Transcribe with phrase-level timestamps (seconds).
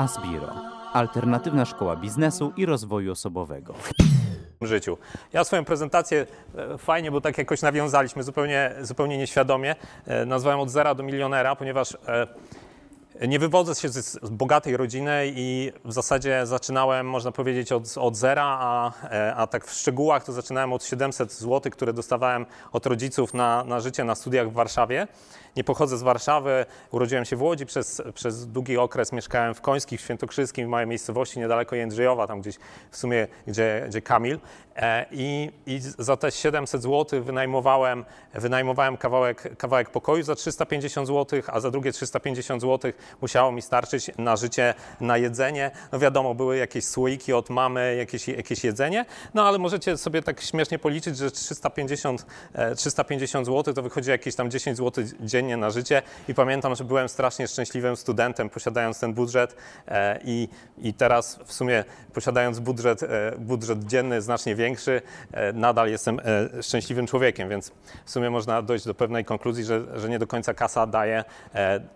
[0.00, 0.54] Asbiro.
[0.92, 3.74] Alternatywna szkoła biznesu i rozwoju osobowego.
[4.60, 4.98] życiu.
[5.32, 6.26] Ja swoją prezentację
[6.56, 9.76] e, fajnie, bo tak jakoś nawiązaliśmy zupełnie, zupełnie nieświadomie.
[10.06, 15.72] E, Nazwałem od zera do milionera, ponieważ e, nie wywodzę się z, bogatej rodziny i
[15.84, 18.92] w zasadzie zaczynałem, można powiedzieć, od, od zera, a,
[19.36, 23.80] a tak w szczegółach to zaczynałem od 700 zł, które dostawałem od rodziców na, na
[23.80, 25.06] życie na studiach w Warszawie.
[25.56, 30.00] Nie pochodzę z Warszawy, urodziłem się w Łodzi, przez, przez długi okres mieszkałem w Końskich,
[30.00, 32.56] w Świętokrzyskim, w małej miejscowości niedaleko Jędrzejowa, tam gdzieś
[32.90, 34.38] w sumie, gdzie, gdzie Kamil.
[34.76, 41.42] E, I, I za te 700 zł wynajmowałem, wynajmowałem kawałek, kawałek pokoju za 350 zł,
[41.46, 45.70] a za drugie 350 zł musiało mi starczyć na życie, na jedzenie.
[45.92, 49.04] No wiadomo, były jakieś słoiki od mamy, jakieś, jakieś jedzenie,
[49.34, 54.34] no ale możecie sobie tak śmiesznie policzyć, że 350, e, 350 zł to wychodzi jakieś
[54.34, 59.14] tam 10 zł dziennie na życie i pamiętam, że byłem strasznie szczęśliwym studentem, posiadając ten
[59.14, 59.56] budżet
[59.88, 65.90] e, i, i teraz w sumie posiadając budżet, e, budżet dzienny znacznie większy, e, nadal
[65.90, 66.20] jestem
[66.62, 67.72] szczęśliwym człowiekiem, więc
[68.04, 71.24] w sumie można dojść do pewnej konkluzji, że, że nie do końca kasa daje,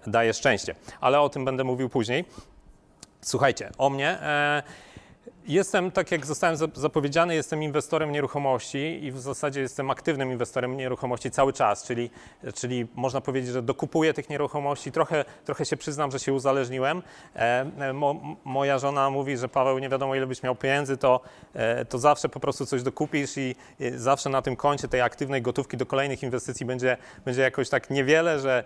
[0.07, 0.75] daje szczęście.
[1.01, 2.25] Ale o tym będę mówił później.
[3.21, 4.19] Słuchajcie, o mnie.
[5.49, 10.77] Jestem, tak jak zostałem zap- zapowiedziany, jestem inwestorem nieruchomości i w zasadzie jestem aktywnym inwestorem
[10.77, 12.11] nieruchomości cały czas, czyli,
[12.55, 14.93] czyli można powiedzieć, że dokupuję tych nieruchomości.
[14.93, 17.03] Trochę, trochę się przyznam, że się uzależniłem.
[17.37, 21.21] E, e, mo, moja żona mówi, że Paweł, nie wiadomo ile byś miał pieniędzy, to,
[21.55, 23.55] e, to zawsze po prostu coś dokupisz i,
[23.97, 28.41] zawsze na tym koncie tej aktywnej gotówki do kolejnych inwestycji będzie, będzie jakoś tak niewiele,
[28.41, 28.65] że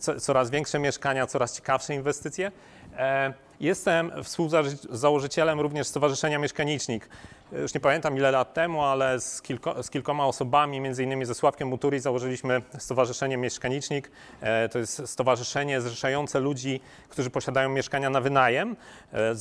[0.00, 2.52] co, coraz większe mieszkania, coraz ciekawsze inwestycje.
[3.00, 7.08] E, Jestem współzałożycielem również Stowarzyszenia Mieszkanicznik.
[7.52, 11.34] Już nie pamiętam ile lat temu, ale z, kilko, z kilkoma osobami, między innymi ze
[11.34, 14.10] Sławkiem Muturi, założyliśmy Stowarzyszenie Mieszkanicznik.
[14.40, 18.76] E, To jest stowarzyszenie zrzeszające ludzi, którzy posiadają mieszkania na wynajem.
[19.12, 19.34] E,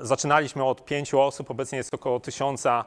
[0.00, 2.84] Zaczynaliśmy od pięciu osób, obecnie jest około tysiąca,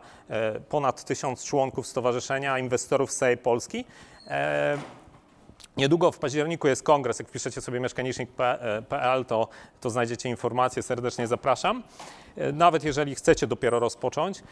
[0.69, 3.85] ponad tysiąc członków stowarzyszenia, inwestorów z całej Polski.
[5.77, 7.19] Niedługo w październiku jest kongres.
[7.19, 9.47] Jak wpiszecie sobie mieszkanicznik.pl, to,
[9.81, 10.83] to znajdziecie informacje.
[10.83, 11.83] Serdecznie zapraszam.
[12.37, 14.43] E, Nawet jeżeli chcecie dopiero rozpocząć.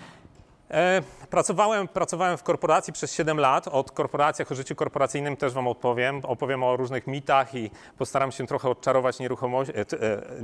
[0.71, 3.67] E, Pracowałem, pracowałem w korporacji przez 7 lat.
[3.67, 6.21] O korporacjach, o życiu korporacyjnym też Wam opowiem.
[6.23, 9.83] Opowiem o różnych mitach i postaram się trochę odczarować nieruchomość, e,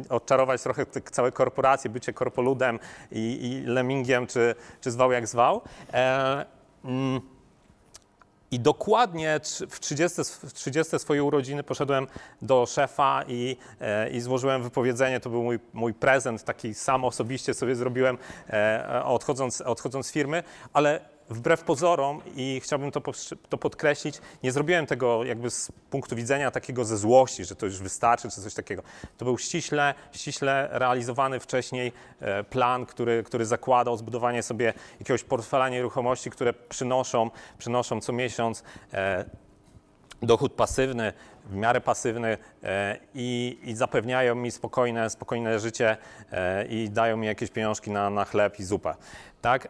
[0.10, 2.80] odczarować trochę całe korporacje, bycie korpoludem
[3.12, 5.62] i, i lemmingiem, czy, czy zwał jak zwał.
[5.94, 6.46] E,
[6.86, 7.22] mm,
[8.52, 9.40] i dokładnie
[9.70, 12.08] w 30, sw- w 30 swoje urodziny poszedłem
[12.42, 15.20] do szefa i, e, i złożyłem wypowiedzenie.
[15.20, 18.18] To był mój, mój prezent, taki sam osobiście sobie zrobiłem
[18.50, 20.44] e, odchodząc, odchodząc z firmy,
[20.74, 23.02] ale wbrew pozorom i chciałbym to,
[23.50, 27.78] to podkreślić, nie zrobiłem tego jakby z punktu widzenia takiego ze złości, że to już
[27.80, 28.84] wystarczy, czy coś takiego.
[29.18, 35.70] To był ściśle, ściśle realizowany wcześniej e, plan, który, który zakładał zbudowanie sobie jakiegoś portfela
[35.70, 38.64] nieruchomości, które przynoszą, przynoszą co miesiąc
[38.94, 39.26] e,
[40.22, 41.14] dochód pasywny,
[41.46, 45.98] w miarę pasywny e, i, i zapewniają mi spokojne, spokojne życie
[46.70, 48.96] i dają mi jakieś pieniążki na, na chleb i zupę.
[49.42, 49.68] Tak?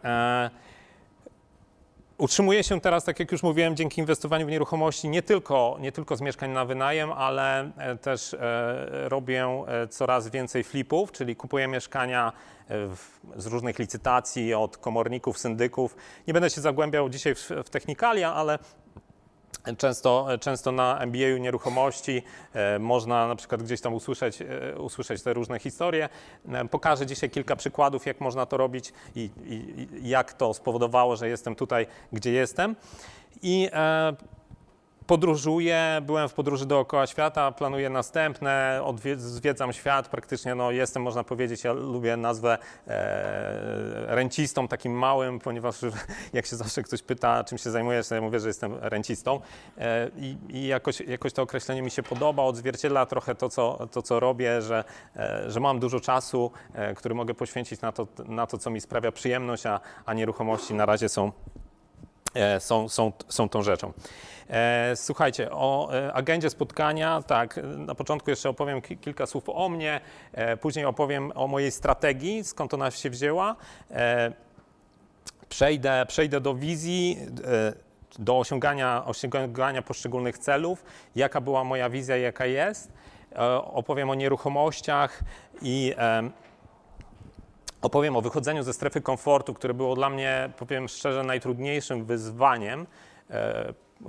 [2.20, 5.92] E, Utrzymuję się teraz, tak jak już mówiłem, dzięki inwestowaniu w nieruchomości nie tylko, nie
[5.92, 11.36] tylko z mieszkań na wynajem, ale e, też e, robię e, coraz więcej flipów, czyli
[11.36, 12.32] kupuję mieszkania
[13.36, 15.96] z różnych licytacji od komorników, syndyków.
[16.26, 18.58] Nie będę się zagłębiał dzisiaj w, w technikalia, ale
[19.78, 22.22] Często, często na MBA-u nieruchomości
[22.52, 26.08] e, można na przykład gdzieś tam usłyszeć, e, usłyszeć te różne historie.
[26.48, 31.28] E, pokażę dzisiaj kilka przykładów, jak można to robić i, i, jak to spowodowało, że
[31.28, 32.76] jestem tutaj, gdzie jestem.
[33.42, 33.70] I
[35.10, 38.82] podróżuję, byłem w podróży dookoła świata, planuję następne,
[39.16, 45.76] zwiedzam świat, praktycznie no, jestem, można powiedzieć, ja lubię nazwę e, rencistą takim małym, ponieważ
[46.32, 49.40] jak się zawsze ktoś pyta, czym się zajmujesz, to ja mówię, że jestem rencistą
[49.78, 54.02] e, i, i jakoś, jakoś to określenie mi się podoba, odzwierciedla trochę to, co, to,
[54.02, 54.84] co robię, że,
[55.16, 58.80] e, że mam dużo czasu, e, który mogę poświęcić na to, na to, co mi
[58.80, 61.32] sprawia przyjemność, a, a nieruchomości na razie są
[62.34, 63.92] e, są, są, są tą rzeczą.
[64.50, 69.68] E, Słuchajcie, o e, agendzie spotkania, tak, na początku jeszcze opowiem ki- kilka słów o
[69.68, 70.00] mnie,
[70.32, 73.56] e, później opowiem o mojej strategii, skąd ona się wzięła.
[75.48, 77.18] Przejdę, przejdę do wizji,
[78.18, 80.84] do osiągania, osiągania poszczególnych celów,
[81.16, 82.92] jaka była moja wizja i jaka jest.
[83.64, 85.20] Opowiem o nieruchomościach
[85.62, 86.32] i em,
[87.82, 92.86] opowiem o wychodzeniu ze strefy komfortu, które było dla mnie, powiem szczerze, najtrudniejszym wyzwaniem.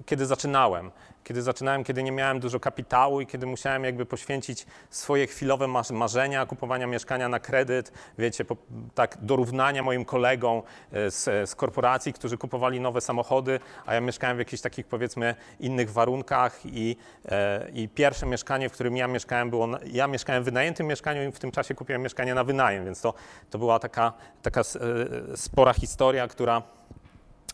[0.06, 0.92] Kiedy zaczynałem.
[1.24, 6.46] Kiedy zaczynałem, kiedy nie miałem dużo kapitału i kiedy musiałem jakby poświęcić swoje chwilowe marzenia,
[6.46, 8.58] kupowania mieszkania na kredyt, wiecie, po,
[8.96, 10.62] tak dorównania moim kolegom
[10.92, 15.36] e, z, z korporacji, którzy kupowali nowe samochody, a ja mieszkałem w jakichś takich powiedzmy
[15.60, 16.96] innych warunkach i,
[17.26, 21.30] e, i pierwsze mieszkanie, w którym ja mieszkałem było, na, ja mieszkałem w wynajętym mieszkaniu
[21.30, 23.14] i w tym czasie kupiłem mieszkanie na wynajem, więc to,
[23.50, 26.62] to była taka, taka e, spora historia, która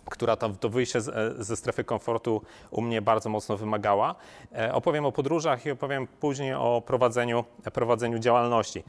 [0.10, 1.04] która to, to wyjście e,
[1.44, 4.16] ze strefy komfortu u mnie bardzo mocno wymagała.
[4.56, 7.44] E, Opowiem o podróżach i opowiem później o prowadzeniu,
[7.74, 8.84] prowadzeniu działalności.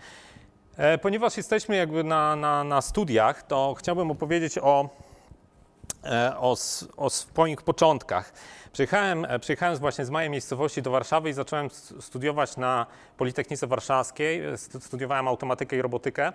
[0.77, 4.89] E, Ponieważ jesteśmy jakby na, na, na studiach, to chciałbym opowiedzieć o,
[6.37, 6.57] o,
[6.97, 8.33] o swoich początkach.
[8.73, 11.69] Przyjechałem, przyjechałem właśnie z mojej miejscowości do Warszawy i zacząłem
[12.01, 12.87] studiować na
[13.17, 14.43] Politechnice Warszawskiej.
[14.59, 16.33] Stu- Studiowałem automatykę i robotykę,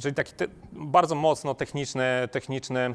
[0.00, 2.94] czyli taki te, bardzo mocno techniczny, techniczny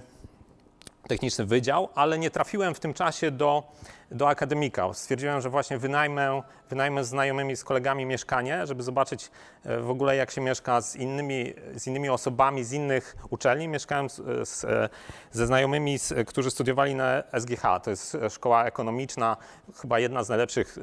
[1.11, 3.63] techniczny wydział, ale nie trafiłem w tym czasie do,
[4.11, 4.93] do akademika.
[4.93, 9.31] Stwierdziłem, że właśnie wynajmę, wynajmę z znajomymi, z kolegami mieszkanie, żeby zobaczyć
[9.63, 13.67] e, w ogóle jak się mieszka z innymi, z innymi osobami z innych uczelni.
[13.67, 14.89] Mieszkałem z, z, e,
[15.31, 15.97] ze znajomymi,
[16.27, 17.61] którzy studiowali na SGH.
[17.83, 19.37] To jest e, szkoła ekonomiczna,
[19.81, 20.81] chyba jedna z najlepszych e,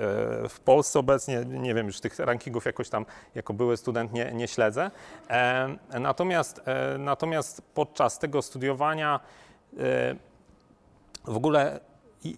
[0.48, 1.44] w Polsce obecnie.
[1.46, 4.90] Nie wiem, już tych rankingów jakoś tam jako były student nie, nie śledzę.
[5.30, 5.68] E,
[6.00, 9.47] Natomiast, e, natomiast podczas tego studiowania e,
[11.24, 11.80] w ogóle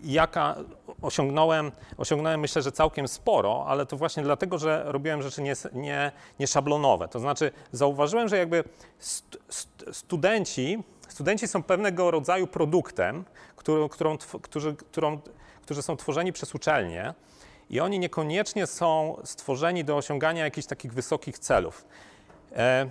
[0.04, 0.56] jaka
[1.02, 6.12] osiągnąłem, osiągnąłem myślę, że całkiem sporo, ale to właśnie dlatego, że robiłem rzeczy nie, nie,
[6.40, 7.08] nie szablonowe.
[7.08, 8.64] To znaczy zauważyłem, że jakby
[8.98, 13.24] st, st, studenci, studenci są pewnego rodzaju produktem,
[13.56, 15.20] którą, którą, którzy, którą,
[15.62, 17.14] którzy są tworzeni przez uczelnie
[17.70, 21.84] i oni niekoniecznie są stworzeni do osiągania jakichś takich wysokich celów.
[22.56, 22.90] E,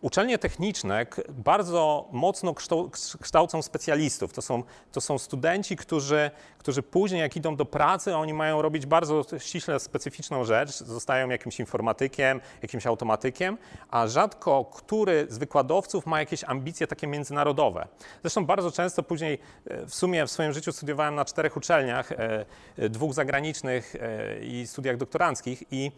[0.00, 2.90] Uczelnie techniczne bardzo mocno kształ-
[3.20, 4.32] kształcą specjalistów.
[4.32, 4.62] To są,
[4.92, 9.80] to są studenci, którzy, którzy później, jak idą do pracy, oni mają robić bardzo ściśle
[9.80, 10.70] specyficzną rzecz.
[10.70, 13.58] Zostają jakimś informatykiem, jakimś automatykiem,
[13.90, 17.88] a rzadko który z wykładowców ma jakieś ambicje takie międzynarodowe.
[18.22, 22.88] Zresztą bardzo często później, e, w sumie w swoim życiu studiowałem na czterech uczelniach, e,
[22.88, 23.96] dwóch zagranicznych
[24.40, 25.92] i studiach doktoranckich i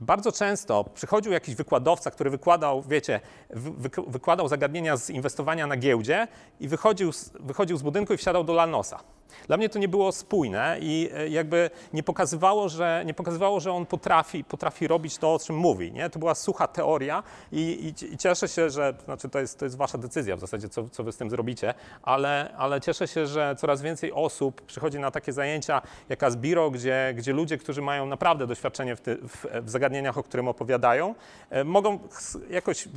[0.00, 3.20] bardzo często przychodził jakiś wykładowca, który wykładał, wiecie,
[3.50, 6.28] wy, wyk- wykładał zagadnienia z inwestowania na giełdzie
[6.60, 7.10] i wychodził
[7.40, 9.00] wychodził z budynku i wsiadał do Lanosa.
[9.46, 13.72] Dla mnie to nie było spójne i e, jakby nie pokazywało, że, nie pokazywało, że
[13.72, 15.92] on potrafi, potrafi robić to, o czym mówi.
[15.92, 16.10] Nie?
[16.10, 17.22] To była sucha teoria
[17.52, 20.68] i, i, i cieszę się, że, znaczy to jest, to jest wasza decyzja w zasadzie,
[20.68, 24.98] co, co wy z tym zrobicie, ale, ale cieszę się, że coraz więcej osób przychodzi
[24.98, 29.46] na takie zajęcia jak Asbiro, gdzie, gdzie ludzie, którzy mają naprawdę doświadczenie w, ty, w,
[29.62, 31.14] w zagadnieniach, o którym opowiadają,
[31.50, 31.98] e, mogą
[32.50, 32.88] jakoś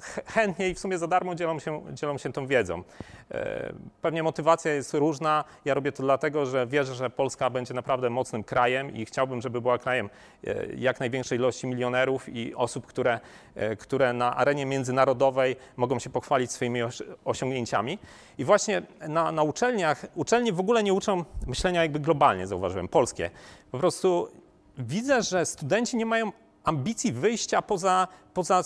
[0.00, 2.82] ch- chętnie i w sumie za darmo dzielą się, dzielą się tą wiedzą.
[3.30, 3.72] E,
[4.02, 5.44] Pewnie motywacja jest różna.
[5.64, 9.60] Ja robię to dlatego, że wierzę, że Polska będzie naprawdę mocnym krajem i chciałbym, żeby
[9.60, 10.10] była krajem
[10.46, 13.20] e, jak największej ilości milionerów i osób, które,
[13.54, 17.98] e, które na arenie międzynarodowej mogą się pochwalić swoimi osi- osiągnięciami.
[18.38, 23.30] I właśnie na, na uczelniach, uczelnie w ogóle nie uczą myślenia jakby globalnie, zauważyłem, polskie.
[23.70, 24.28] Po prostu
[24.78, 26.32] widzę, że studenci nie mają
[26.66, 28.62] ambicji wyjścia poza, poza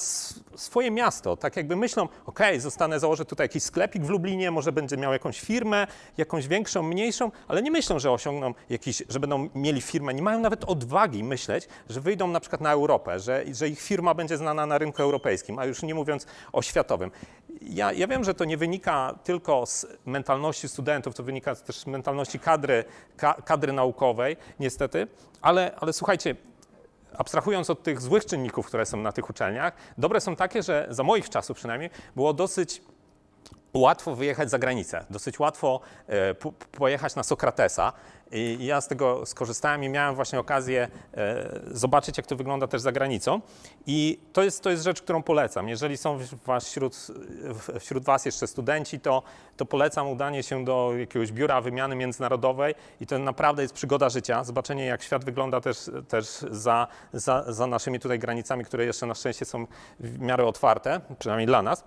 [0.56, 1.37] swoje miasto.
[1.37, 5.41] Tak jakby myślą, ok, zostanę, założę tutaj jakiś sklepik w Lublinie, może będzie miał jakąś
[5.41, 5.87] firmę,
[6.19, 10.14] jakąś większą, mniejszą, ale nie myślą, że osiągną jakiś, że będą mieli firmę.
[10.14, 14.14] Nie mają nawet odwagi myśleć, że wyjdą na przykład na Europę, że, że ich firma
[14.14, 17.11] będzie znana na rynku europejskim, a już nie mówiąc o światowym.
[17.62, 21.87] Ja, ja wiem, że to nie wynika tylko z mentalności studentów, to wynika też z
[21.87, 22.85] mentalności kadry,
[23.16, 25.07] ka, kadry naukowej, niestety,
[25.42, 26.37] ale, ale słuchajcie,
[27.19, 31.02] abstrahując od tych złych czynników, które są na tych uczelniach, dobre są takie, że za
[31.02, 32.83] moich czasów przynajmniej było dosyć
[33.75, 37.93] łatwo wyjechać za granicę, dosyć łatwo e, po- pojechać na Sokratesa.
[38.33, 42.81] I ja z tego skorzystałem i miałem właśnie okazję e, zobaczyć, jak to wygląda też
[42.81, 43.41] za granicą.
[43.87, 45.69] I to jest, to jest rzecz, którą polecam.
[45.69, 46.19] Jeżeli są
[46.61, 47.07] wśród,
[47.81, 49.23] wśród Was jeszcze studenci, to,
[49.57, 54.45] to polecam udanie się do jakiegoś biura wymiany międzynarodowej i to naprawdę jest przygoda życia.
[54.45, 59.15] Zobaczenie, jak świat wygląda też, też za, za, za naszymi tutaj granicami, które jeszcze na
[59.15, 59.67] szczęście są
[60.01, 61.85] w miarę otwarte, przynajmniej dla nas.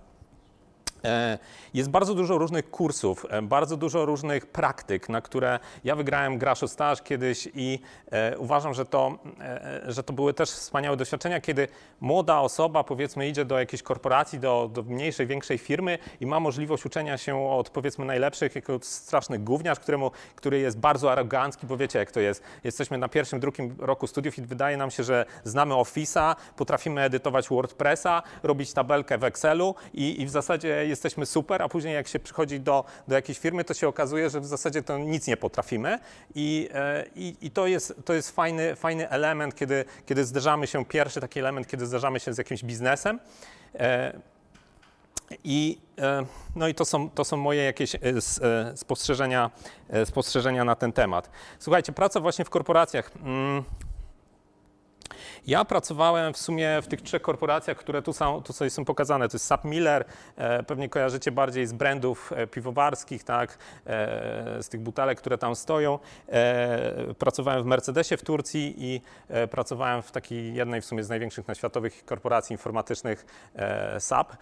[1.05, 1.37] E,
[1.73, 6.67] Jest bardzo dużo różnych kursów, e, bardzo dużo różnych praktyk, na które ja wygrałem Graszo
[6.67, 7.79] Staż kiedyś i
[8.11, 9.17] e, uważam, że to,
[9.87, 11.67] że to były też wspaniałe doświadczenia, kiedy
[12.01, 16.85] młoda osoba powiedzmy idzie do jakiejś korporacji, do, do mniejszej, większej firmy i ma możliwość
[16.85, 21.99] uczenia się od powiedzmy najlepszych, jako straszny gówniarz, któremu, który jest bardzo arogancki, bo wiecie
[21.99, 22.43] jak to jest.
[22.63, 27.49] Jesteśmy na pierwszym, drugim roku studiów i wydaje nam się, że znamy Office'a, potrafimy edytować
[27.49, 32.19] WordPressa, robić tabelkę w Excelu i, i w zasadzie jesteśmy super, a później jak się
[32.19, 35.99] przychodzi do, do jakiejś firmy, to się okazuje, że w zasadzie to nic nie potrafimy
[36.35, 40.85] i, e, i, i to jest, to jest fajny, fajny element, kiedy, kiedy zderzamy się,
[40.85, 43.19] pierwszy taki element, kiedy zderzamy się z jakimś biznesem.
[43.75, 44.13] E,
[45.43, 47.95] I, e, no i to są, to są moje jakieś
[48.75, 49.51] spostrzeżenia,
[50.05, 51.29] spostrzeżenia na ten temat.
[51.59, 53.11] Słuchajcie, praca właśnie w korporacjach.
[55.47, 59.29] Ja pracowałem w sumie w tych trzech korporacjach, które tu są, tu są pokazane.
[59.29, 60.05] To jest SAP Miller,
[60.35, 65.55] e, pewnie kojarzycie bardziej z brandów e, piwowarskich, tak, e, z tych butelek, które tam
[65.55, 65.99] stoją.
[67.19, 69.01] Pracowałem w Mercedesie w Turcji i
[69.51, 73.25] pracowałem w takiej jednej w sumie z największych na światowych korporacji informatycznych
[73.99, 74.37] SAP.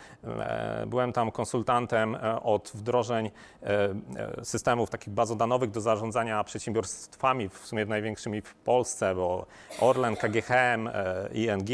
[0.88, 3.32] Byłem tam konsultantem od wdrożeń
[4.44, 9.46] systemów takich bazodanowych do zarządzania przedsiębiorstwami, w sumie największymi w Polsce, bo
[9.80, 11.70] Orlen, KGHM, e, ING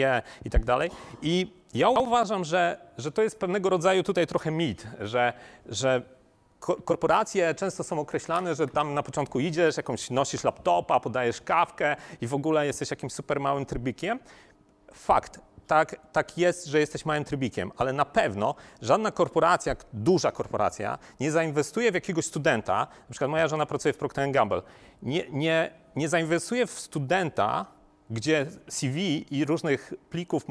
[0.46, 0.92] i tak dalej.
[1.22, 5.34] I ja uważam, że, że to jest pewnego rodzaju tutaj trochę mit, że,
[5.66, 6.02] że
[6.60, 11.96] ko- korporacje często są określane, że tam na początku idziesz, jakąś nosisz laptopa, podajesz kawkę
[12.22, 14.20] i w ogóle jesteś jakimś super małym trybikiem.
[14.94, 20.98] Fakt, tak, tak jest, że jesteś małym trybikiem, ale na pewno żadna korporacja, duża korporacja,
[21.20, 24.62] nie zainwestuje w jakiegoś studenta, na przykład moja żona pracuje w Procter Gamble,
[25.02, 27.66] nie, nie, nie zainwestuje w studenta,
[28.10, 30.46] gdzie CV i różnych plików,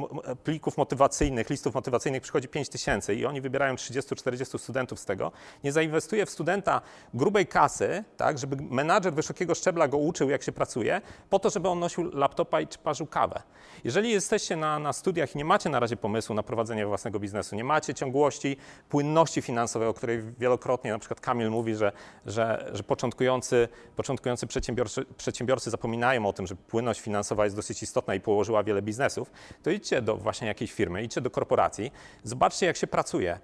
[0.45, 5.33] plików motywacyjnych, listów motywacyjnych przychodzi 5 tysięcy i oni wybierają 30-40 studentów z tego,
[5.65, 6.81] nie zainwestuje w studenta
[7.15, 11.69] grubej kasy, tak, żeby menadżer wysokiego szczebla go uczył, jak się pracuje, po to, żeby
[11.69, 13.43] on nosił laptopa i parzył kawę.
[13.85, 17.57] Jeżeli jesteście na, na studiach i nie macie na razie pomysłu na prowadzenie własnego biznesu,
[17.57, 18.57] nie macie ciągłości,
[18.89, 21.93] płynności finansowej, o której wielokrotnie na przykład Kamil mówi, że,
[22.27, 28.15] że, że początkujący, początkujący przedsiębiorcy, przedsiębiorcy zapominają o tym, że płynność finansowa jest dosyć istotna
[28.15, 29.31] i położyła wiele biznesów,
[29.63, 31.93] to idźcie do właśnie jakiejś firmy, idźcie do korporacji,
[32.25, 33.39] zobaczcie jak się pracuje.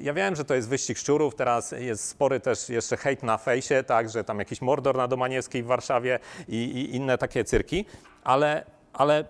[0.00, 3.82] Ja- wiem, że to jest wyścig szczurów, teraz jest spory też jeszcze hejt na fejsie,
[3.86, 7.84] tak, że tam jakiś mordor na Domaniewskiej w Warszawie i, i inne takie cyrki,
[8.24, 9.24] ale, ale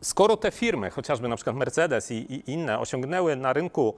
[0.00, 3.94] skoro te firmy, chociażby na przykład Mercedes i, i inne, osiągnęły na rynku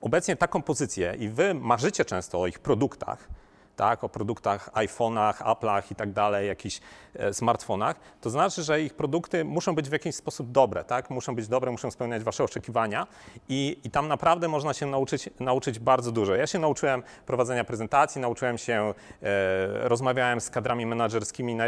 [0.00, 3.28] obecnie taką pozycję i wy marzycie często o ich produktach,
[3.76, 6.80] tak, o produktach iPhone'ach, Apple'ach i tak dalej, jakichś
[7.14, 11.10] e, smartfonach, to znaczy, że ich produkty muszą być w jakiś sposób dobre, tak?
[11.10, 13.06] Muszą być dobre, muszą spełniać wasze oczekiwania
[13.48, 16.34] i, i tam naprawdę można się nauczyć, nauczyć bardzo dużo.
[16.34, 21.64] Ja się nauczyłem prowadzenia prezentacji, nauczyłem się, e, rozmawiałem z kadrami menedżerskimi, na,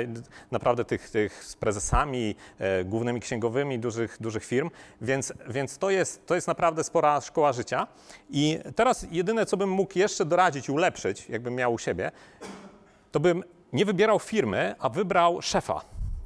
[0.50, 6.26] naprawdę tych, tych z prezesami, e, głównymi księgowymi dużych, dużych firm, więc, więc to, jest,
[6.26, 7.86] to jest naprawdę spora szkoła życia.
[8.30, 11.97] I teraz jedyne, co bym mógł jeszcze doradzić ulepszyć, jakbym miał u siebie,
[13.12, 15.80] to bym nie wybierał firmy, a wybrał szefa,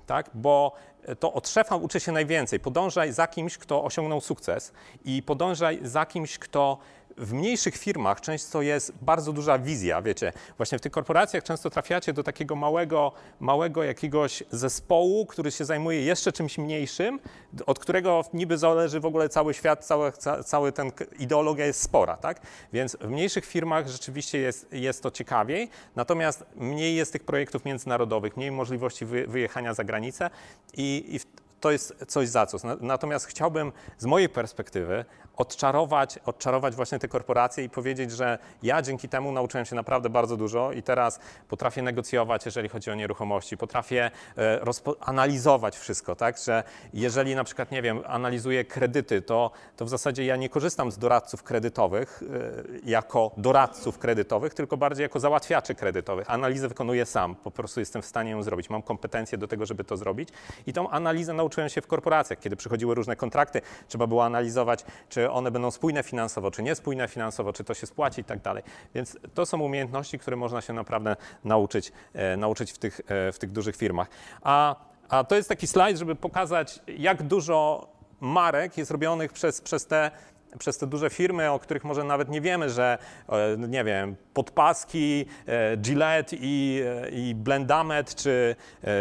[0.06, 0.30] tak?
[0.34, 0.72] Bo
[1.20, 2.60] to od szefa uczy się najwięcej.
[2.60, 4.72] Podążaj za kimś, kto osiągnął sukces
[5.04, 6.78] i podążaj za kimś, kto
[7.16, 12.12] w mniejszych firmach często jest bardzo duża wizja, wiecie, właśnie w tych korporacjach często trafiacie
[12.12, 17.20] do takiego małego, małego jakiegoś zespołu, który się zajmuje jeszcze czymś mniejszym,
[17.66, 22.16] od którego niby zależy w ogóle cały świat, cały, ca, cały ten ideologia jest spora,
[22.16, 22.40] tak?
[22.72, 28.36] Więc w mniejszych firmach rzeczywiście jest, jest to ciekawiej, natomiast mniej jest tych projektów międzynarodowych,
[28.36, 30.30] mniej możliwości wy, wyjechania za granicę
[30.76, 31.26] i, i w,
[31.60, 32.62] to jest coś za coś.
[32.62, 35.04] Na- Natomiast chciałbym z mojej perspektywy
[35.36, 40.36] odczarować, odczarować właśnie te korporacje i powiedzieć, że ja dzięki temu nauczyłem się naprawdę bardzo
[40.36, 44.60] dużo i teraz potrafię negocjować, jeżeli chodzi o nieruchomości, potrafię e,
[45.00, 46.62] analizować wszystko, tak, że
[46.94, 50.98] jeżeli na przykład, nie wiem, analizuję kredyty, to, to w zasadzie ja nie korzystam z
[50.98, 56.30] doradców kredytowych e, jako doradców kredytowych, tylko bardziej jako załatwiaczy kredytowych.
[56.30, 59.84] Analizę wykonuję sam, po prostu jestem w stanie ją zrobić, mam kompetencje do tego, żeby
[59.84, 60.28] to zrobić.
[60.66, 65.21] I tą analizę nauczyłem się w korporacjach, kiedy przychodziły różne kontrakty, trzeba było analizować, czy
[65.30, 68.62] one będą spójne finansowo, czy niespójne finansowo, czy to się spłaci i tak dalej.
[68.94, 73.38] Więc to są umiejętności, które można się naprawdę nauczyć, e, nauczyć w, tych, e, w
[73.38, 74.08] tych dużych firmach.
[74.42, 74.76] A,
[75.08, 77.88] a to jest taki slajd, żeby pokazać, jak dużo
[78.20, 80.10] marek jest robionych przez, przez te
[80.58, 85.26] przez te duże firmy, o których może nawet nie wiemy, że e, nie wiem, podpaski,
[85.46, 88.56] e, Gillette i, e, i Blendamet czy,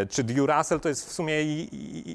[0.09, 1.33] czy Duracell to jest w sumie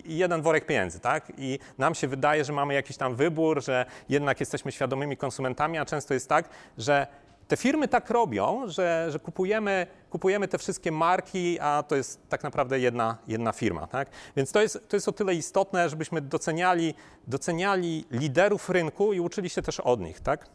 [0.05, 1.33] jeden worek pieniędzy, tak?
[1.39, 5.85] I nam się wydaje, że mamy jakiś tam wybór, że jednak jesteśmy świadomymi konsumentami, a
[5.85, 7.07] często jest tak, że
[7.49, 12.43] te firmy tak robią, że, że kupujemy, kupujemy te wszystkie marki, a to jest tak
[12.43, 13.87] naprawdę jedna, jedna firma.
[13.87, 14.09] Tak?
[14.37, 16.95] Więc to jest, to jest o tyle istotne, żebyśmy doceniali,
[17.27, 20.21] doceniali liderów rynku i uczyli się też od nich.
[20.21, 20.49] Tak?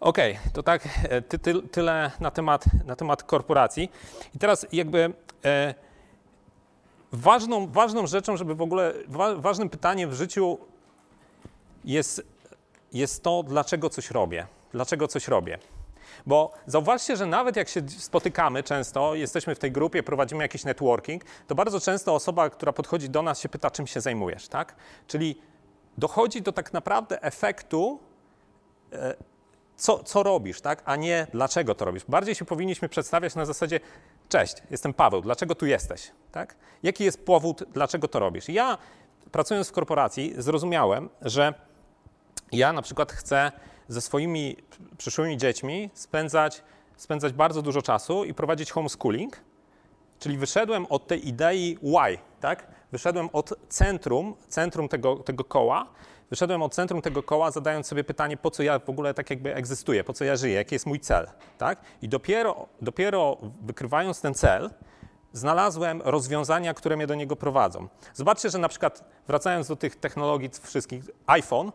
[0.00, 3.90] Okej, to tak e, ty, ty, tyle na temat, na temat korporacji.
[4.34, 5.12] I teraz jakby
[5.44, 5.74] e,
[7.12, 10.58] ważną, ważną rzeczą, żeby w ogóle, wa, ważnym pytaniem w życiu
[11.84, 12.22] jest
[12.92, 14.46] jest to, dlaczego coś robię.
[14.72, 15.58] Dlaczego coś robię.
[16.26, 21.24] Bo zauważcie, że nawet jak się spotykamy często, jesteśmy w tej grupie, prowadzimy jakiś networking,
[21.46, 24.74] to bardzo często osoba, która podchodzi do nas, się pyta, czym się zajmujesz, tak?
[25.06, 25.40] Czyli
[25.98, 28.00] dochodzi do tak naprawdę efektu,
[28.92, 29.14] e,
[29.76, 30.82] co, co robisz, tak?
[30.84, 32.04] a nie dlaczego to robisz.
[32.08, 33.80] Bardziej się powinniśmy przedstawiać na zasadzie,
[34.28, 36.10] cześć, jestem Paweł, dlaczego tu jesteś?
[36.32, 36.56] Tak?
[36.82, 38.48] Jaki jest powód, dlaczego to robisz?
[38.48, 38.78] Ja,
[39.32, 41.54] pracując w korporacji, zrozumiałem, że
[42.52, 43.52] ja na przykład chcę
[43.88, 44.56] ze swoimi
[44.98, 46.62] przyszłymi dziećmi spędzać,
[46.96, 49.40] spędzać bardzo dużo czasu i prowadzić homeschooling,
[50.18, 52.66] czyli wyszedłem od tej idei why, tak?
[52.92, 55.86] Wyszedłem od centrum, centrum tego, tego koła,
[56.30, 59.54] wyszedłem od centrum tego koła, zadając sobie pytanie, po co ja w ogóle tak jakby
[59.54, 61.80] egzystuję, po co ja żyję, jaki jest mój cel, tak?
[62.02, 64.70] I dopiero, dopiero wykrywając ten cel,
[65.32, 67.88] znalazłem rozwiązania, które mnie do niego prowadzą.
[68.14, 71.72] Zobaczcie, że na przykład wracając do tych technologii wszystkich, iPhone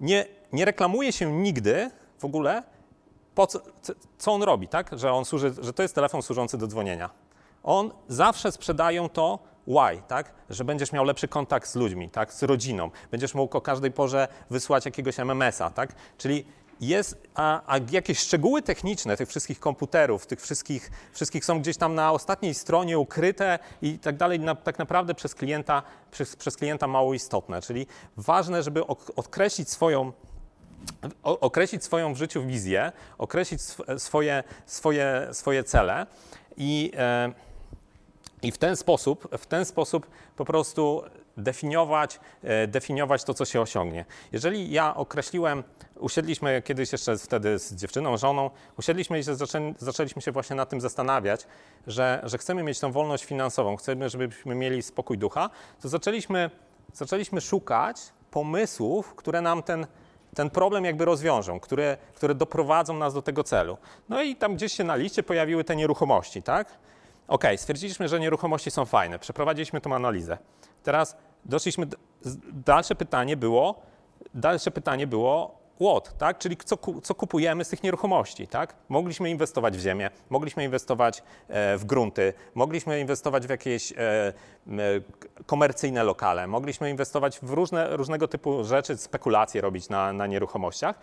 [0.00, 2.62] nie, nie reklamuje się nigdy w ogóle,
[3.34, 3.60] po co,
[4.18, 4.90] co- on robi, tak?
[4.98, 7.10] Że on służy, że to jest telefon służący do dzwonienia.
[7.62, 10.32] On zawsze sprzedają to why, tak?
[10.50, 12.32] Że będziesz miał lepszy kontakt z ludźmi, tak?
[12.32, 12.90] Z rodziną.
[13.10, 15.92] Będziesz mógł o każdej porze wysłać jakiegoś MMS-a, tak?
[16.18, 16.44] Czyli
[16.80, 21.94] jest, a, a jakieś szczegóły techniczne tych wszystkich komputerów, tych wszystkich, wszystkich są gdzieś tam
[21.94, 26.86] na ostatniej stronie ukryte i tak dalej, na, tak naprawdę przez klienta, przez, przez klienta
[26.86, 27.62] mało istotne.
[27.62, 27.86] Czyli
[28.16, 30.12] ważne, żeby ok- odkreślić swoją
[31.22, 36.06] określić swoją w życiu wizję, określić sw- swoje, swoje, swoje cele
[36.56, 37.32] i, e,
[38.42, 41.02] i w ten sposób, w ten sposób po prostu
[41.36, 44.04] definiować, e, definiować to, co się osiągnie.
[44.32, 45.64] Jeżeli ja określiłem,
[45.98, 49.22] usiedliśmy kiedyś jeszcze wtedy z dziewczyną, żoną, usiedliśmy i
[49.78, 51.46] zaczęliśmy się właśnie nad tym zastanawiać,
[51.86, 55.50] że, że chcemy mieć tą wolność finansową, chcemy, żebyśmy mieli spokój ducha,
[55.82, 56.50] to zaczęliśmy,
[56.92, 57.96] zaczęliśmy szukać
[58.30, 59.86] pomysłów, które nam ten,
[60.34, 63.76] ten problem jakby rozwiążą, które, które doprowadzą nas do tego celu.
[64.08, 66.68] No i tam gdzieś się na liście pojawiły te nieruchomości, tak?
[67.28, 70.38] Okej, stwierdziliśmy, że nieruchomości są fajne, przeprowadziliśmy tą analizę.
[70.82, 71.86] Teraz doszliśmy,
[72.52, 73.74] dalsze pytanie było,
[74.34, 76.38] dalsze pytanie było what, tak?
[76.38, 78.74] Czyli co, co kupujemy z tych nieruchomości, tak?
[78.88, 83.96] Mogliśmy inwestować w ziemię, mogliśmy inwestować e, w grunty, mogliśmy inwestować w jakieś e,
[85.20, 90.98] k- komercyjne lokale, mogliśmy inwestować w różne, różnego typu rzeczy, spekulacje robić na, na nieruchomościach.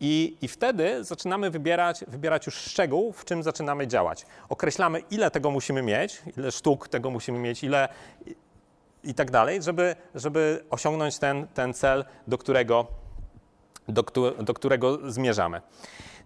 [0.00, 4.26] I, I wtedy zaczynamy wybierać, wybierać już szczegół, w czym zaczynamy działać.
[4.48, 7.88] Określamy, ile tego musimy mieć, ile sztuk tego musimy mieć, ile
[8.26, 8.34] i,
[9.04, 12.86] i tak dalej, żeby, żeby osiągnąć ten, ten cel, do którego,
[13.88, 14.02] do,
[14.42, 15.62] do którego zmierzamy.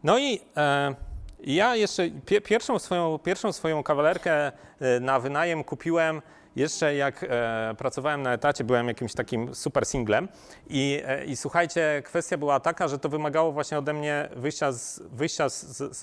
[0.04, 0.94] No i e,
[1.40, 6.22] ja jeszcze pie, pierwszą, swoją, pierwszą swoją kawalerkę e, na wynajem kupiłem
[6.56, 10.28] jeszcze jak e, pracowałem na etacie, byłem jakimś takim super singlem
[10.70, 15.02] i, e, i słuchajcie, kwestia była taka, że to wymagało właśnie ode mnie wyjścia, z,
[15.12, 15.64] wyjścia z,
[15.96, 16.02] z,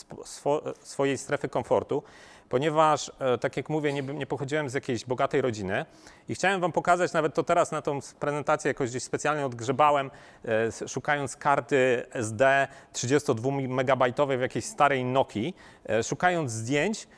[0.00, 2.02] sp- swo, swojej strefy komfortu,
[2.48, 5.84] ponieważ, e, tak jak mówię, nie, nie pochodziłem z jakiejś bogatej rodziny
[6.28, 10.10] i chciałem wam pokazać, nawet to teraz na tą prezentację jakoś gdzieś specjalnie odgrzebałem,
[10.44, 15.56] e, szukając karty SD 32-megabajtowej w jakiejś starej Nokii,
[15.88, 17.08] e, szukając zdjęć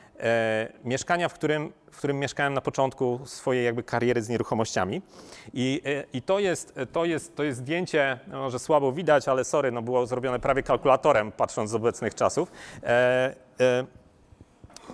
[0.83, 5.01] mieszkania, w którym, w którym mieszkałem na początku swojej jakby kariery z nieruchomościami.
[5.53, 5.81] I,
[6.13, 9.81] i to, jest, to, jest, to jest zdjęcie, no, może słabo widać, ale sorry, no
[9.81, 12.51] było zrobione prawie kalkulatorem, patrząc z obecnych czasów.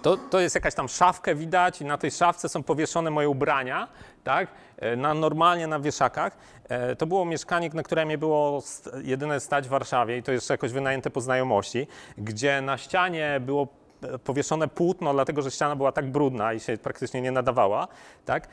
[0.01, 3.87] To, to jest jakaś tam szafkę widać i na tej szafce są powieszone moje ubrania,
[4.23, 6.37] tak, e, na, normalnie na wieszakach.
[6.69, 8.63] E, To było mieszkanie, na które mnie było
[9.03, 13.67] jedyne stać w Warszawie i to jeszcze jakoś wynajęte po znajomości, gdzie na ścianie było
[14.03, 17.87] e, powieszone płótno, dlatego że ściana była tak brudna i się praktycznie nie nadawała,
[18.25, 18.47] tak,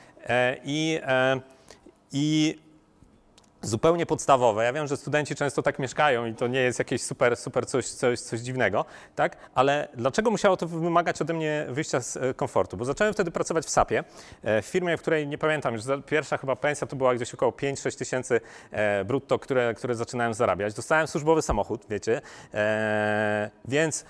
[0.64, 1.00] i,
[2.12, 2.58] i
[3.62, 4.64] zupełnie podstawowe.
[4.64, 7.86] Ja wiem, że studenci często tak mieszkają i to nie jest jakieś super, super coś,
[7.88, 9.36] coś, coś dziwnego, tak?
[9.54, 12.76] Ale dlaczego musiało to wymagać ode mnie wyjścia z e, komfortu?
[12.76, 14.04] Bo zacząłem wtedy pracować w SAP-ie,
[14.42, 17.34] e, w firmie, w której nie pamiętam, już za- pierwsza chyba pensja to była gdzieś
[17.34, 20.74] około 5-6 tysięcy e, brutto, które, które zaczynałem zarabiać.
[20.74, 22.20] Dostałem służbowy samochód, wiecie,
[23.64, 24.04] więc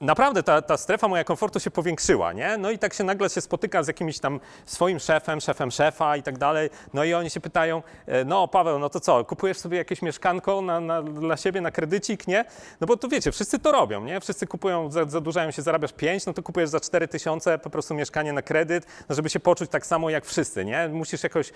[0.00, 2.56] naprawdę ta, ta strefa moja komfortu się powiększyła, nie?
[2.58, 6.22] No i tak się nagle się spotyka z jakimś tam swoim szefem, szefem szefa i
[6.22, 9.78] tak dalej, no i oni się pytają, e, no Paweł, no to co, kupujesz sobie
[9.78, 12.44] jakieś mieszkanko na, na, dla siebie na kredycik, nie?
[12.80, 14.20] No bo to wiecie, wszyscy to robią, nie?
[14.20, 17.94] Wszyscy kupują, za- zadłużają się, zarabiasz 5, no to kupujesz za 4 tysiące po prostu
[17.94, 20.88] mieszkanie na kredyt, no żeby się poczuć tak samo jak wszyscy, nie?
[20.88, 21.52] Musisz jakoś,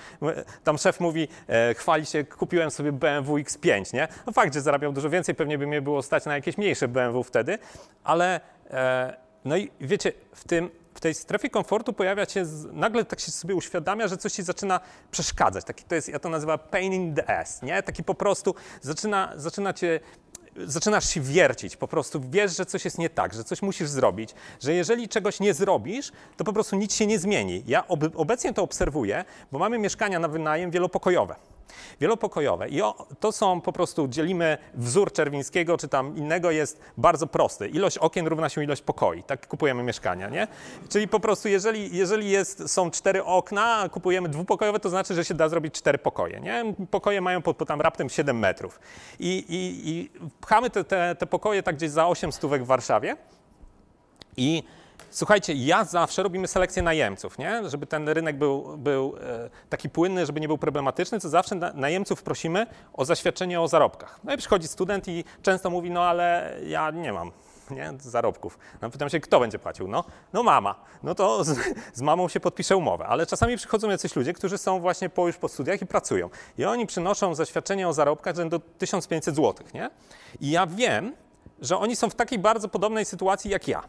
[0.65, 4.09] tam szef mówi, e, chwali się, kupiłem sobie BMW X5, nie?
[4.27, 7.23] No fakt, że zarabiał dużo więcej, pewnie by mnie było stać na jakieś mniejsze BMW
[7.23, 7.59] wtedy,
[8.05, 8.30] ale
[8.71, 13.31] e, no i wiecie, w tym, w tej strefie komfortu pojawia się, nagle tak się
[13.31, 15.65] sobie uświadamia, że coś ci zaczyna przeszkadzać.
[15.65, 17.83] Taki to jest, ja to nazywam pain in the ass, nie?
[17.83, 20.01] Taki po prostu zaczyna, zaczyna cię
[20.67, 24.35] zaczynasz się wiercić, po prostu wiesz, że coś jest nie tak, że coś musisz zrobić,
[24.61, 27.63] że jeżeli czegoś nie zrobisz, to po prostu nic się nie zmieni.
[27.67, 31.35] Ja ob obecnie to obserwuję, bo mamy mieszkania na wynajem wielopokojowe.
[32.01, 37.27] Wielopokojowe i o, to są po prostu, dzielimy wzór Czerwińskiego czy tam innego jest bardzo
[37.27, 37.69] prosty.
[37.69, 40.49] Ilość okien równa się ilość pokoi, tak kupujemy mieszkania, nie?
[40.89, 45.25] Czyli po prostu jeżeli, jeżeli jest, są cztery okna, a kupujemy dwupokojowe, to znaczy, że
[45.25, 46.75] się da zrobić cztery pokoje, nie?
[46.91, 48.81] Pokoje mają po, po tam raptem 7 metrów
[49.21, 53.17] i, i, i pchamy te, te, te pokoje tak gdzieś za 8 stówek w Warszawie
[54.37, 54.63] i
[55.11, 57.69] słuchajcie, ja zawsze robimy selekcję najemców, nie?
[57.69, 61.73] żeby ten rynek był, był e, taki płynny, żeby nie był problematyczny, to zawsze na,
[61.73, 64.21] najemców prosimy o zaświadczenie o zarobkach.
[64.25, 67.31] No i przychodzi student i często mówi, no ale ja nie mam
[67.71, 67.93] nie?
[67.99, 68.59] zarobków.
[68.83, 69.89] No pytam się, kto będzie płacił?
[69.89, 70.75] No, no mama.
[71.03, 71.59] No to z,
[71.95, 73.07] z mamą się podpisze umowę.
[73.07, 76.31] Ale czasami przychodzą jacyś ludzie, którzy są właśnie po, już po studiach i pracują.
[76.59, 79.91] I oni przynoszą zaświadczenie o zarobkach rzędu 1500 zł, nie?
[80.41, 81.13] I ja wiem,
[81.61, 83.83] że oni są w takiej bardzo podobnej sytuacji jak ja.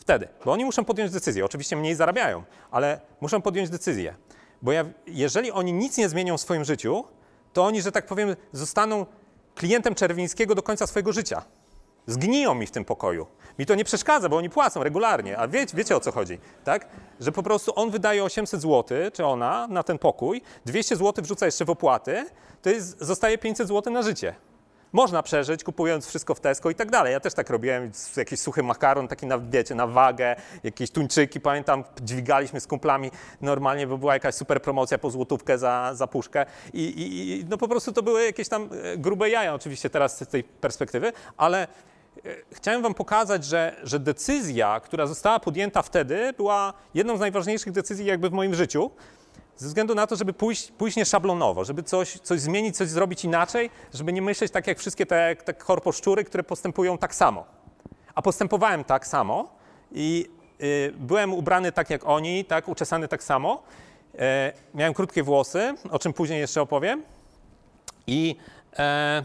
[0.00, 1.44] Wtedy, bo oni muszą podjąć decyzję.
[1.44, 4.14] Oczywiście mniej zarabiają, ale muszą podjąć decyzję.
[4.62, 7.04] Bo ja, jeżeli oni nic nie zmienią w swoim życiu,
[7.52, 9.06] to oni, że tak powiem, zostaną
[9.54, 11.42] klientem Czerwińskiego do końca swojego życia.
[12.06, 13.26] Zgniją mi w tym pokoju.
[13.58, 16.88] Mi to nie przeszkadza, bo oni płacą regularnie, a wiecie, wiecie o co chodzi, tak?
[17.20, 21.46] Że po prostu on wydaje 800 zł, czy ona, na ten pokój, 200 zł wrzuca
[21.46, 22.26] jeszcze w opłaty,
[22.62, 24.34] to jest, zostaje 500 zł na życie.
[24.92, 27.12] Można przeżyć, kupując wszystko w Tesco i tak dalej.
[27.12, 31.84] Ja też tak robiłem, jakiś suchy makaron, taki na, wiecie, na wagę, jakieś tuńczyki, pamiętam,
[32.02, 33.10] dźwigaliśmy z kumplami.
[33.40, 36.46] Normalnie, bo była jakaś super promocja po złotówkę za, za puszkę.
[36.72, 40.16] I, i, i no po prostu to były jakieś tam e, grube jaja oczywiście teraz
[40.16, 41.68] z tej perspektywy, ale e,
[42.52, 48.06] chciałem wam pokazać, że, że decyzja, która została podjęta wtedy, była jedną z najważniejszych decyzji
[48.06, 48.90] jakby w moim życiu,
[49.60, 53.24] ze względu na to, żeby pójść, pójść nie szablonowo, żeby coś, coś zmienić, coś zrobić
[53.24, 57.44] inaczej, żeby nie myśleć tak jak wszystkie te, te korposzczury, które postępują tak samo.
[58.14, 59.48] A postępowałem tak samo
[59.92, 60.26] i
[60.62, 63.62] y, byłem ubrany tak jak oni, tak, uczesany tak samo.
[64.18, 67.02] E, miałem krótkie włosy, o czym później jeszcze opowiem.
[68.06, 68.36] I,
[68.78, 69.24] e,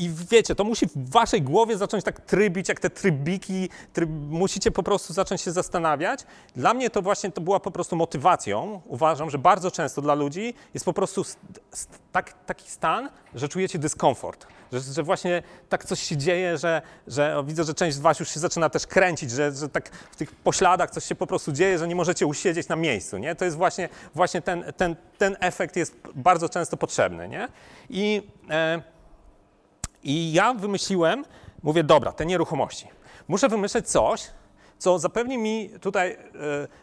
[0.00, 4.70] I wiecie, to musi w waszej głowie zacząć tak trybić, jak te trybiki, tryb, musicie
[4.70, 6.20] po prostu zacząć się zastanawiać.
[6.56, 8.80] Dla mnie to właśnie to była po prostu motywacją.
[8.86, 11.38] Uważam, że bardzo często dla ludzi jest po prostu st,
[11.70, 14.46] st, tak, taki stan, że czujecie dyskomfort.
[14.72, 18.30] Że, że właśnie tak coś się dzieje, że, że widzę, że część z was już
[18.30, 21.78] się zaczyna też kręcić, że, że tak w tych pośladach coś się po prostu dzieje,
[21.78, 23.18] że nie możecie usiedzieć na miejscu.
[23.18, 23.34] Nie?
[23.34, 27.28] To jest właśnie, właśnie ten, ten, ten efekt jest bardzo często potrzebny.
[27.28, 27.48] Nie?
[27.90, 28.22] I...
[28.50, 28.99] E,
[30.02, 31.24] i ja wymyśliłem,
[31.62, 32.88] mówię, dobra, te nieruchomości.
[33.28, 34.22] Muszę wymyśleć coś,
[34.78, 36.18] co zapewni mi tutaj, e,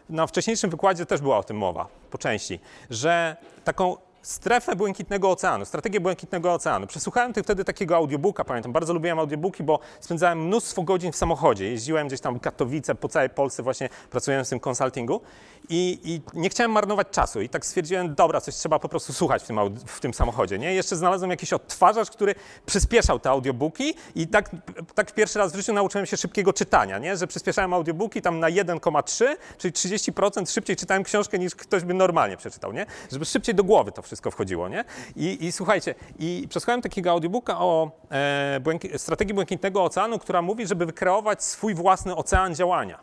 [0.08, 5.64] na wcześniejszym wykładzie też była o tym mowa, po części, że taką strefę Błękitnego Oceanu,
[5.64, 6.86] strategię Błękitnego Oceanu.
[6.86, 11.70] Przesłuchałem ty- wtedy takiego audiobooka, pamiętam, bardzo lubiłem audiobooki, bo spędzałem mnóstwo godzin w samochodzie.
[11.70, 15.20] Jeździłem gdzieś tam Katowice, po całej Polsce właśnie pracując w tym konsultingu
[15.68, 19.42] i, i nie chciałem marnować czasu i tak stwierdziłem, dobra, coś trzeba po prostu słuchać
[19.42, 20.74] w tym, w tym samochodzie, nie?
[20.74, 22.34] Jeszcze znalazłem jakiś odtwarzacz, który
[22.66, 24.50] przyspieszał te audiobooki i tak,
[24.94, 27.16] tak pierwszy raz w życiu nauczyłem się szybkiego czytania, nie?
[27.16, 29.24] Że przyspieszałem audiobooki tam na 1,3,
[29.58, 32.86] czyli 30% szybciej czytałem książkę niż ktoś by normalnie przeczytał, nie?
[33.12, 34.84] Żeby szybciej do głowy to wszystko wchodziło, nie?
[35.16, 40.66] I, i słuchajcie, i przesłuchałem takiego audiobooka o e, błęki- strategii Błękitnego Oceanu, która mówi,
[40.66, 42.98] żeby wykreować swój własny ocean działania.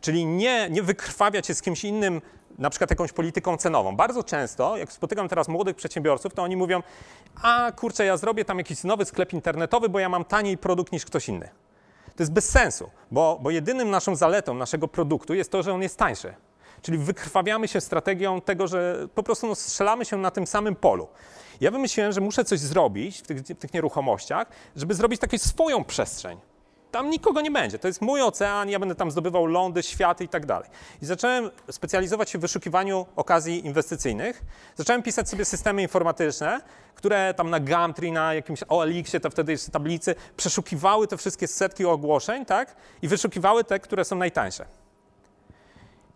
[0.00, 2.20] Czyli nie, nie wykrwawiać się z kimś innym,
[2.58, 3.96] na przykład jakąś polityką cenową.
[3.96, 6.82] Bardzo często, jak spotykam teraz młodych przedsiębiorców, to oni mówią,
[7.42, 11.04] a kurczę, ja zrobię tam jakiś nowy sklep internetowy, bo ja mam taniej produkt niż
[11.04, 11.48] ktoś inny.
[12.16, 15.82] To jest bez sensu, bo, bo jedynym naszą zaletą naszego produktu jest to, że on
[15.82, 16.34] jest tańszy.
[16.82, 21.08] Czyli wykrwawiamy się strategią tego, że po prostu no, strzelamy się na tym samym polu.
[21.60, 25.84] Ja wymyśliłem, że muszę coś zrobić w tych, w tych nieruchomościach, żeby zrobić taką swoją
[25.84, 26.38] przestrzeń.
[26.90, 27.78] Tam nikogo nie będzie.
[27.78, 30.70] To jest mój ocean, ja będę tam zdobywał lądy, światy i tak dalej.
[31.02, 34.42] I zacząłem specjalizować się w wyszukiwaniu okazji inwestycyjnych.
[34.76, 36.60] Zacząłem pisać sobie systemy informatyczne,
[36.94, 41.84] które tam na Gumtree, na jakimś OLX-ie, to wtedy jeszcze tablicy, przeszukiwały te wszystkie setki
[41.84, 42.76] ogłoszeń, tak?
[43.02, 44.79] I wyszukiwały te, które są najtańsze.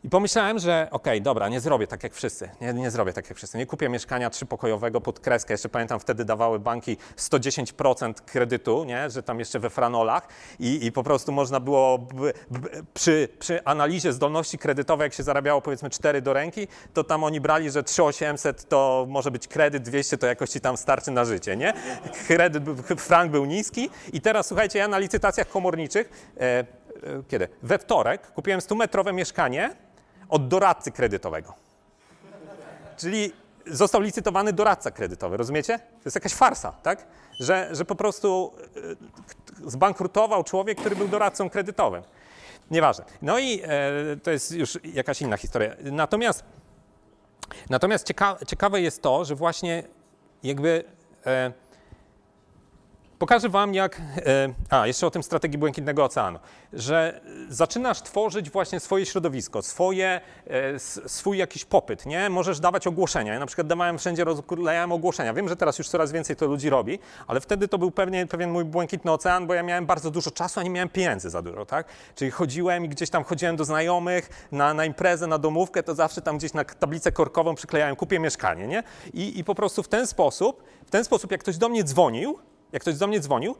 [0.04, 2.50] I pomyślałem, że okej, dobra, nie zrobię tak jak wszyscy.
[2.60, 3.58] Nie, nie zrobię tak jak wszyscy.
[3.58, 5.54] Nie kupię mieszkania trzypokojowego pod kreskę.
[5.54, 9.10] Jeszcze pamiętam, wtedy dawały banki 110% kredytu, nie?
[9.10, 10.28] że tam jeszcze we franolach.
[10.58, 15.22] I, i po prostu można było b, b, przy, przy analizie zdolności kredytowej, jak się
[15.22, 19.82] zarabiało powiedzmy 4 do ręki, to tam oni brali, że 3800 to może być kredyt,
[19.82, 21.56] 200 to jakoś ci tam starczy na życie.
[21.56, 21.72] Nie?
[22.26, 22.64] Kredyt,
[22.96, 23.90] frank był niski.
[24.12, 26.30] I teraz słuchajcie, ja na licytacjach komorniczych.
[26.40, 26.64] E,
[27.28, 27.48] kiedy?
[27.62, 29.83] We wtorek kupiłem 100-metrowe mieszkanie
[30.34, 31.54] od doradcy kredytowego.
[32.96, 33.32] Czyli
[33.66, 35.78] został licytowany doradca kredytowy, rozumiecie?
[35.78, 37.06] To jest jakaś farsa, tak?
[37.40, 38.52] Że, że po prostu
[39.64, 42.02] e, zbankrutował człowiek, który był doradcą kredytowym.
[42.70, 43.04] Nieważne.
[43.22, 43.68] No i e,
[44.22, 45.76] to jest już jakaś inna historia.
[45.82, 46.44] Natomiast,
[47.70, 49.82] natomiast cieka, ciekawe jest to, że właśnie
[50.42, 50.84] jakby
[51.26, 51.52] e,
[53.18, 54.00] Pokażę Wam, jak.
[54.16, 56.38] e, A, jeszcze o tym strategii Błękitnego Oceanu.
[56.72, 62.30] Że zaczynasz tworzyć właśnie swoje środowisko, swoje, e, swój jakiś popyt, nie?
[62.30, 63.32] Możesz dawać ogłoszenia.
[63.32, 65.34] Ja na przykład dawałem wszędzie, rozklejałem ogłoszenia.
[65.34, 68.50] Wiem, że teraz już coraz więcej to ludzi robi, ale wtedy to był pewnie, pewien
[68.50, 71.66] mój Błękitny Ocean, bo ja miałem bardzo dużo czasu, a nie miałem pieniędzy za dużo,
[71.66, 71.86] tak?
[72.14, 76.22] Czyli chodziłem i gdzieś tam chodziłem do znajomych na, na imprezę, na domówkę, to zawsze
[76.22, 78.82] tam gdzieś na tablicę korkową przyklejałem, kupię mieszkanie, nie?
[79.12, 82.38] I, I po prostu w ten sposób, w ten sposób, jak ktoś do mnie dzwonił,
[82.74, 83.56] jak ktoś do mnie dzwonił,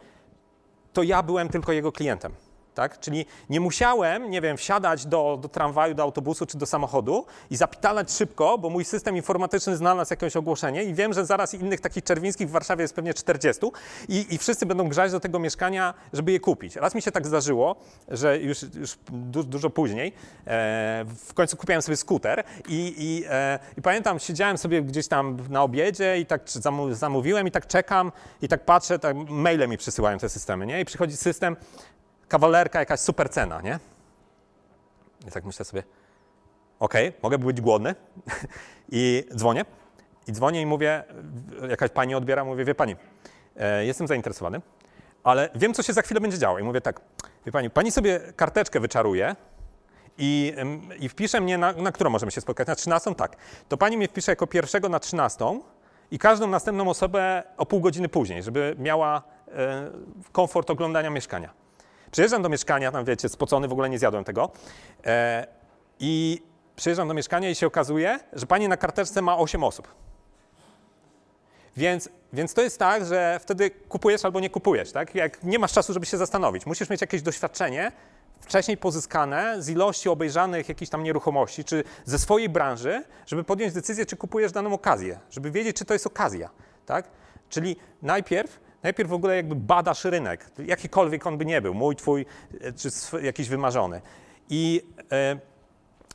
[0.92, 2.32] to ja byłem tylko jego klientem.
[2.74, 3.00] Tak?
[3.00, 7.56] Czyli nie musiałem, nie wiem, wsiadać do, do tramwaju, do autobusu czy do samochodu i
[7.56, 12.04] zapitalać szybko, bo mój system informatyczny znalazł jakieś ogłoszenie i wiem, że zaraz innych takich
[12.04, 13.66] czerwińskich w Warszawie jest pewnie 40
[14.08, 16.76] i, i wszyscy będą grzać do tego mieszkania, żeby je kupić.
[16.76, 17.76] Raz mi się tak zdarzyło,
[18.08, 20.12] że już, już du, dużo później
[20.46, 25.38] e, w końcu kupiłem sobie skuter i, i, e, i pamiętam, siedziałem sobie gdzieś tam
[25.50, 26.42] na obiedzie i tak
[26.90, 30.80] zamówiłem i tak czekam i tak patrzę, tak maile mi przysyłają te systemy, nie?
[30.80, 31.56] I przychodzi system,
[32.34, 33.78] kawalerka, jakaś super cena, nie?
[35.28, 35.82] I tak myślę sobie,
[36.78, 37.94] okej, mogę być głodny.
[38.92, 39.64] I dzwonię.
[40.26, 41.04] I dzwonię i mówię,
[41.68, 42.96] jakaś pani odbiera, mówię, wie pani,
[43.56, 44.60] e, jestem zainteresowany,
[45.24, 46.58] ale wiem, co się za chwilę będzie działo.
[46.58, 47.00] I mówię tak,
[47.46, 49.36] wie pani, pani sobie karteczkę wyczaruje
[50.18, 50.54] i,
[51.00, 52.68] i wpisze mnie, na, na którą możemy się spotkać?
[52.68, 53.14] Na 13?
[53.14, 53.36] Tak.
[53.68, 55.60] To pani mnie wpisze jako pierwszego na 13
[56.10, 59.90] i każdą następną osobę o pół godziny później, żeby miała e,
[60.32, 61.63] komfort oglądania mieszkania.
[62.14, 64.50] Przyjeżdżam do mieszkania, tam wiecie, spocony, w ogóle nie zjadłem tego.
[65.06, 65.46] E,
[66.00, 66.42] I
[66.76, 69.88] przyjeżdżam do mieszkania i się okazuje, że pani na karteczce ma 8 osób.
[71.76, 75.14] Więc, więc to jest tak, że wtedy kupujesz albo nie kupujesz, tak?
[75.14, 76.66] Jak nie masz czasu, żeby się zastanowić.
[76.66, 77.92] Musisz mieć jakieś doświadczenie
[78.40, 84.06] wcześniej pozyskane z ilości obejrzanych jakichś tam nieruchomości, czy ze swojej branży, żeby podjąć decyzję,
[84.06, 86.50] czy kupujesz daną okazję, żeby wiedzieć, czy to jest okazja,
[86.86, 87.08] tak?
[87.48, 92.26] Czyli najpierw Najpierw w ogóle jakby badasz rynek, jakikolwiek on by nie był, mój, twój,
[92.60, 92.90] e, czy
[93.22, 94.00] jakiś wymarzony.
[94.50, 95.36] I e,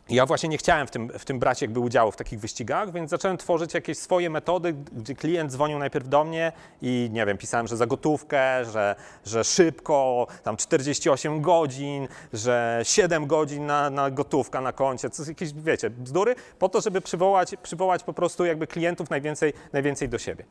[0.10, 3.10] ja właśnie nie chciałem w tym, w tym brać jakby udziału w takich wyścigach, więc
[3.10, 6.52] zacząłem tworzyć jakieś swoje metody, gdzie klient dzwonił najpierw do mnie
[6.82, 13.28] i nie wiem, pisałem, że za gotówkę, że, że szybko, tam 48 godzin, że 7
[13.28, 18.04] godzin na, na gotówka na koncie, co jakieś, wiecie, bzdury, po to, żeby przywołać, przywołać
[18.04, 20.44] po prostu jakby klientów najwięcej, najwięcej do siebie.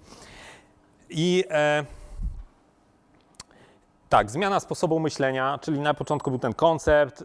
[1.11, 1.85] I e,
[4.09, 7.25] tak, zmiana sposobu myślenia, czyli na początku był ten koncept,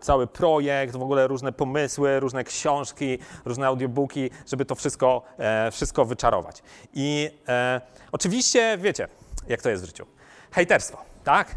[0.00, 6.04] cały projekt, w ogóle różne pomysły, różne książki, różne audiobooki, żeby to wszystko, e, wszystko
[6.04, 6.62] wyczarować.
[6.94, 7.80] I e,
[8.12, 9.08] oczywiście wiecie,
[9.48, 10.06] jak to jest w życiu.
[10.50, 11.56] Hejterstwo, tak?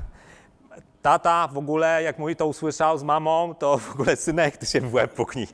[1.04, 4.82] Tata w ogóle, jak mój to usłyszał z mamą, to w ogóle synek, ty się
[4.82, 5.48] w łeb puknij.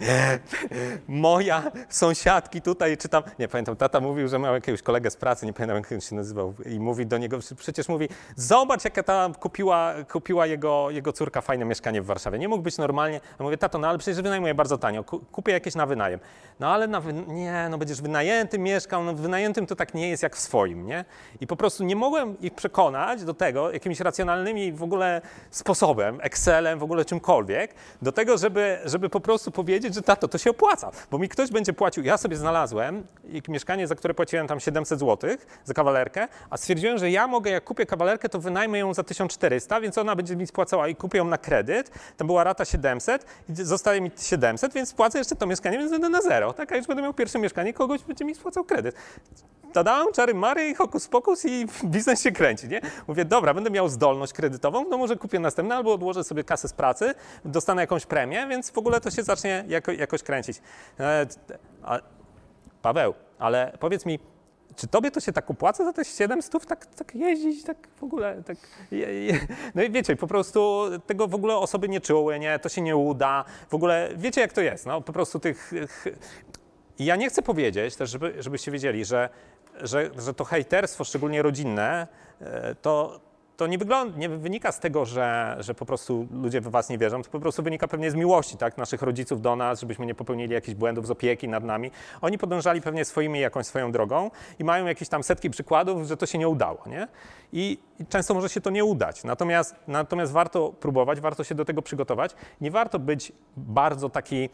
[1.07, 5.45] Moja sąsiadki tutaj, czy tam, nie pamiętam, tata mówił, że miał jakiegoś kolegę z pracy,
[5.45, 9.33] nie pamiętam jak on się nazywał, i mówi do niego, przecież mówi, zobacz jaka tam
[9.33, 12.39] kupiła, kupiła jego, jego córka fajne mieszkanie w Warszawie.
[12.39, 13.21] Nie mógł być normalnie.
[13.39, 16.19] Ja mówię, tato, no ale przecież wynajmuje bardzo tanio, ku- kupię jakieś na wynajem.
[16.59, 17.13] No ale na wy...
[17.13, 20.85] nie, no będziesz wynajętym mieszkał, no w wynajętym to tak nie jest jak w swoim,
[20.85, 21.05] nie?
[21.41, 26.79] I po prostu nie mogłem ich przekonać do tego jakimiś racjonalnymi w ogóle sposobem, Excelem,
[26.79, 30.91] w ogóle czymkolwiek, do tego, żeby, żeby po prostu powiedzieć, że tato, to się opłaca,
[31.11, 32.03] bo mi ktoś będzie płacił.
[32.03, 33.03] Ja sobie znalazłem
[33.47, 35.29] mieszkanie, za które płaciłem tam 700 zł
[35.63, 39.81] za kawalerkę, a stwierdziłem, że ja mogę, jak kupię kawalerkę, to wynajmę ją za 1400,
[39.81, 43.55] więc ona będzie mi spłacała i kupię ją na kredyt, tam była rata 700 i
[43.55, 46.71] zostaje mi 700, więc spłacę jeszcze to mieszkanie, więc będę na zero, tak?
[46.71, 48.95] A już będę miał pierwsze mieszkanie, kogoś będzie mi spłacał kredyt.
[49.73, 52.81] Tadam, czary mary, hokus pokus i biznes się kręci, nie?
[53.07, 56.73] Mówię, dobra, będę miał zdolność kredytową, no może kupię następne albo odłożę sobie kasę z
[56.73, 57.13] pracy,
[57.45, 60.61] dostanę jakąś premię, więc w ogóle to się zacznie jako, jakoś kręcić.
[60.99, 61.25] E,
[61.83, 61.99] a,
[62.81, 64.19] Paweł, ale powiedz mi,
[64.75, 68.43] czy tobie to się tak opłaca za te 700 tak, tak jeździć, tak w ogóle,
[68.43, 68.57] tak...
[68.91, 69.39] Je, je.
[69.75, 72.95] No i wiecie, po prostu tego w ogóle osoby nie czuły, nie, to się nie
[72.95, 75.73] uda, w ogóle wiecie jak to jest, no po prostu tych...
[76.99, 79.29] Ja nie chcę powiedzieć też, żeby, żebyście wiedzieli, że,
[79.81, 82.07] że, że to hejterstwo, szczególnie rodzinne,
[82.41, 83.19] e, to,
[83.59, 86.97] to nie, wygląda, nie wynika z tego, że, że po prostu ludzie w was nie
[86.97, 90.15] wierzą, to po prostu wynika pewnie z miłości tak, naszych rodziców do nas, żebyśmy nie
[90.15, 91.91] popełnili jakichś błędów z opieki nad nami.
[92.21, 96.25] Oni podążali pewnie swoimi jakąś swoją drogą i mają jakieś tam setki przykładów, że to
[96.25, 96.83] się nie udało.
[96.87, 97.07] Nie?
[97.53, 97.77] I,
[98.09, 99.23] często może się to nie udać.
[99.23, 102.35] Natomiast, natomiast warto próbować, warto się do tego przygotować.
[102.61, 104.49] Nie warto być bardzo taki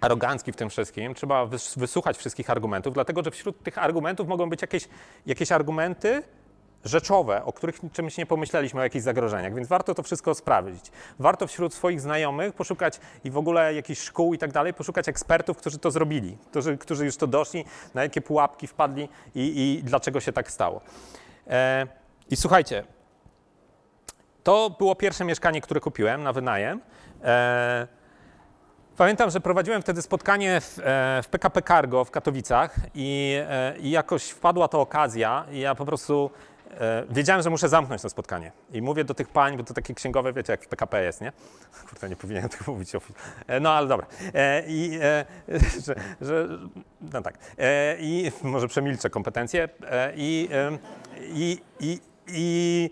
[0.00, 4.50] arogancki w tym wszystkim, trzeba wys- wysłuchać wszystkich argumentów, dlatego że wśród tych argumentów mogą
[4.50, 4.88] być jakieś,
[5.26, 6.22] jakieś argumenty
[6.84, 10.84] rzeczowe, o których czymś nie pomyśleliśmy, o jakichś zagrożeniach, więc warto to wszystko sprawdzić.
[11.18, 15.56] Warto wśród swoich znajomych poszukać i w ogóle jakichś szkół i tak dalej, poszukać ekspertów,
[15.56, 17.64] którzy to zrobili, którzy, którzy już to doszli,
[17.94, 20.80] na jakie pułapki wpadli i, i dlaczego się tak stało.
[21.46, 21.86] E,
[22.30, 22.84] I słuchajcie,
[24.42, 26.80] to było pierwsze mieszkanie, które kupiłem na wynajem.
[27.24, 28.00] E,
[29.00, 33.90] Pamiętam, że prowadziłem wtedy spotkanie w, e, w PKP Cargo w Katowicach i, e, i
[33.90, 36.30] jakoś wpadła ta okazja i ja po prostu
[37.10, 38.52] wiedziałem, że muszę zamknąć to spotkanie.
[38.72, 41.32] I mówię do tych pań, bo to takie księgowe, wiecie, jak w PKP jest, nie?
[41.90, 42.92] Kurde, nie powinienem tego mówić.
[43.46, 44.06] e, No ale dobra.
[44.34, 45.24] E, I, e,
[45.86, 46.48] że, że,
[47.00, 47.38] no tak.
[47.58, 49.68] E, I może przemilczę kompetencje.
[49.90, 50.48] E, I,
[51.20, 52.90] i, i, i,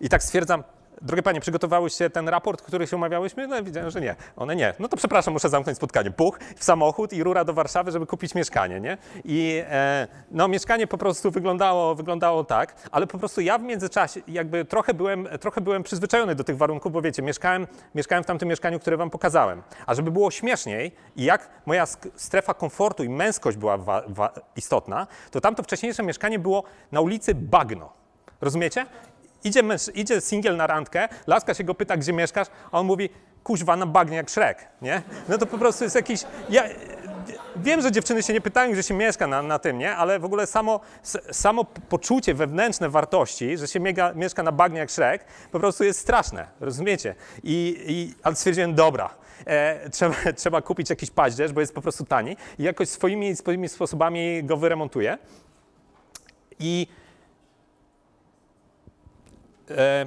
[0.00, 0.64] i tak stwierdzam,
[1.02, 3.46] drogie panie, przygotowałyście ten raport, który się umawiałyśmy?
[3.46, 4.14] No widziałem, że nie.
[4.36, 4.74] One nie.
[4.78, 6.10] No to przepraszam, muszę zamknąć spotkanie.
[6.10, 8.98] Puch w samochód i rura do Warszawy, żeby kupić mieszkanie, nie?
[9.24, 14.20] I e, no mieszkanie po prostu wyglądało, wyglądało tak, ale po prostu ja w międzyczasie
[14.28, 18.48] jakby trochę byłem, trochę byłem przyzwyczajony do tych warunków, bo wiecie, mieszkałem, mieszkałem w tamtym
[18.48, 19.62] mieszkaniu, które wam pokazałem.
[19.86, 25.06] A żeby było śmieszniej i jak moja strefa komfortu i męskość była wa- wa- istotna,
[25.30, 27.92] to tamto wcześniejsze mieszkanie było na ulicy Bagno.
[28.40, 28.86] Rozumiecie?
[29.44, 33.10] Idzie, męż, idzie singiel na randkę, laska się go pyta, gdzie mieszkasz, a on mówi,
[33.44, 35.02] kuźwa, na bagnie jak Shrek, nie?
[35.28, 36.24] No to po prostu jest jakiś...
[36.48, 36.64] Ja,
[37.56, 39.96] wiem, że dziewczyny się nie pytają, gdzie się mieszka na, na tym, nie?
[39.96, 40.80] Ale w ogóle samo,
[41.32, 46.00] samo poczucie wewnętrzne wartości, że się miega, mieszka na bagnie jak Shrek, po prostu jest
[46.00, 47.14] straszne, rozumiecie?
[47.42, 49.10] I, i, ale stwierdziłem, dobra,
[49.46, 53.68] e, trzeba, trzeba kupić jakiś paździerz, bo jest po prostu tani i jakoś swoimi, swoimi
[53.68, 55.18] sposobami go wyremontuję.
[56.58, 56.86] I
[59.70, 60.06] E,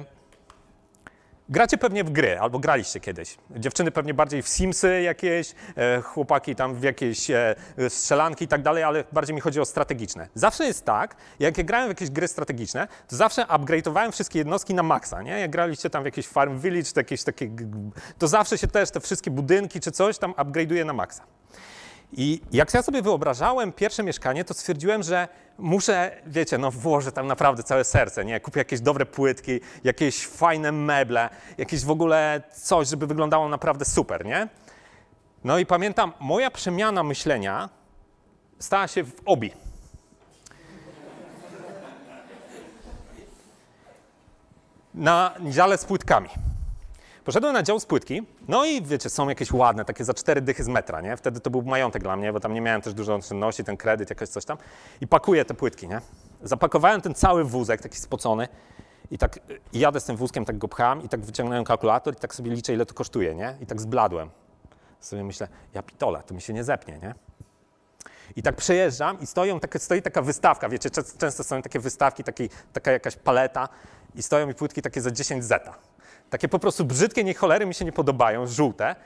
[1.48, 3.38] gracie pewnie w gry, albo graliście kiedyś.
[3.50, 7.54] Dziewczyny pewnie bardziej w Simsy jakieś, e, chłopaki tam w jakieś e,
[7.88, 10.28] strzelanki i tak dalej, ale bardziej mi chodzi o strategiczne.
[10.34, 14.74] Zawsze jest tak, jak ja grałem w jakieś gry strategiczne, to zawsze upgrade'owałem wszystkie jednostki
[14.74, 15.40] na maksa, nie?
[15.40, 17.50] Jak graliście tam w jakieś Farm Village, to jakieś takie,
[18.18, 21.24] to zawsze się też te wszystkie budynki czy coś tam upgrade'uje na maksa.
[22.12, 27.26] I jak ja sobie wyobrażałem pierwsze mieszkanie, to stwierdziłem, że muszę, wiecie, no włożę tam
[27.26, 28.40] naprawdę całe serce, nie?
[28.40, 34.24] Kupię jakieś dobre płytki, jakieś fajne meble, jakieś w ogóle coś, żeby wyglądało naprawdę super,
[34.24, 34.48] nie?
[35.44, 37.68] No i pamiętam, moja przemiana myślenia
[38.58, 39.52] stała się w obi.
[44.94, 46.28] Na dziale z płytkami.
[47.30, 50.64] Poszedłem na dział z płytki, no i wiecie, są jakieś ładne, takie za cztery dychy
[50.64, 51.16] z metra, nie?
[51.16, 54.10] Wtedy to był majątek dla mnie, bo tam nie miałem też dużo oszczędności, ten kredyt,
[54.10, 54.58] jakoś coś tam.
[55.00, 56.00] I pakuję te płytki, nie?
[56.42, 58.48] Zapakowałem ten cały wózek, taki spocony
[59.10, 59.40] i tak y,
[59.72, 62.50] i jadę z tym wózkiem, tak go pcham i tak wyciągnąłem kalkulator i tak sobie
[62.50, 63.56] liczę, ile to kosztuje, nie?
[63.60, 64.30] I tak zbladłem.
[65.00, 67.14] Sobie myślę, ja pitole, to mi się nie zepnie, nie?
[68.36, 72.24] I tak przejeżdżam i stoją, takie, stoi taka wystawka, wiecie, czę- często są takie wystawki,
[72.24, 73.68] taki, taka jakaś paleta
[74.14, 75.74] i stoją mi płytki takie za 10 zeta.
[76.30, 78.96] Takie po prostu brzydkie, nie cholery mi się nie podobają, żółte,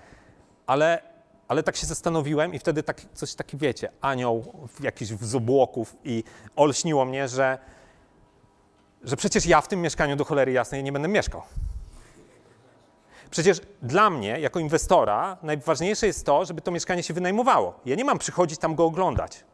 [0.66, 1.02] ale,
[1.48, 6.24] ale tak się zastanowiłem i wtedy tak, coś taki, wiecie, anioł jakiś z obłoków i
[6.56, 7.58] olśniło mnie, że,
[9.02, 11.42] że przecież ja w tym mieszkaniu do cholery jasnej nie będę mieszkał.
[13.30, 17.80] Przecież dla mnie, jako inwestora, najważniejsze jest to, żeby to mieszkanie się wynajmowało.
[17.86, 19.44] Ja nie mam przychodzić tam go oglądać.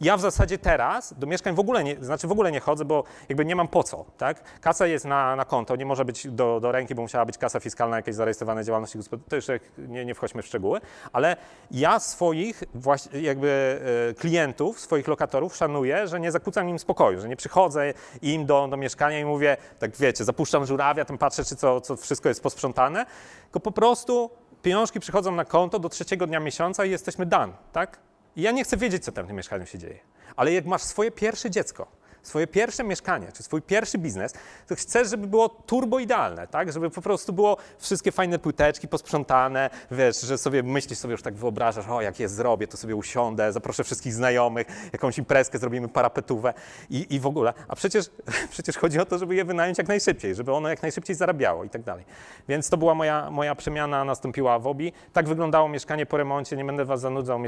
[0.00, 3.04] Ja w zasadzie teraz do mieszkań w ogóle nie, znaczy w ogóle nie chodzę, bo
[3.28, 4.60] jakby nie mam po co, tak?
[4.60, 7.60] Kasa jest na, na konto, nie może być do, do ręki, bo musiała być kasa
[7.60, 10.80] fiskalna jakiejś zarejestrowana działalności gospodarczej, to już nie, nie wchodźmy w szczegóły,
[11.12, 11.36] ale
[11.70, 12.64] ja swoich
[13.12, 13.80] jakby
[14.10, 18.68] e, klientów, swoich lokatorów szanuję, że nie zakłócam im spokoju, że nie przychodzę im do,
[18.68, 22.42] do mieszkania i mówię, tak wiecie, zapuszczam żurawia, tam patrzę, czy co, co wszystko jest
[22.42, 23.06] posprzątane,
[23.42, 24.30] tylko po prostu
[24.62, 27.98] pieniążki przychodzą na konto do trzeciego dnia miesiąca i jesteśmy done, tak?
[28.36, 29.98] I ja nie chcę wiedzieć, co tam w tym mieszkaniu się dzieje.
[30.36, 31.86] Ale jak masz swoje pierwsze dziecko,
[32.24, 34.34] swoje pierwsze mieszkanie, czy swój pierwszy biznes,
[34.66, 36.72] to chcesz, żeby było turbo idealne, tak?
[36.72, 41.34] Żeby po prostu było wszystkie fajne płyteczki posprzątane, wiesz, że sobie myślisz sobie już tak
[41.34, 46.54] wyobrażasz, o jak je zrobię, to sobie usiądę, zaproszę wszystkich znajomych, jakąś imprezkę zrobimy parapetówę
[46.90, 47.54] i, i w ogóle.
[47.68, 48.10] A przecież,
[48.50, 51.70] przecież chodzi o to, żeby je wynająć jak najszybciej, żeby ono jak najszybciej zarabiało i
[51.70, 52.04] tak dalej.
[52.48, 54.92] Więc to była moja, moja przemiana, nastąpiła w OBI.
[55.12, 57.40] Tak wyglądało mieszkanie po remoncie, nie będę was zanudzał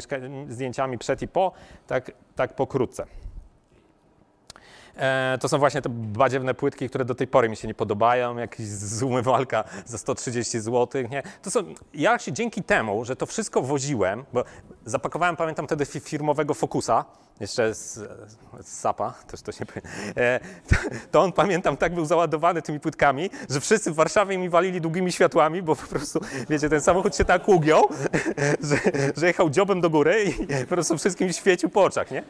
[0.49, 1.53] zdjęciami przed i po,
[1.87, 3.07] tak, tak pokrótce.
[4.97, 8.36] E, to są właśnie te badziewne płytki, które do tej pory mi się nie podobają,
[8.36, 11.22] jakiś z umywalka za 130 zł, nie?
[11.42, 11.61] To są,
[11.94, 14.44] ja się dzięki temu, że to wszystko woziłem, bo
[14.84, 17.05] zapakowałem, pamiętam wtedy fi- firmowego Focusa,
[17.41, 17.95] jeszcze z,
[18.61, 19.64] z Sapa, też to się
[20.16, 20.76] e, to,
[21.11, 25.12] to on pamiętam tak był załadowany tymi płytkami, że wszyscy w Warszawie mi walili długimi
[25.12, 26.20] światłami, bo po prostu,
[26.51, 27.89] wiecie, ten samochód się tak ugiął,
[28.68, 28.76] że,
[29.16, 32.22] że jechał dziobem do góry i po prostu wszystkim świecił po oczach, nie?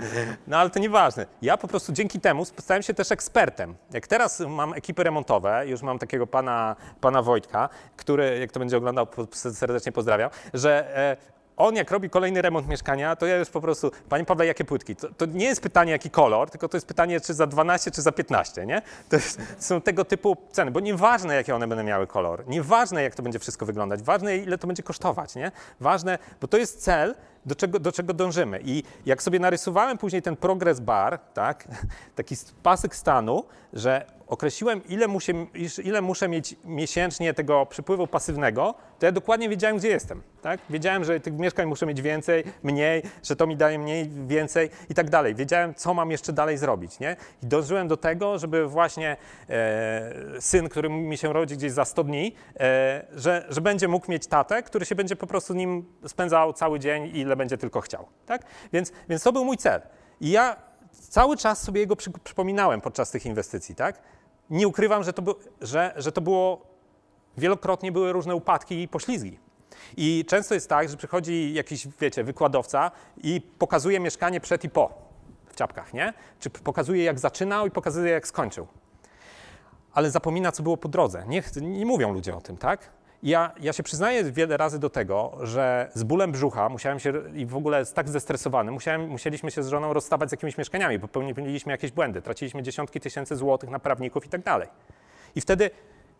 [0.46, 1.26] No ale to nieważne.
[1.42, 3.74] Ja po prostu dzięki temu stałem się też ekspertem.
[3.92, 8.76] Jak teraz mam ekipy remontowe, już mam takiego pana, pana Wojtka, który, jak to będzie
[8.76, 13.60] oglądał, serdecznie pozdrawiam, że e, on jak robi kolejny remont mieszkania, to ja już po
[13.60, 14.96] prostu, panie Pawle, jakie płytki?
[14.96, 18.02] To, to nie jest pytanie, jaki kolor, tylko to jest pytanie, czy za 12, czy
[18.02, 18.82] za 15, nie?
[19.08, 23.14] To jest, są tego typu ceny, bo nieważne, jakie one będą miały kolor, nieważne, jak
[23.14, 25.52] to będzie wszystko wyglądać, ważne, ile to będzie kosztować, nie?
[25.80, 27.14] Ważne, bo to jest cel,
[27.46, 28.60] do czego, do czego dążymy.
[28.64, 31.68] I jak sobie narysowałem później ten progress bar, tak,
[32.14, 38.74] taki pasek stanu, że określiłem, ile muszę, iż- ile muszę mieć miesięcznie tego przypływu pasywnego,
[38.98, 40.22] to ja dokładnie wiedziałem, gdzie jestem.
[40.42, 40.60] Tak?
[40.70, 44.94] Wiedziałem, że tych mieszkań muszę mieć więcej, mniej, że to mi daje mniej, więcej i
[44.94, 45.34] tak dalej.
[45.34, 47.00] Wiedziałem, co mam jeszcze dalej zrobić.
[47.00, 47.16] Nie?
[47.42, 49.16] I dążyłem do tego, żeby właśnie
[49.50, 54.10] e, syn, który mi się rodzi gdzieś za 100 dni, e, że, że będzie mógł
[54.10, 58.06] mieć tatę, który się będzie po prostu nim spędzał cały dzień, ile będzie tylko chciał.
[58.26, 58.42] Tak?
[58.72, 59.82] Więc, więc to był mój cel.
[60.20, 60.56] I ja
[60.90, 63.74] cały czas sobie jego przy, przypominałem podczas tych inwestycji.
[63.74, 64.00] Tak?
[64.50, 65.22] Nie ukrywam, że to,
[65.60, 66.66] że, że to było
[67.36, 69.38] wielokrotnie były różne upadki i poślizgi.
[69.96, 75.06] I często jest tak, że przychodzi jakiś, wiecie, wykładowca i pokazuje mieszkanie przed i po
[75.46, 76.12] w ciapkach, nie?
[76.40, 78.66] Czy pokazuje, jak zaczynał i pokazuje, jak skończył.
[79.92, 81.24] Ale zapomina, co było po drodze.
[81.26, 82.90] Nie, nie mówią ludzie o tym, tak?
[83.22, 87.46] Ja, ja się przyznaję wiele razy do tego, że z bólem brzucha musiałem się i
[87.46, 91.72] w ogóle tak zestresowany, musiałem, musieliśmy się z żoną rozstawać z jakimiś mieszkaniami, bo popełniliśmy
[91.72, 94.68] jakieś błędy, traciliśmy dziesiątki tysięcy złotych na prawników i tak dalej.
[95.34, 95.70] I wtedy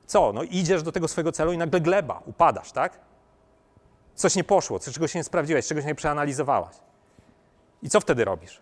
[0.07, 0.33] co?
[0.33, 2.99] No idziesz do tego swojego celu i nagle gleba, upadasz, tak?
[4.15, 6.77] Coś nie poszło, coś, czego się nie sprawdziłeś, czegoś nie przeanalizowałaś.
[7.83, 8.61] I co wtedy robisz?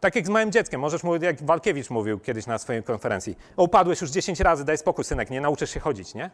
[0.00, 3.38] Tak jak z małym dzieckiem, możesz mówić, jak Walkiewicz mówił kiedyś na swojej konferencji.
[3.56, 6.30] Upadłeś już 10 razy, daj spokój, synek, nie nauczysz się chodzić, nie?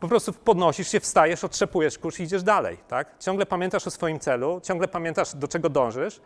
[0.00, 3.18] Po prostu podnosisz się, wstajesz, otrzepujesz kurz i idziesz dalej, tak?
[3.18, 6.20] Ciągle pamiętasz o swoim celu, ciągle pamiętasz, do czego dążysz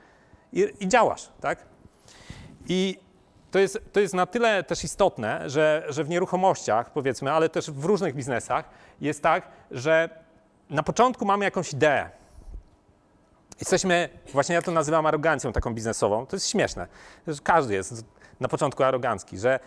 [0.52, 1.58] i, i działasz, tak?
[2.68, 2.98] I
[3.50, 7.70] to jest, to jest na tyle też istotne, że, że w nieruchomościach, powiedzmy, ale też
[7.70, 8.64] w różnych biznesach
[9.00, 10.08] jest tak, że
[10.70, 12.10] na początku mamy jakąś ideę.
[13.60, 16.26] Jesteśmy, właśnie ja to nazywam arogancją taką biznesową.
[16.26, 16.86] To jest śmieszne.
[17.42, 18.04] Każdy jest
[18.40, 19.60] na początku arogancki, że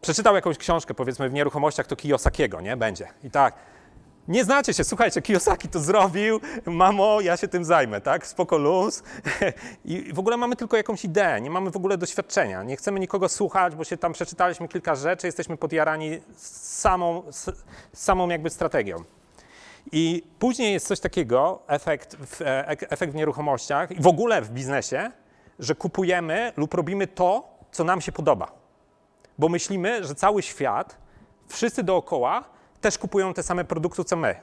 [0.00, 2.76] przeczytał jakąś książkę, powiedzmy w nieruchomościach, to Kiyosakiego, nie?
[2.76, 3.08] Będzie.
[3.24, 3.54] I tak,
[4.28, 8.26] nie znacie się, słuchajcie, Kiyosaki to zrobił, mamo, ja się tym zajmę, tak?
[8.26, 9.02] Spoko luz.
[9.84, 12.62] I w ogóle mamy tylko jakąś ideę, nie mamy w ogóle doświadczenia.
[12.62, 17.22] Nie chcemy nikogo słuchać, bo się tam przeczytaliśmy kilka rzeczy, jesteśmy podjarani samą,
[17.92, 19.04] samą jakby strategią.
[19.92, 24.42] I później jest coś takiego, efekt w, e, ek- efekt w nieruchomościach i w ogóle
[24.42, 25.10] w biznesie,
[25.58, 28.59] że kupujemy lub robimy to, co nam się podoba.
[29.40, 30.98] Bo myślimy, że cały świat,
[31.48, 32.44] wszyscy dookoła
[32.80, 34.34] też kupują te same produkty, co my.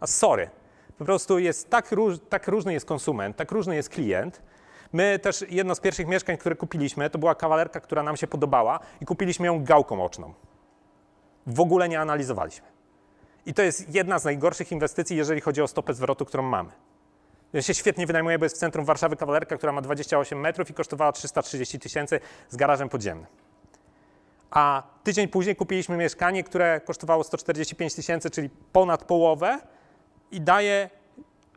[0.00, 0.50] A sorry,
[0.98, 4.42] po prostu jest tak, róż, tak różny jest konsument, tak różny jest klient.
[4.92, 8.80] My też, jedno z pierwszych mieszkań, które kupiliśmy, to była kawalerka, która nam się podobała
[9.00, 10.34] i kupiliśmy ją gałką oczną.
[11.46, 12.66] W ogóle nie analizowaliśmy.
[13.46, 16.70] I to jest jedna z najgorszych inwestycji, jeżeli chodzi o stopę zwrotu, którą mamy.
[17.52, 20.74] Ja się świetnie wynajmuje, bo jest w centrum Warszawy kawalerka, która ma 28 metrów i
[20.74, 23.26] kosztowała 330 tysięcy z garażem podziemnym.
[24.52, 29.60] A tydzień później kupiliśmy mieszkanie, które kosztowało 145 tysięcy, czyli ponad połowę
[30.30, 30.90] i daje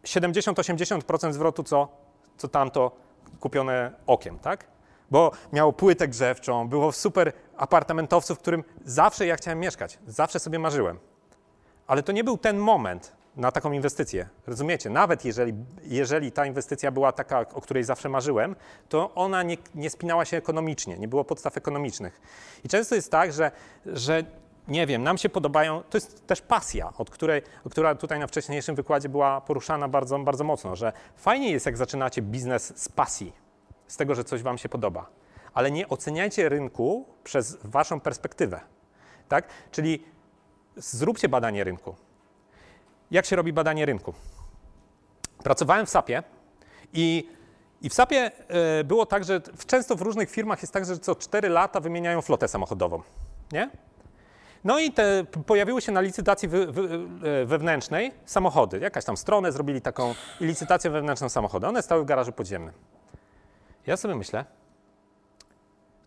[0.04, 1.88] 70-80% zwrotu, co,
[2.38, 2.92] co tamto
[3.40, 4.66] kupione okiem, tak?
[5.12, 10.60] Bo miało płytę grzewczą, było super apartamentowcu, w którym zawsze ja chciałem mieszkać, zawsze sobie
[10.60, 11.00] marzyłem.
[11.88, 14.30] Ale to nie był ten moment na taką inwestycję.
[14.48, 14.90] Rozumiecie?
[14.90, 18.56] Nawet jeżeli, jeżeli ta inwestycja była taka, o której zawsze marzyłem,
[18.90, 22.22] to ona nie, nie spinała się ekonomicznie, nie było podstaw ekonomicznych.
[22.64, 23.52] I często jest tak, że,
[23.86, 24.24] że
[24.68, 28.76] nie wiem, nam się podobają, to jest też pasja, od której, która tutaj na wcześniejszym
[28.76, 33.34] wykładzie była poruszana bardzo, bardzo mocno, że fajnie jest, jak zaczynacie biznes z pasji,
[33.88, 35.10] z tego, że coś wam się podoba,
[35.54, 38.60] ale nie oceniajcie rynku przez waszą perspektywę.
[39.28, 39.48] Tak?
[39.72, 40.04] Czyli
[40.76, 41.96] zróbcie badanie rynku.
[43.16, 44.14] Jak się robi badanie rynku?
[45.44, 46.24] Pracowałem w SAP-ie
[46.94, 47.30] i,
[47.82, 51.16] i w SAP-ie e, było tak, że często w różnych firmach jest tak, że co
[51.16, 53.02] 4 lata wymieniają flotę samochodową.
[53.52, 53.70] Nie?
[54.64, 56.68] No i te, pojawiły się na licytacji wy,
[57.42, 58.80] e, wewnętrznej samochody.
[58.80, 61.68] Jakaś tam stronę zrobili taką i licytację wewnętrzną samochody.
[61.68, 62.74] One stały w garażu podziemnym.
[63.88, 64.46] Ja sobie myślę,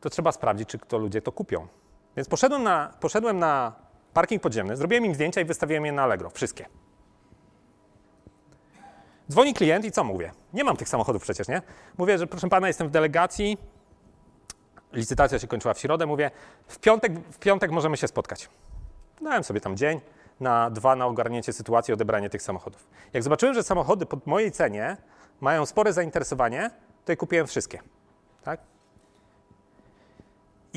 [0.00, 1.66] to trzeba sprawdzić, czy to ludzie to kupią.
[2.16, 3.72] Więc poszedłem na, poszedłem na
[4.14, 6.30] parking podziemny, zrobiłem im zdjęcia i wystawiłem je na Allegro.
[6.30, 6.66] Wszystkie.
[9.30, 10.32] Dzwoni klient i co mówię?
[10.52, 11.62] Nie mam tych samochodów przecież, nie?
[11.98, 13.58] Mówię, że proszę pana, jestem w delegacji,
[14.92, 16.30] licytacja się kończyła w środę, mówię,
[16.66, 18.48] w piątek, w piątek możemy się spotkać.
[19.22, 20.00] Dałem sobie tam dzień
[20.40, 22.88] na dwa na ogarnięcie sytuacji, odebranie tych samochodów.
[23.12, 24.96] Jak zobaczyłem, że samochody po mojej cenie
[25.40, 26.70] mają spore zainteresowanie,
[27.04, 27.78] to je kupiłem wszystkie.
[28.44, 28.60] Tak?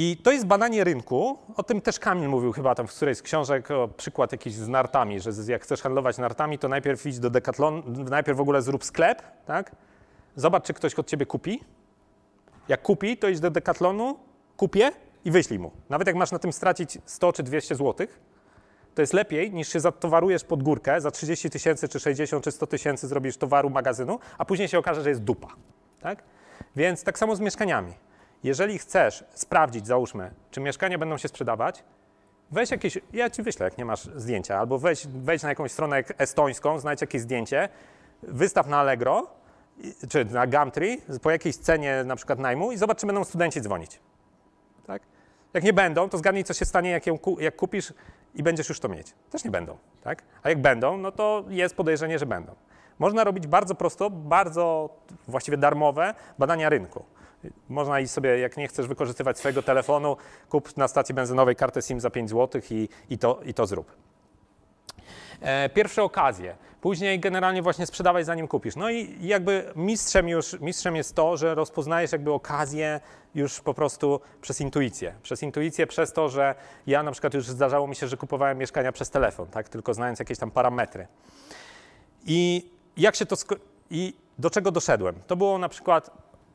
[0.04, 1.38] I to jest badanie rynku.
[1.56, 4.68] O tym też Kamil mówił chyba tam w którejś z książek, o przykład jakiś z
[4.68, 8.84] nartami, że jak chcesz handlować nartami, to najpierw idź do Decathlon, najpierw w ogóle zrób
[8.84, 9.72] sklep, tak?
[10.36, 11.64] Zobacz, czy ktoś od ciebie kupi.
[12.68, 14.20] Jak kupi, to idź do Decathlonu,
[14.58, 14.92] kupię
[15.26, 15.72] i wyślij mu.
[15.90, 18.20] Nawet jak masz na tym stracić 100 czy 200 złotych,
[18.96, 22.68] to jest lepiej niż się zatowarujesz pod górkę, za 30 tysięcy, czy 60, czy 100
[22.68, 25.48] tysięcy zrobisz towaru magazynu, a później się okaże, że jest dupa.
[26.00, 26.24] Tak?
[26.76, 27.94] Więc tak samo z mieszkaniami.
[28.44, 31.84] Jeżeli chcesz sprawdzić, załóżmy, czy mieszkania będą się sprzedawać,
[32.52, 36.04] weź jakieś, ja ci wyślę, jak nie masz zdjęcia, albo weź, wejdź na jakąś stronę
[36.18, 37.70] estońską, znajdź jakieś zdjęcie,
[38.24, 39.28] wystaw na Allegro,
[40.10, 44.00] czy na Gumtree, po jakiejś cenie na przykład najmu i zobacz, czy będą studenci dzwonić.
[44.88, 45.02] Tak?
[45.54, 47.94] Jak nie będą, to zgadnij, co się stanie, jak, ją, jak kupisz
[48.36, 49.14] i będziesz już to mieć.
[49.30, 49.78] Też nie będą.
[50.04, 50.24] Tak?
[50.44, 52.56] A jak będą, no to jest podejrzenie, że będą.
[53.00, 54.90] Można robić bardzo prosto, bardzo
[55.28, 57.06] właściwie darmowe badania rynku.
[57.70, 60.18] Można iść sobie, jak nie chcesz wykorzystywać swojego telefonu,
[60.50, 63.92] kup na stacji benzynowej kartę SIM za 5 zł i, i, to, i to zrób.
[65.42, 66.56] E, pierwsze okazje.
[66.82, 68.76] Później generalnie właśnie sprzedawaj zanim kupisz.
[68.76, 73.00] No i jakby mistrzem już, mistrzem jest to, że rozpoznajesz jakby okazję
[73.36, 75.14] już po prostu przez intuicję.
[75.24, 76.56] Przez intuicję, przez to, że
[76.88, 80.20] ja na przykład już zdarzało mi się, że kupowałem mieszkania przez telefon, tak, tylko znając
[80.20, 81.08] jakieś tam parametry.
[82.26, 83.36] I jak się to
[83.90, 85.16] i do czego doszedłem?
[85.28, 86.12] To było na przykład,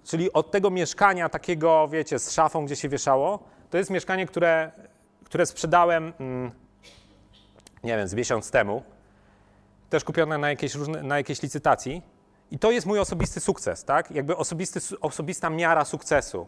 [0.07, 3.39] czyli od tego mieszkania takiego, wiecie, z szafą, gdzie się wieszało,
[3.71, 4.71] to jest mieszkanie, które,
[5.25, 6.51] które sprzedałem, mm,
[7.85, 8.83] nie wiem, z miesiąc temu,
[9.91, 12.03] też kupione na jakiejś, różne, na jakiejś licytacji.
[12.51, 14.11] I to jest mój osobisty sukces, tak?
[14.11, 16.47] Jakby osobisty, osobista miara sukcesu.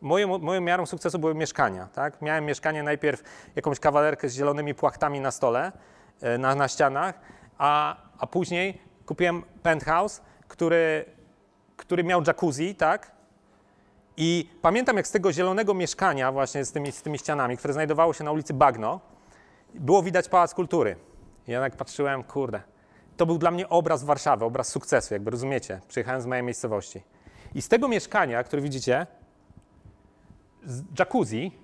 [0.00, 2.22] Moją, moją miarą sukcesu były mieszkania, tak?
[2.22, 3.22] Miałem mieszkanie najpierw
[3.56, 5.72] jakąś kawalerkę z zielonymi płachtami na stole,
[6.20, 7.20] e, na, na ścianach,
[7.58, 11.04] a, a później kupiłem penthouse, który,
[11.80, 13.12] który miał jacuzzi, tak?
[14.16, 18.12] I pamiętam, jak z tego zielonego mieszkania, właśnie z tymi, z tymi ścianami, które znajdowało
[18.12, 19.00] się na ulicy Bagno,
[19.74, 20.96] było widać Pałac Kultury.
[21.48, 22.62] I ja tak patrzyłem, kurde,
[23.16, 25.80] to był dla mnie obraz Warszawy, obraz sukcesu, jakby rozumiecie.
[25.88, 27.02] Przyjechałem z mojej miejscowości.
[27.54, 29.06] I z tego mieszkania, które widzicie,
[30.64, 31.58] z jacuzzi,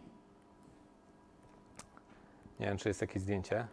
[2.60, 3.66] nie wiem, czy jest jakieś zdjęcie,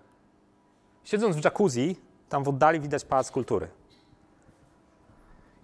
[1.03, 1.95] siedząc w jacuzzi,
[2.29, 3.67] tam w oddali widać Pałac Kultury.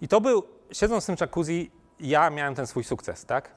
[0.02, 3.52] I to był, siedząc w tym jacuzzi, ja miałem ten swój sukces, tak?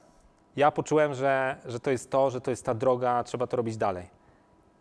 [0.55, 3.77] Ja poczułem, że, że to jest to, że to jest ta droga, trzeba to robić
[3.77, 4.09] dalej.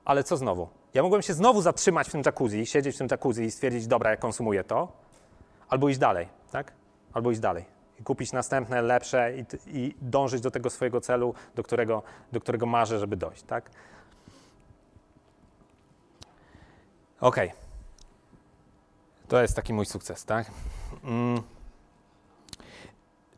[0.05, 0.69] Ale co znowu?
[0.95, 4.11] Ja mogłem się znowu zatrzymać w tym jacuzzi, siedzieć w tym jacuzzi i stwierdzić, dobra,
[4.11, 4.93] ja konsumuję to,
[5.69, 6.73] albo iść dalej, tak?
[7.13, 7.65] Albo iść dalej.
[8.01, 12.03] I kupić następne, lepsze i, i dążyć do tego swojego celu, do którego,
[12.33, 13.71] do którego marzę, żeby dojść, tak?
[17.21, 17.53] Okej.
[19.29, 20.51] To jest taki mój sukces, tak?
[21.05, 21.43] Mm.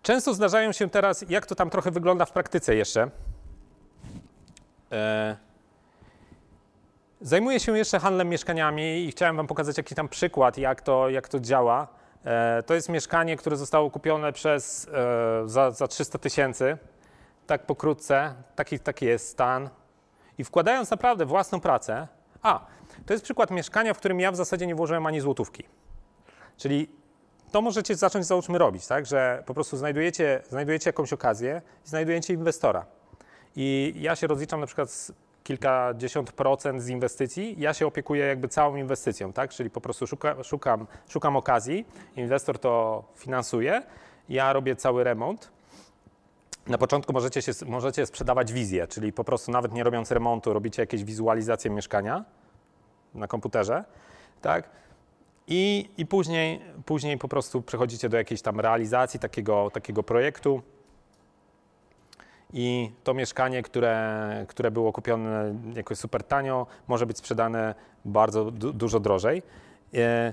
[0.04, 3.10] Często zdarzają się teraz, jak to tam trochę wygląda w praktyce jeszcze.
[4.92, 5.36] E,
[7.20, 11.28] Zajmuję się jeszcze handlem mieszkaniami i chciałem Wam pokazać jakiś tam przykład, jak to, jak
[11.28, 11.88] to działa.
[12.24, 16.78] E, To jest mieszkanie, które zostało kupione przez, e, za, za 300 tysięcy,
[17.46, 19.70] tak pokrótce, taki, taki jest stan.
[20.38, 22.08] I wkładając naprawdę własną pracę,
[22.42, 22.66] a,
[23.06, 25.64] to jest przykład mieszkania, w którym ja w zasadzie nie włożyłem ani złotówki.
[26.56, 27.03] Czyli
[27.54, 32.34] to możecie zacząć, załóżmy, robić, tak, że po prostu znajdujecie, znajdujecie jakąś okazję i znajdujecie
[32.34, 32.86] inwestora.
[33.56, 35.12] I ja się rozliczam na przykład z
[35.44, 39.50] kilkadziesiąt procent z inwestycji, ja się opiekuję jakby całą inwestycją, tak?
[39.50, 41.86] Czyli po prostu szuka, szukam, szukam okazji,
[42.16, 43.82] inwestor to finansuje,
[44.28, 45.50] ja robię cały remont.
[46.66, 50.82] Na początku możecie, się, możecie sprzedawać wizję, czyli po prostu nawet nie robiąc remontu, robicie
[50.82, 52.24] jakieś wizualizacje mieszkania
[53.14, 53.84] na komputerze,
[54.42, 54.70] tak?
[55.48, 60.62] I, i później, później po prostu przechodzicie do jakiejś tam realizacji takiego, takiego projektu.
[62.52, 67.74] I to mieszkanie, które, które było kupione jakoś super tanio, może być sprzedane
[68.04, 69.42] bardzo du- dużo drożej.
[69.94, 70.32] E,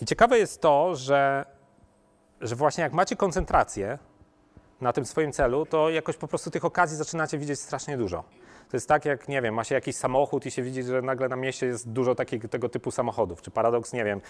[0.00, 1.44] I ciekawe jest to, że,
[2.40, 3.98] że właśnie jak macie koncentrację
[4.80, 8.24] na tym swoim celu, to jakoś po prostu tych okazji zaczynacie widzieć strasznie dużo.
[8.72, 11.28] To jest tak, jak nie wiem, ma się jakiś samochód i się widzi, że nagle
[11.28, 13.42] na mieście jest dużo takich, tego typu samochodów.
[13.42, 14.20] Czy paradoks, nie wiem,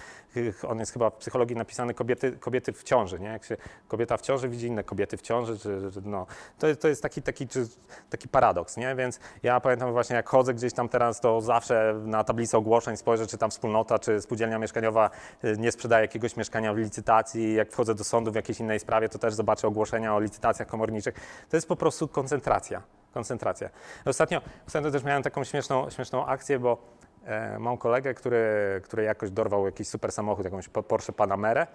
[0.69, 3.29] on jest chyba w psychologii napisany kobiety, kobiety w ciąży, nie?
[3.29, 3.57] Jak się
[3.89, 6.27] kobieta w ciąży widzi inne kobiety w ciąży, czy, no,
[6.59, 7.67] to, to jest taki, taki, czy,
[8.11, 8.95] taki paradoks, nie?
[8.95, 13.27] Więc ja pamiętam właśnie, jak chodzę gdzieś tam teraz, to zawsze na tablicy ogłoszeń spojrzę,
[13.27, 15.11] czy tam wspólnota, czy spółdzielnia mieszkaniowa
[15.45, 17.55] y, nie sprzedaje jakiegoś mieszkania w licytacji.
[17.55, 21.15] Jak wchodzę do sądu w jakiejś innej sprawie, to też zobaczę ogłoszenia o licytacjach komorniczych.
[21.51, 23.02] To jest po prostu koncentracja.
[23.15, 23.71] Koncentracja.
[24.07, 26.79] Ostatnio, ostatnio też miałem taką śmieszną, śmieszną akcję, bo
[27.25, 28.41] e, mam kolegę, który,
[28.85, 31.67] który jakoś dorwał jakiś super samochód, jakąś po- Porsche Panamerę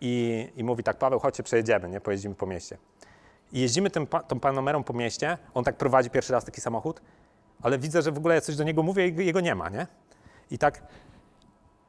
[0.00, 2.00] i, i mówi tak, Paweł, chodźcie, przejedziemy, nie?
[2.00, 2.78] pojeździmy po mieście.
[3.52, 7.00] I jeździmy tym, tą Panamerą po mieście, on tak prowadzi pierwszy raz taki samochód,
[7.62, 9.86] ale widzę, że w ogóle ja coś do niego mówię i jego nie ma, nie?
[10.50, 10.82] I tak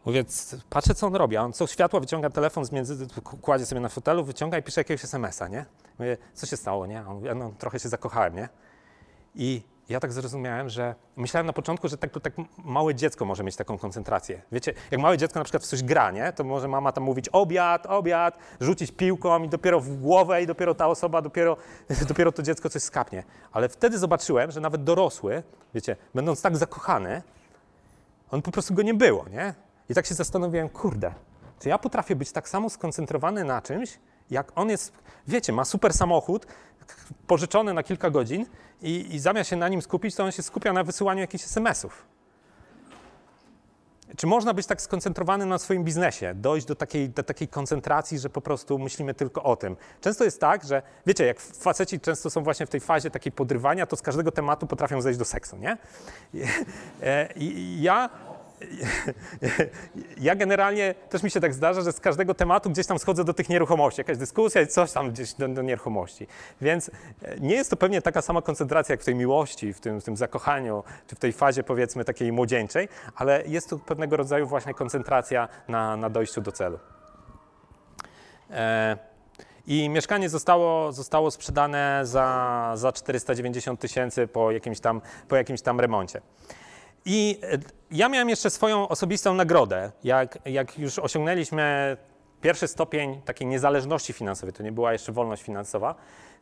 [0.06, 0.24] mówię,
[0.70, 3.08] patrzę, co on robi, a on co światło wyciąga telefon, z między,
[3.42, 5.66] kładzie sobie na fotelu, wyciąga i pisze jakiegoś SMS-a, nie?
[6.00, 7.00] Mówię, co się stało, nie?
[7.00, 8.50] A On mówi, no trochę się zakochałem, nie?
[9.36, 13.56] I ja tak zrozumiałem, że myślałem na początku, że tak, tak małe dziecko może mieć
[13.56, 14.42] taką koncentrację.
[14.52, 16.34] Wiecie, jak małe dziecko na przykład w coś gra, nie?
[16.34, 20.76] to może mama tam mówić obiad, obiad, rzucić piłką i dopiero w głowę i dopiero
[20.76, 21.58] ta osoba, dopiero,
[22.10, 23.24] dopiero to dziecko coś skapnie.
[23.52, 27.22] Ale wtedy zobaczyłem, że nawet dorosły, wiecie, będąc tak zakochany,
[28.32, 29.54] on po prostu go nie było, nie?
[29.90, 31.14] I tak się zastanowiłem, kurde,
[31.60, 34.94] czy ja potrafię być tak samo skoncentrowany na czymś, jak on jest,
[35.28, 36.48] wiecie, ma super samochód,
[37.28, 38.46] pożyczony na kilka godzin
[38.82, 42.06] i, i zamiast się na nim skupić, to on się skupia na wysyłaniu jakichś SMS-ów.
[44.18, 48.30] Czy można być tak skoncentrowany na swoim biznesie, dojść do takiej, do takiej koncentracji, że
[48.30, 49.76] po prostu myślimy tylko o tym?
[50.02, 53.86] Często jest tak, że wiecie, jak faceci często są właśnie w tej fazie takiej podrywania,
[53.86, 55.78] to z każdego tematu potrafią zejść do seksu, nie?
[56.34, 56.42] I,
[57.02, 58.10] e, i ja
[60.28, 63.34] ja generalnie też mi się tak zdarza, że z każdego tematu gdzieś tam schodzę do
[63.34, 66.28] tych nieruchomości, jakaś dyskusja i coś tam gdzieś do, do nieruchomości.
[66.62, 66.92] Więc
[67.22, 70.04] e, nie jest to pewnie taka sama koncentracja jak w tej miłości, w tym, w
[70.04, 74.74] tym zakochaniu, czy w tej fazie powiedzmy takiej młodzieńczej, ale jest to pewnego rodzaju właśnie
[74.74, 76.80] koncentracja na, na dojściu do celu.
[78.52, 78.98] E,
[79.68, 85.80] I mieszkanie zostało, zostało sprzedane za, za 490 tysięcy po jakimś, tam, po jakimś tam
[85.80, 86.22] remoncie.
[87.06, 87.58] I e,
[87.92, 89.92] ja miałem jeszcze swoją osobistą nagrodę.
[90.04, 91.98] Jak, jak już osiągnęliśmy
[92.42, 95.96] pierwszy stopień takiej niezależności finansowej, to nie była jeszcze wolność finansowa,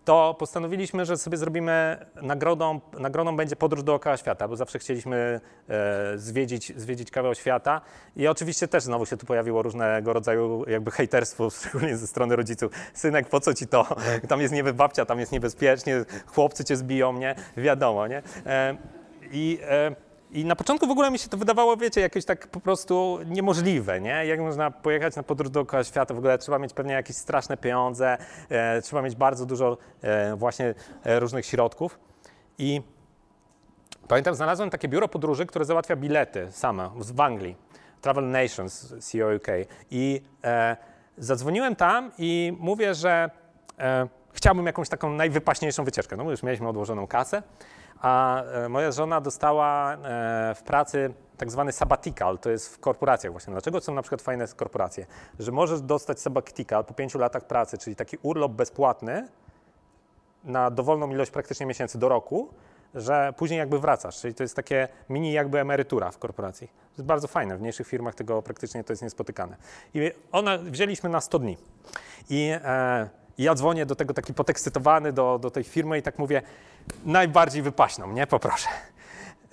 [0.05, 6.17] to postanowiliśmy, że sobie zrobimy nagrodą, nagrodą będzie podróż dookoła świata, bo zawsze chcieliśmy e,
[6.17, 7.81] zwiedzić, zwiedzić kawał świata.
[8.15, 12.71] I oczywiście też znowu się tu pojawiło różnego rodzaju jakby hejterstwo, szczególnie ze strony rodziców.
[12.93, 13.95] Synek, po co ci to?
[14.27, 17.35] Tam jest niby babcia, tam jest niebezpiecznie, chłopcy cię zbiją, nie?
[17.57, 18.23] Wiadomo, nie?
[18.45, 18.77] E,
[19.31, 19.95] I e,
[20.31, 24.01] i na początku w ogóle mi się to wydawało, wiecie, jakieś tak po prostu niemożliwe,
[24.01, 24.25] nie?
[24.25, 28.17] Jak można pojechać na podróż dookoła świata, w ogóle trzeba mieć pewnie jakieś straszne pieniądze,
[28.49, 30.73] e, trzeba mieć bardzo dużo e, właśnie
[31.03, 31.99] e, różnych środków.
[32.57, 32.81] I
[34.07, 37.55] pamiętam, znalazłem takie biuro podróży, które załatwia bilety same w Anglii,
[38.01, 39.47] Travel Nations, CEO UK.
[39.91, 40.77] I e,
[41.17, 43.29] zadzwoniłem tam i mówię, że
[43.79, 46.17] e, chciałbym jakąś taką najwypaśniejszą wycieczkę.
[46.17, 47.43] No już mieliśmy odłożoną kasę,
[48.01, 49.97] a e, moja żona dostała e,
[50.55, 53.51] w pracy tak zwany sabbatical, to jest w korporacjach właśnie.
[53.51, 55.05] Dlaczego są na przykład fajne korporacje?
[55.39, 59.27] Że możesz dostać sabbatical po pięciu latach pracy, czyli taki urlop bezpłatny
[60.43, 62.49] na dowolną ilość praktycznie miesięcy do roku,
[62.95, 66.67] że później jakby wracasz, czyli to jest takie mini jakby emerytura w korporacji.
[66.67, 69.57] To jest bardzo fajne, w mniejszych firmach tego praktycznie to jest niespotykane.
[69.93, 71.57] I ona wzięliśmy na 100 dni.
[72.29, 73.09] I e,
[73.41, 76.41] i ja dzwonię do tego taki podekscytowany do, do tej firmy i tak mówię,
[77.05, 78.27] najbardziej wypaśną, nie?
[78.27, 78.67] Poproszę.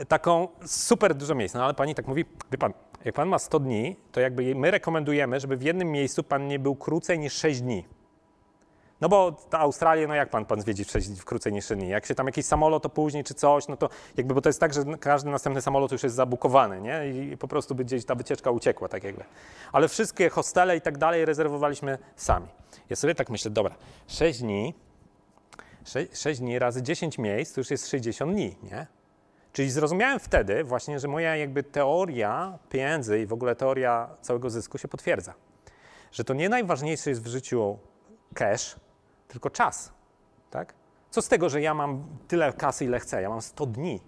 [0.08, 1.54] Taką super dużo miejsc.
[1.54, 2.72] No ale pani tak mówi, wie pan,
[3.04, 6.58] jak pan ma 100 dni, to jakby my rekomendujemy, żeby w jednym miejscu pan nie
[6.58, 7.84] był krócej niż 6 dni.
[9.00, 11.80] No bo ta Australia, no jak pan, pan zwiedzi w, 6, w krócej niż 6
[11.80, 11.88] dni?
[11.88, 14.74] Jak się tam jakiś samolot opóźni czy coś, no to jakby, bo to jest tak,
[14.74, 17.08] że każdy następny samolot już jest zabukowany, nie?
[17.08, 19.24] I po prostu by gdzieś ta wycieczka uciekła, tak jakby.
[19.72, 22.46] Ale wszystkie hostele i tak dalej rezerwowaliśmy sami.
[22.90, 23.74] Ja sobie tak myślę, dobra,
[24.06, 24.74] 6 dni,
[25.84, 28.86] 6, 6 dni razy 10 miejsc to już jest 60 dni, nie?
[29.52, 34.78] Czyli zrozumiałem wtedy właśnie, że moja jakby teoria pieniędzy i w ogóle teoria całego zysku
[34.78, 35.34] się potwierdza.
[36.12, 37.78] Że to nie najważniejsze jest w życiu
[38.34, 38.76] cash,
[39.28, 39.92] tylko czas.
[40.50, 40.74] Tak?
[41.10, 43.22] Co z tego, że ja mam tyle kasy, ile chcę?
[43.22, 44.00] Ja mam 100 dni.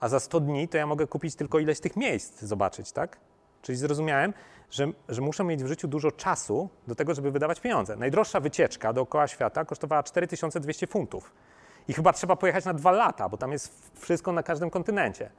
[0.00, 3.18] A za 100 dni to ja mogę kupić tylko ileś tych miejsc zobaczyć, tak?
[3.62, 4.32] Czyli zrozumiałem,
[4.70, 7.96] że, że muszę mieć w życiu dużo czasu do tego, żeby wydawać pieniądze.
[7.96, 11.32] Najdroższa wycieczka dookoła świata kosztowała 4200 funtów.
[11.88, 15.30] I chyba trzeba pojechać na dwa lata, bo tam jest wszystko na każdym kontynencie.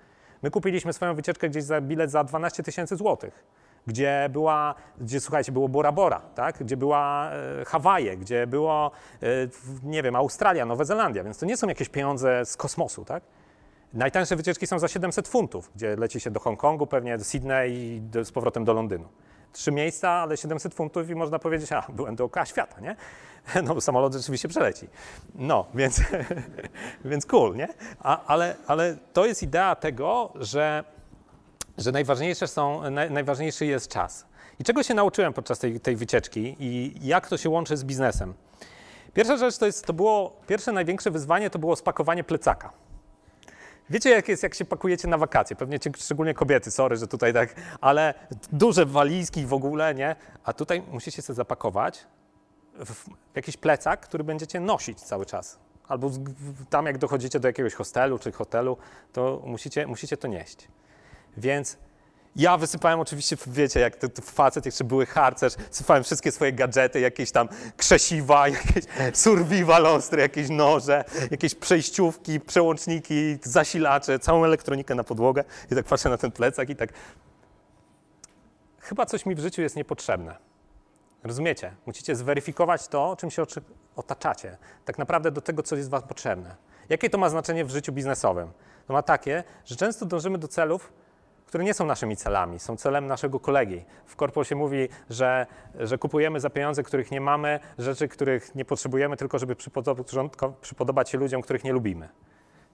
[0.43, 3.43] My kupiliśmy swoją wycieczkę gdzieś za bilet za 12 tysięcy złotych.
[3.87, 6.57] Gdzie była, gdzie słuchajcie, było Bora Bora, tak?
[6.59, 8.91] gdzie była e, Hawaje, gdzie było,
[9.23, 9.27] e,
[9.83, 13.23] nie wiem, Australia, Nowa Zelandia, więc to nie są jakieś pieniądze z kosmosu, tak?
[13.93, 18.01] Najtańsze wycieczki są za 700 funtów, gdzie leci się do Hongkongu, pewnie do Sydney i
[18.01, 19.07] do, z powrotem do Londynu.
[19.51, 22.95] Trzy miejsca, ale 700 funtów i można powiedzieć, a byłem dookoła świata, nie?
[23.63, 24.87] No, samolot rzeczywiście przeleci.
[25.35, 26.01] No, więc,
[27.05, 27.67] więc cool, nie?
[27.99, 30.83] A, ale, ale to jest idea tego, że,
[31.77, 34.25] że najważniejsze są, naj, najważniejszy jest czas.
[34.59, 38.33] I czego się nauczyłem podczas tej, tej wycieczki i jak to się łączy z biznesem?
[39.13, 42.73] Pierwsza rzecz to jest, to było, pierwsze największe wyzwanie to było spakowanie plecaka.
[43.89, 45.55] Wiecie, jak jest, jak się pakujecie na wakacje?
[45.55, 48.13] Pewnie szczególnie kobiety, sorry, że tutaj tak, ale
[48.51, 50.15] duże walizki w ogóle, nie?
[50.43, 52.07] A tutaj musicie sobie zapakować
[52.85, 53.05] w
[53.35, 55.59] jakiś plecak, który będziecie nosić cały czas.
[55.87, 56.11] Albo
[56.69, 58.77] tam, jak dochodzicie do jakiegoś hostelu czy hotelu,
[59.13, 60.67] to musicie, musicie to nieść.
[61.37, 61.77] Więc
[62.35, 66.99] ja wysypałem oczywiście, wiecie, jak to, to facet, jeszcze były harcerz, sypałem wszystkie swoje gadżety,
[66.99, 68.83] jakieś tam krzesiwa, jakieś
[69.13, 75.43] survival ostry, jakieś noże, jakieś przejściówki, przełączniki, zasilacze, całą elektronikę na podłogę.
[75.71, 76.89] I tak patrzę na ten plecak i tak,
[78.79, 80.35] chyba coś mi w życiu jest niepotrzebne.
[81.23, 81.75] Rozumiecie?
[81.85, 83.43] Musicie zweryfikować to, czym się
[83.95, 84.57] otaczacie.
[84.85, 86.55] Tak naprawdę do tego, co jest Wam potrzebne.
[86.89, 88.51] Jakie to ma znaczenie w życiu biznesowym?
[88.87, 90.93] To ma takie, że często dążymy do celów,
[91.45, 93.85] które nie są naszymi celami, są celem naszego kolegi.
[94.05, 95.45] W korpo się mówi, że,
[95.79, 101.09] że kupujemy za pieniądze, których nie mamy, rzeczy, których nie potrzebujemy, tylko żeby przypodob- przypodobać
[101.09, 102.09] się ludziom, których nie lubimy.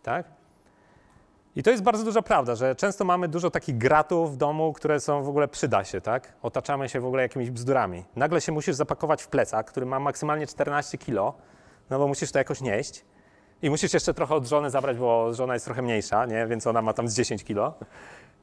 [0.03, 0.25] Tak?
[1.55, 4.99] I to jest bardzo duża prawda, że często mamy dużo takich gratów w domu, które
[4.99, 6.33] są w ogóle przyda się, tak?
[6.41, 8.05] Otaczamy się w ogóle jakimiś bzdurami.
[8.15, 11.33] Nagle się musisz zapakować w plecak, który ma maksymalnie 14 kilo,
[11.89, 13.05] no bo musisz to jakoś nieść.
[13.61, 16.47] I musisz jeszcze trochę od żony zabrać, bo żona jest trochę mniejsza, nie?
[16.47, 17.73] Więc ona ma tam z 10 kilo.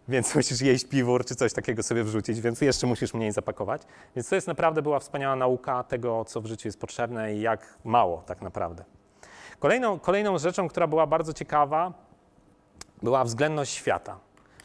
[0.08, 3.82] Więc musisz jeść piwór czy coś takiego sobie wrzucić, więc jeszcze musisz mniej zapakować.
[4.16, 7.78] Więc to jest naprawdę była wspaniała nauka tego, co w życiu jest potrzebne i jak
[7.84, 8.84] mało tak naprawdę.
[9.58, 11.92] Kolejną, kolejną rzeczą, która była bardzo ciekawa,
[13.02, 14.18] była względność świata.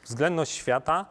[0.04, 1.06] Względność świata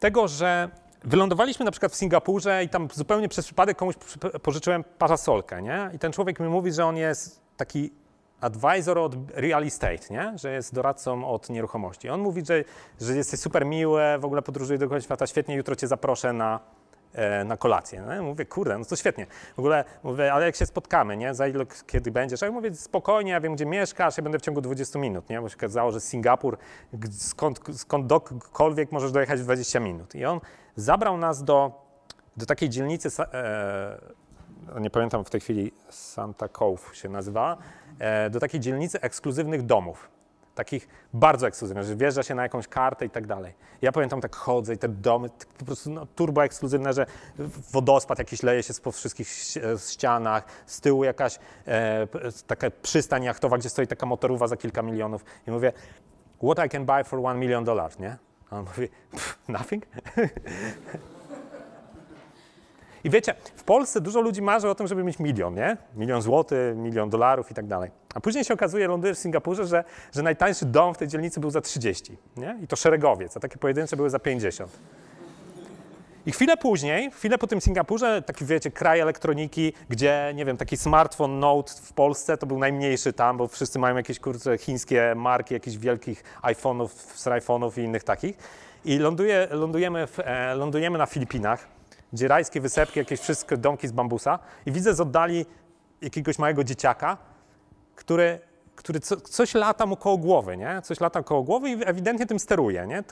[0.00, 0.70] tego, że
[1.04, 3.94] wylądowaliśmy na przykład w Singapurze i tam zupełnie przez przypadek komuś
[4.42, 5.90] pożyczyłem parasolkę, nie?
[5.94, 7.90] I ten człowiek mi mówi, że on jest taki
[8.40, 10.38] advisor od real estate, nie?
[10.38, 12.08] Że jest doradcą od nieruchomości.
[12.08, 12.64] On mówi, że,
[13.00, 16.60] że jesteś super miły, w ogóle podróżuje do końca świata, świetnie, jutro cię zaproszę na,
[17.12, 18.02] e, na kolację.
[18.06, 19.26] No, mówię, kurde, no to świetnie.
[19.56, 21.34] W ogóle mówię, ale jak się spotkamy, nie?
[21.34, 22.42] Za ile, kiedy będziesz?
[22.42, 25.40] A ja mówię, spokojnie, ja wiem, gdzie mieszkasz, ja będę w ciągu 20 minut, nie?
[25.40, 26.58] Bo się okazało, że Singapur,
[27.10, 30.14] skąd, skąd dokądkolwiek możesz dojechać w 20 minut.
[30.14, 30.40] I on
[30.76, 31.72] zabrał nas do,
[32.36, 34.16] do takiej dzielnicy, e,
[34.80, 37.56] nie pamiętam w tej chwili, Santa Cove się nazywa,
[38.30, 40.08] do takiej dzielnicy ekskluzywnych domów.
[40.54, 43.54] Takich bardzo ekskluzywnych, że wjeżdża się na jakąś kartę i tak dalej.
[43.82, 45.28] Ja pamiętam, tak chodzę i te domy
[45.58, 47.06] po prostu no, turbo ekskluzywne, że
[47.72, 52.06] wodospad jakiś leje się po wszystkich ś- ścianach, z tyłu jakaś e,
[52.46, 55.24] taka przystań jachtowa, gdzie stoi taka motorowa za kilka milionów.
[55.46, 55.72] I mówię,
[56.52, 58.16] what I can buy for one million dollars, nie?
[58.50, 59.86] A on mówi, "Pff, nothing?
[63.06, 65.76] I wiecie, w Polsce dużo ludzi marzy o tym, żeby mieć milion, nie?
[65.96, 67.90] Milion złotych, milion dolarów i tak dalej.
[68.14, 69.84] A później się okazuje, lądujesz w Singapurze, że,
[70.14, 72.58] że najtańszy dom w tej dzielnicy był za 30, nie?
[72.62, 74.78] I to szeregowiec, a takie pojedyncze były za 50.
[76.26, 80.76] I chwilę później, chwilę po tym Singapurze, taki wiecie, kraj elektroniki, gdzie, nie wiem, taki
[80.76, 85.54] smartfon Note w Polsce to był najmniejszy tam, bo wszyscy mają jakieś kurczę chińskie marki,
[85.54, 86.88] jakichś wielkich iPhone'ów,
[87.30, 88.36] iPhone'ów i innych takich.
[88.84, 91.75] I ląduje, lądujemy, w, e, lądujemy na Filipinach,
[92.12, 95.46] gdzie rajskie wysepki, jakieś wszystkie domki z bambusa i widzę z oddali
[96.00, 97.16] jakiegoś małego dzieciaka,
[97.94, 98.40] który,
[98.76, 100.82] który co, coś lata mu koło głowy, nie?
[100.82, 103.04] Coś lata koło głowy i ewidentnie tym steruje, nie?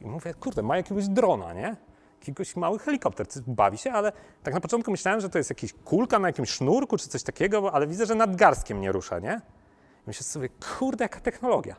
[0.00, 1.76] I mówię, kurde, ma jakiegoś drona, nie?
[2.20, 6.18] Jakiegoś mały helikopter, bawi się, ale tak na początku myślałem, że to jest jakiś kulka
[6.18, 9.40] na jakimś sznurku czy coś takiego, ale widzę, że nad garstkiem nie rusza, nie?
[10.00, 11.76] I myślę sobie, kurde, jaka technologia.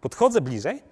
[0.00, 0.82] Podchodzę bliżej,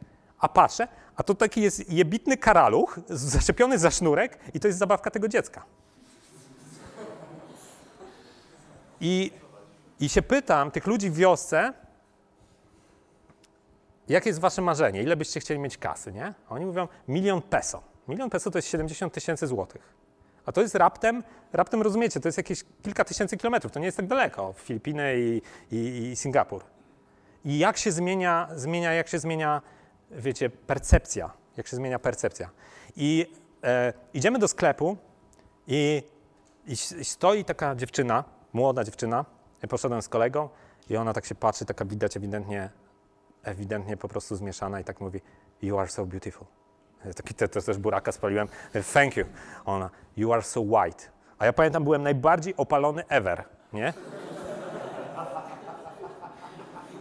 [0.44, 4.78] a patrzę, a to taki jest jebitny karaluch z- zaczepiony za sznurek i to jest
[4.78, 5.64] zabawka tego dziecka.
[9.00, 9.30] I,
[10.00, 11.72] I się pytam tych ludzi w wiosce,
[14.08, 16.34] jakie jest wasze marzenie, ile byście chcieli mieć kasy, nie?
[16.48, 17.82] A oni mówią, milion peso.
[18.08, 19.94] Milion peso to jest 70 tysięcy złotych.
[20.46, 21.22] A to jest raptem,
[21.52, 25.42] raptem rozumiecie, to jest jakieś kilka tysięcy kilometrów, to nie jest tak daleko, Filipiny i,
[25.76, 26.62] i, i Singapur.
[27.44, 29.62] I jak się zmienia, zmienia, jak się zmienia,
[30.10, 32.50] wiecie, percepcja, jak się zmienia percepcja.
[32.96, 33.32] I
[33.64, 34.96] e, idziemy do sklepu
[35.66, 36.02] i,
[36.66, 39.24] i, stoi taka dziewczyna, młoda dziewczyna,
[39.62, 40.48] ja poszedłem z kolegą
[40.90, 42.70] i ona tak się patrzy, taka widać ewidentnie,
[43.42, 45.20] ewidentnie po prostu zmieszana i tak mówi,
[45.62, 46.46] you are so beautiful.
[47.16, 48.48] Taki te, te, też buraka spaliłem.
[48.92, 49.24] Thank you.
[49.64, 51.10] Ona, you are so white.
[51.38, 53.92] A ja pamiętam, byłem najbardziej opalony ever, nie?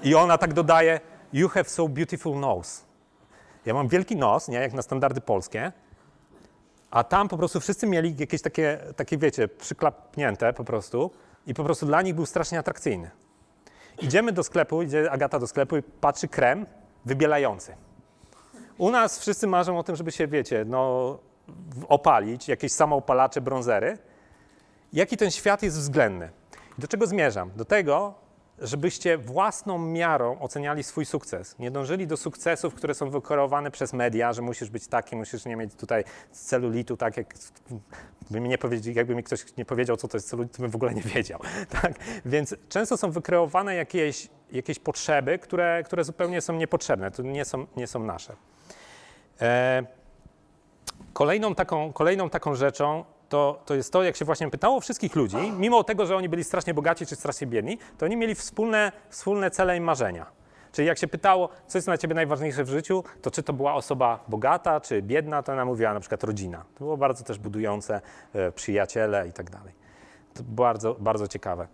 [0.03, 0.99] I ona tak dodaje,
[1.33, 2.92] you have so beautiful nose.
[3.65, 5.71] Ja mam wielki nos, nie, jak na standardy polskie,
[6.91, 11.11] a tam po prostu wszyscy mieli jakieś takie, takie wiecie, przyklapnięte po prostu
[11.47, 13.11] i po prostu dla nich był strasznie atrakcyjny.
[14.01, 16.65] Idziemy do sklepu, idzie Agata do sklepu i patrzy krem
[17.05, 17.75] wybielający.
[18.77, 21.19] U nas wszyscy marzą o tym, żeby się, wiecie, no,
[21.87, 23.97] opalić, jakieś samoopalacze, brązery.
[24.93, 26.29] Jaki ten świat jest względny?
[26.77, 27.51] Do czego zmierzam?
[27.55, 28.13] Do tego,
[28.59, 31.59] żebyście własną miarą oceniali swój sukces.
[31.59, 35.55] Nie dążyli do sukcesów, które są wykreowane przez media, że musisz być taki, musisz nie
[35.55, 37.33] mieć tutaj celulitu, tak jak
[38.31, 38.57] by mi nie
[38.93, 41.39] jakby mi ktoś nie powiedział, co to jest celulit, to bym w ogóle nie wiedział.
[41.81, 41.93] Tak?
[42.25, 47.67] Więc często są wykreowane jakieś, jakieś potrzeby, które, które zupełnie są niepotrzebne, to nie są,
[47.75, 48.35] nie są nasze.
[49.41, 49.83] E,
[51.13, 55.37] Kolejną taką, kolejną taką rzeczą to, to jest to, jak się właśnie pytało wszystkich ludzi,
[55.57, 59.51] mimo tego, że oni byli strasznie bogaci czy strasznie biedni, to oni mieli wspólne, wspólne
[59.51, 60.25] cele i marzenia.
[60.71, 63.73] Czyli jak się pytało, co jest dla ciebie najważniejsze w życiu, to czy to była
[63.73, 66.65] osoba bogata, czy biedna, to ona mówiła na przykład rodzina.
[66.73, 68.01] To było bardzo też budujące,
[68.33, 69.73] e, przyjaciele i tak dalej.
[70.33, 71.67] To bardzo, bardzo ciekawe.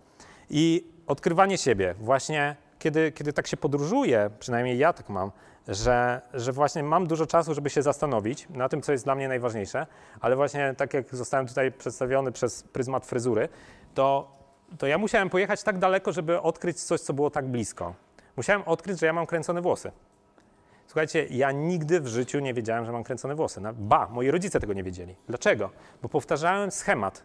[0.50, 5.30] I odkrywanie siebie, właśnie kiedy, kiedy tak się podróżuje, przynajmniej ja tak mam,
[5.68, 9.28] że, że właśnie mam dużo czasu, żeby się zastanowić na tym, co jest dla mnie
[9.28, 9.86] najważniejsze,
[10.20, 13.48] ale właśnie tak jak zostałem tutaj przedstawiony przez pryzmat fryzury,
[13.94, 14.36] to,
[14.78, 17.94] to ja musiałem pojechać tak daleko, żeby odkryć coś, co było tak blisko.
[18.36, 19.92] Musiałem odkryć, że ja mam kręcone włosy.
[20.86, 23.60] Słuchajcie, ja nigdy w życiu nie wiedziałem, że mam kręcone włosy.
[23.74, 25.16] Ba, moi rodzice tego nie wiedzieli.
[25.28, 25.70] Dlaczego?
[26.02, 27.24] Bo powtarzałem schemat.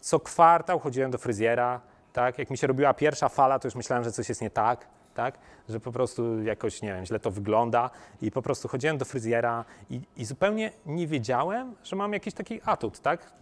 [0.00, 1.80] Co kwartał chodziłem do fryzjera,
[2.12, 2.38] tak?
[2.38, 5.38] Jak mi się robiła pierwsza fala, to już myślałem, że coś jest nie tak, tak?
[5.68, 7.90] Że po prostu jakoś, nie wiem, źle to wygląda
[8.22, 12.60] i po prostu chodziłem do fryzjera i, i zupełnie nie wiedziałem, że mam jakiś taki
[12.64, 13.32] atut, tak?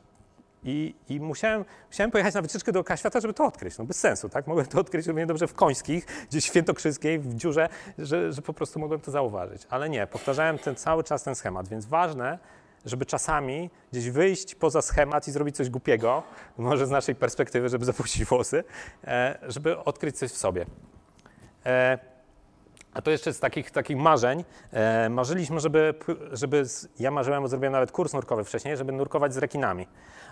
[0.65, 3.79] I, i musiałem, musiałem pojechać na wycieczkę do Świata, żeby to odkryć.
[3.79, 4.47] No bez sensu, tak?
[4.47, 8.79] Mogłem to odkryć równie dobrze w Końskich, gdzieś Świętokrzyskiej, w dziurze, że, że po prostu
[8.79, 9.63] mogłem to zauważyć.
[9.71, 12.39] Ale nie, powtarzałem ten cały czas ten schemat, więc ważne,
[12.85, 16.23] żeby czasami gdzieś wyjść poza schemat i zrobić coś głupiego,
[16.59, 18.65] może z naszej perspektywy, żeby zapuścić włosy,
[19.05, 20.67] e, żeby odkryć coś w sobie.
[21.69, 21.99] E,
[22.95, 24.45] a to jeszcze z takich, takich marzeń.
[24.73, 25.95] E, marzyliśmy, żeby,
[26.33, 29.87] żeby z, ja marzyłem, zrobiłem nawet kurs nurkowy wcześniej, żeby nurkować z rekinami.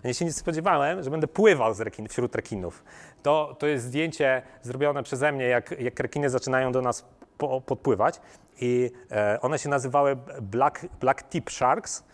[0.05, 2.85] A ja się nie spodziewałem, że będę pływał z rekin, wśród rekinów.
[3.23, 7.05] To, to jest zdjęcie zrobione przeze mnie, jak, jak rekiny zaczynają do nas
[7.39, 8.21] po, podpływać.
[8.61, 12.05] I e, one się nazywały Black, black Tip Sharks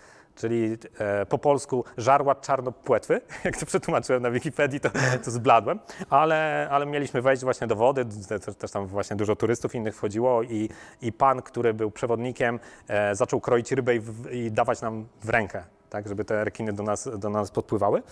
[0.43, 4.90] czyli e, po polsku żarłat czarnopłetwy, jak to przetłumaczyłem na Wikipedii, to,
[5.24, 5.78] to zbladłem,
[6.11, 9.97] ale, ale mieliśmy wejść właśnie do wody, te- te- też tam właśnie dużo turystów innych
[9.97, 10.68] wchodziło i,
[11.03, 15.28] i pan, który był przewodnikiem, e, zaczął kroić rybę i, w, i dawać nam w
[15.28, 18.03] rękę, tak, żeby te rekiny do nas, do nas podpływały.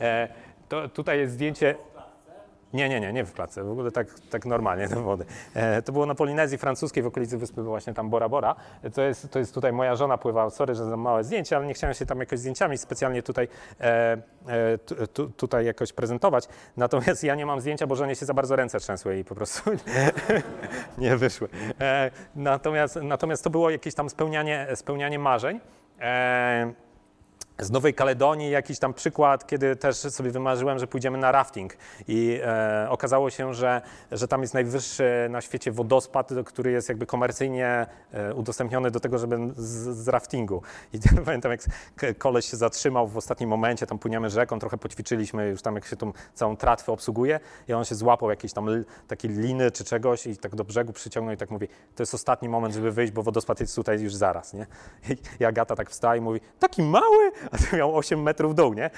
[0.00, 0.28] E,
[0.68, 1.74] to, tutaj jest zdjęcie...
[2.72, 5.24] Nie, nie, nie, nie w klatce, w ogóle tak, tak normalnie do wody.
[5.54, 8.54] E, to było na Polinezji Francuskiej, w okolicy wyspy właśnie tam Bora Bora.
[8.82, 11.66] E, To jest, to jest tutaj moja żona pływała, sorry, że za małe zdjęcie, ale
[11.66, 13.48] nie chciałem się tam jakoś zdjęciami specjalnie tutaj,
[13.80, 16.48] e, e, tu, tu, tutaj jakoś prezentować.
[16.76, 19.70] Natomiast ja nie mam zdjęcia, bo żonie się za bardzo ręce trzęsły i po prostu
[20.98, 21.48] nie wyszły.
[21.80, 25.60] E, natomiast, natomiast to było jakieś tam spełnianie, spełnianie marzeń.
[27.62, 31.76] Z Nowej Kaledonii jakiś tam przykład, kiedy też sobie wymarzyłem, że pójdziemy na rafting
[32.08, 33.82] i e, okazało się, że,
[34.12, 39.18] że tam jest najwyższy na świecie wodospad, który jest jakby komercyjnie e, udostępniony do tego,
[39.18, 40.62] żeby z, z raftingu.
[40.92, 41.60] I pamiętam, jak
[42.18, 45.96] koleś się zatrzymał w ostatnim momencie, tam płyniemy rzeką, trochę poćwiczyliśmy już tam, jak się
[45.96, 48.84] tą całą tratwę obsługuje i on się złapał jakiejś tam l-
[49.24, 52.74] liny czy czegoś i tak do brzegu przyciągnął i tak mówi, to jest ostatni moment,
[52.74, 54.66] żeby wyjść, bo wodospad jest tutaj już zaraz, nie?
[55.40, 58.90] I Agata tak wstaje i mówi, taki mały, a miał 8 metrów dół, nie?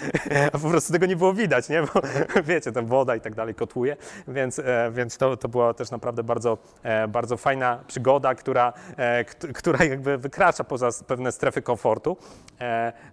[0.52, 1.82] A po prostu tego nie było widać, nie?
[1.82, 2.00] Bo
[2.44, 3.96] wiecie, tam woda i tak dalej kotłuje,
[4.28, 9.24] więc, e, więc to, to była też naprawdę bardzo, e, bardzo fajna przygoda, która, e,
[9.24, 12.16] kt- która jakby wykracza poza pewne strefy komfortu.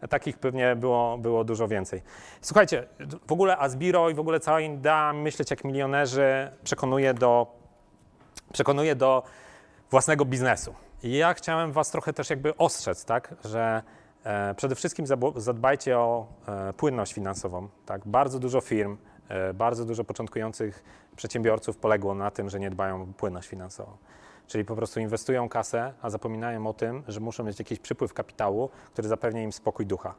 [0.10, 2.02] Takich pewnie było, było dużo więcej.
[2.42, 2.88] Słuchajcie,
[3.28, 7.48] w ogóle Asbiro i w ogóle cała idea myśleć jak milionerzy przekonuje do,
[8.54, 9.24] przekonuje do
[9.92, 10.76] własnego biznesu.
[11.04, 13.84] I ja chciałem Was trochę też jakby ostrzec, tak, że
[14.56, 15.06] przede wszystkim
[15.36, 17.68] zadbajcie o e, płynność finansową.
[17.86, 18.08] Tak?
[18.08, 18.98] Bardzo dużo firm,
[19.28, 20.84] e, bardzo dużo początkujących
[21.16, 23.98] przedsiębiorców poległo na tym, że nie dbają o płynność finansową.
[24.48, 28.70] Czyli po prostu inwestują kasę, a zapominają o tym, że muszą mieć jakiś przypływ kapitału,
[28.94, 30.16] który zapewni im spokój ducha.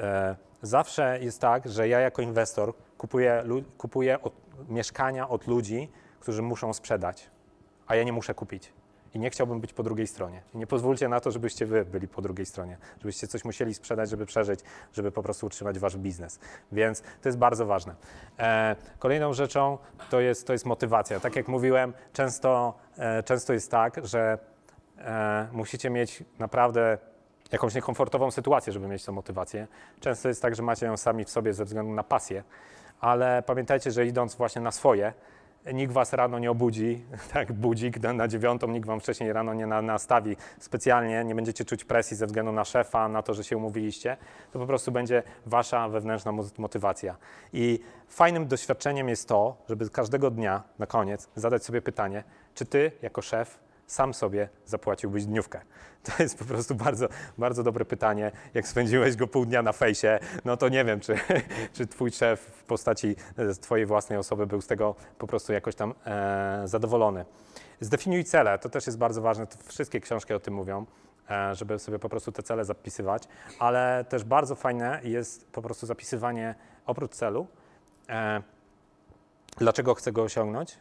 [0.00, 3.44] E, Zawsze jest tak, że ja jako inwestor kupuję,
[3.78, 4.32] kupuję od,
[4.68, 7.30] mieszkania od ludzi, którzy muszą sprzedać,
[7.86, 8.72] a ja nie muszę kupić.
[9.14, 10.42] I nie chciałbym być po drugiej stronie.
[10.54, 14.26] Nie pozwólcie na to, żebyście wy byli po drugiej stronie, żebyście coś musieli sprzedać, żeby
[14.26, 14.60] przeżyć,
[14.92, 16.40] żeby po prostu utrzymać wasz biznes.
[16.72, 17.94] Więc to jest bardzo ważne.
[18.38, 19.78] E, kolejną rzeczą
[20.10, 21.20] to jest, to jest motywacja.
[21.20, 24.38] Tak jak mówiłem, często, e, często jest tak, że
[24.98, 26.98] e, musicie mieć naprawdę
[27.52, 29.66] jakąś niekomfortową sytuację, żeby mieć tę motywację.
[30.00, 32.42] Często jest tak, że macie ją sami w sobie ze względu na pasję,
[33.00, 35.12] ale pamiętajcie, że idąc właśnie na swoje,
[35.72, 39.82] nikt was rano nie obudzi, tak, budzik na, dziewiątą, nikt wam wcześniej rano nie na,
[39.82, 40.36] nastawi.
[40.58, 44.16] Specjalnie, nie będziecie czuć presji ze względu na szefa, na to, że się umówiliście,
[44.52, 47.16] to po prostu będzie wasza wewnętrzna mo- motywacja.
[47.52, 52.92] I fajnym doświadczeniem jest to, żeby każdego dnia na koniec zadać sobie pytanie, czy ty
[53.02, 55.60] jako szef sam sobie zapłaciłbyś dniówkę?
[56.04, 57.08] To jest po prostu bardzo,
[57.38, 58.32] bardzo dobre pytanie.
[58.54, 61.14] Jak spędziłeś go pół dnia na fejsie, no to nie wiem, czy,
[61.72, 65.74] czy twój szef w postaci e, twojej własnej osoby był z tego po prostu jakoś
[65.74, 67.24] tam e, zadowolony.
[67.80, 69.46] Zdefiniuj cele, to też jest bardzo ważne.
[69.64, 70.86] Wszystkie książki o tym mówią
[71.30, 73.22] e, żeby sobie po prostu te cele zapisywać,
[73.58, 76.54] ale też bardzo fajne jest po prostu zapisywanie
[76.86, 77.46] oprócz celu,
[78.08, 78.42] e,
[79.58, 80.78] dlaczego chcę go osiągnąć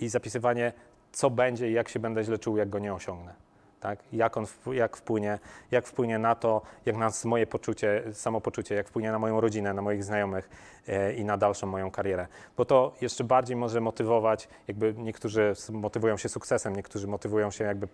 [0.00, 0.72] i zapisywanie,
[1.14, 3.34] co będzie i jak się będę źle czuł, jak go nie osiągnę.
[3.80, 3.98] Tak?
[4.12, 5.38] Jak on jak wpłynie,
[5.70, 9.82] jak wpłynie na to, jak na moje poczucie, samopoczucie, jak wpłynie na moją rodzinę, na
[9.82, 10.48] moich znajomych
[10.88, 12.26] e, i na dalszą moją karierę.
[12.56, 17.88] Bo to jeszcze bardziej może motywować, jakby niektórzy motywują się sukcesem, niektórzy motywują się jakby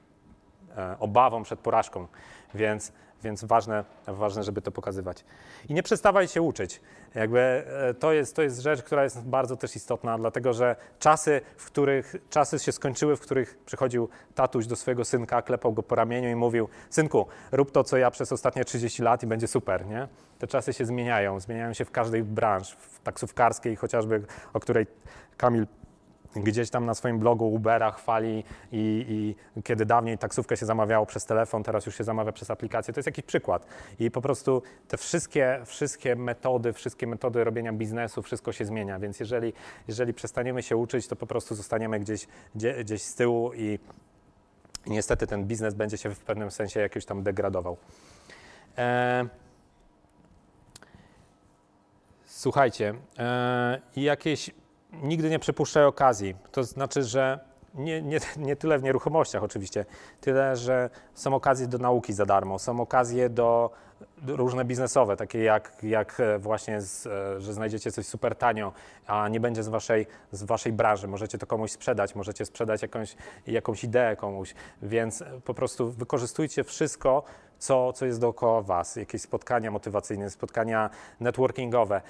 [0.77, 2.07] e, obawą przed porażką,
[2.55, 2.93] więc,
[3.23, 5.25] więc ważne, ważne, żeby to pokazywać.
[5.69, 6.81] I nie przestawaj się uczyć.
[7.15, 11.41] Jakby e, to jest, to jest rzecz, która jest bardzo też istotna, dlatego że czasy,
[11.57, 15.95] w których czasy się skończyły, w których przychodził tatuś do swojego synka, klepał go po
[15.95, 19.87] ramieniu i mówił: Synku, rób to, co ja przez ostatnie 30 lat i będzie super,
[19.87, 20.09] nie?
[20.39, 24.87] Te czasy się zmieniają, zmieniają się w każdej branży, w taksówkarskiej chociażby, o której
[25.37, 25.67] Kamil
[26.37, 31.27] gdzieś tam na swoim blogu Ubera chwali i, i kiedy dawniej taksówkę się zamawiało przez
[31.27, 32.95] telefon, teraz już się zamawia przez aplikację.
[32.95, 33.67] To jest jakiś przykład.
[33.99, 39.21] I po prostu te wszystkie, wszystkie metody, wszystkie metody robienia biznesu, wszystko się zmienia, więc
[39.21, 39.53] jeżeli,
[39.89, 43.79] jeżeli przestaniemy się uczyć, to po prostu zostaniemy gdzieś, gdzie, gdzieś z tyłu i,
[44.87, 47.77] niestety ten biznes będzie się w pewnym sensie jakoś tam degradował.
[48.79, 49.29] E,
[52.41, 54.51] Słuchajcie, e, i jakieś
[55.03, 56.35] nigdy nie przepuszczaj okazji.
[56.53, 57.41] To znaczy, że
[57.75, 59.85] nie, nie, nie tyle w nieruchomościach oczywiście,
[60.21, 63.71] tyle, że są okazje do nauki za darmo, są okazje do,
[64.27, 68.73] różne biznesowe, takie jak, jak e, właśnie, z, e, że znajdziecie coś super tanio,
[69.07, 71.09] a nie będzie z waszej, z waszej branży.
[71.09, 73.17] Możecie to komuś sprzedać, możecie sprzedać jakąś,
[73.47, 77.23] jakąś ideę komuś, więc po prostu wykorzystujcie wszystko,
[77.61, 80.91] co, co jest dookoła Was, jakieś spotkania motywacyjne, spotkania
[81.21, 82.01] networkingowe.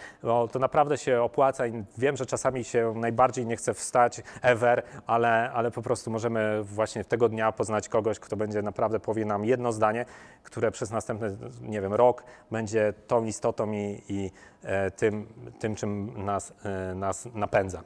[0.52, 5.50] To naprawdę się opłaca i wiem, że czasami się najbardziej nie chce wstać ever, ale,
[5.54, 9.72] ale po prostu możemy właśnie tego dnia poznać kogoś, kto będzie naprawdę powie nam jedno
[9.72, 10.04] zdanie,
[10.42, 14.30] które przez następny, nie wiem, rok będzie tą istotą i, i
[14.62, 15.26] e, tym,
[15.58, 17.82] tym, czym nas, e, nas napędza.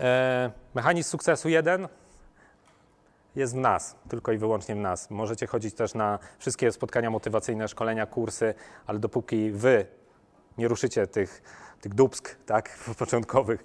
[0.00, 1.88] E, mechanizm sukcesu jeden
[3.36, 5.10] jest w nas, tylko i wyłącznie w nas.
[5.10, 8.54] Możecie chodzić też na wszystkie spotkania motywacyjne, szkolenia, kursy,
[8.86, 9.86] ale dopóki wy
[10.58, 11.42] nie ruszycie tych,
[11.80, 13.62] tych dubsk, tak, początkowych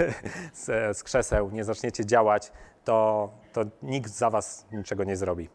[0.54, 2.52] z, z krzeseł, nie zaczniecie działać,
[2.84, 5.48] to, to nikt za was niczego nie zrobi.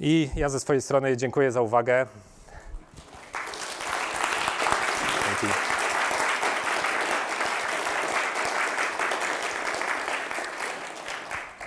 [0.00, 2.06] I ja ze swojej strony dziękuję za uwagę.
[5.40, 5.54] Dzięki.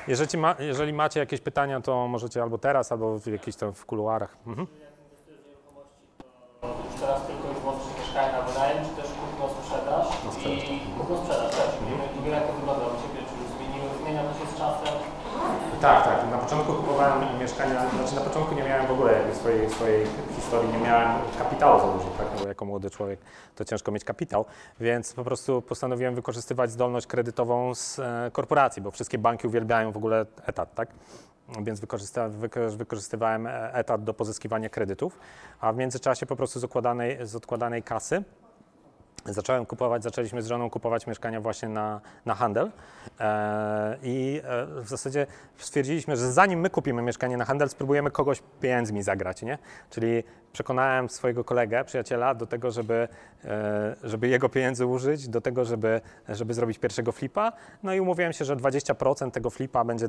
[0.10, 3.86] Jeżeli, ma, jeżeli macie jakieś pytania, to możecie albo teraz, albo w jakichś tam w
[3.86, 4.38] kuluarach.
[4.48, 4.68] Mhm.
[6.64, 10.06] Już teraz tylko i wyłącznie mieszkania na wynajem, czy też kupno sprzedaż?
[10.48, 11.70] I kupno sprzedaż też.
[11.84, 13.20] I, i jak to wygląda u Ciebie?
[13.28, 14.94] Czy już zmieniło, zmienia to się z czasem?
[15.82, 16.32] Tak, tak.
[16.32, 20.06] Na początku kupowałem mieszkania, znaczy na początku nie miałem w ogóle swojej, swojej
[20.50, 22.28] historii, nie miałem kapitału za dużo, tak?
[22.36, 23.20] No bo jako młody człowiek
[23.56, 24.46] to ciężko mieć kapitał,
[24.80, 29.98] więc po prostu postanowiłem wykorzystywać zdolność kredytową z e, korporacji, bo wszystkie banki uwielbiają w
[29.98, 30.90] ogóle etat, tak?
[31.62, 31.80] Więc
[32.78, 35.20] wykorzystywałem e, etat do pozyskiwania kredytów,
[35.62, 36.64] a w międzyczasie po prostu z
[37.22, 38.24] z odkładanej kasy
[39.26, 42.72] Zacząłem kupować, zaczęliśmy z żoną kupować mieszkania właśnie na, na handel
[43.20, 48.44] e, i e, w zasadzie stwierdziliśmy, że zanim my kupimy mieszkanie na handel, spróbujemy kogoś
[48.62, 49.58] pieniędzmi zagrać, nie?
[49.90, 53.08] Czyli przekonałem swojego kolegę, przyjaciela do tego, żeby,
[53.46, 57.52] e, żeby jego pieniędzy użyć, do tego, żeby, żeby zrobić pierwszego flipa.
[57.84, 60.08] No i umówiłem się, że 20% tego flipa będzie,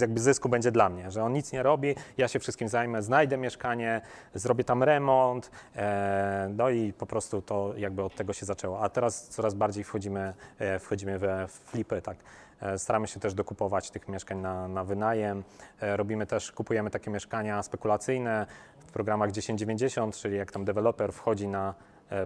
[0.00, 3.36] jakby zysku będzie dla mnie, że on nic nie robi, ja się wszystkim zajmę, znajdę
[3.36, 4.00] mieszkanie,
[4.34, 8.80] zrobię tam remont, e, no i po prostu to jakby od tego się zaczęło.
[8.80, 12.16] A teraz coraz bardziej wchodzimy, e, wchodzimy we flipy, tak.
[12.60, 15.42] E, Staramy się też dokupować tych mieszkań na, na wynajem.
[15.80, 18.46] E, Robimy też, kupujemy takie mieszkania spekulacyjne
[18.78, 21.74] w programach 1090, czyli jak tam deweloper wchodzi na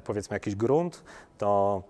[0.04, 1.04] powiedzmy jakiś grunt,
[1.38, 1.82] to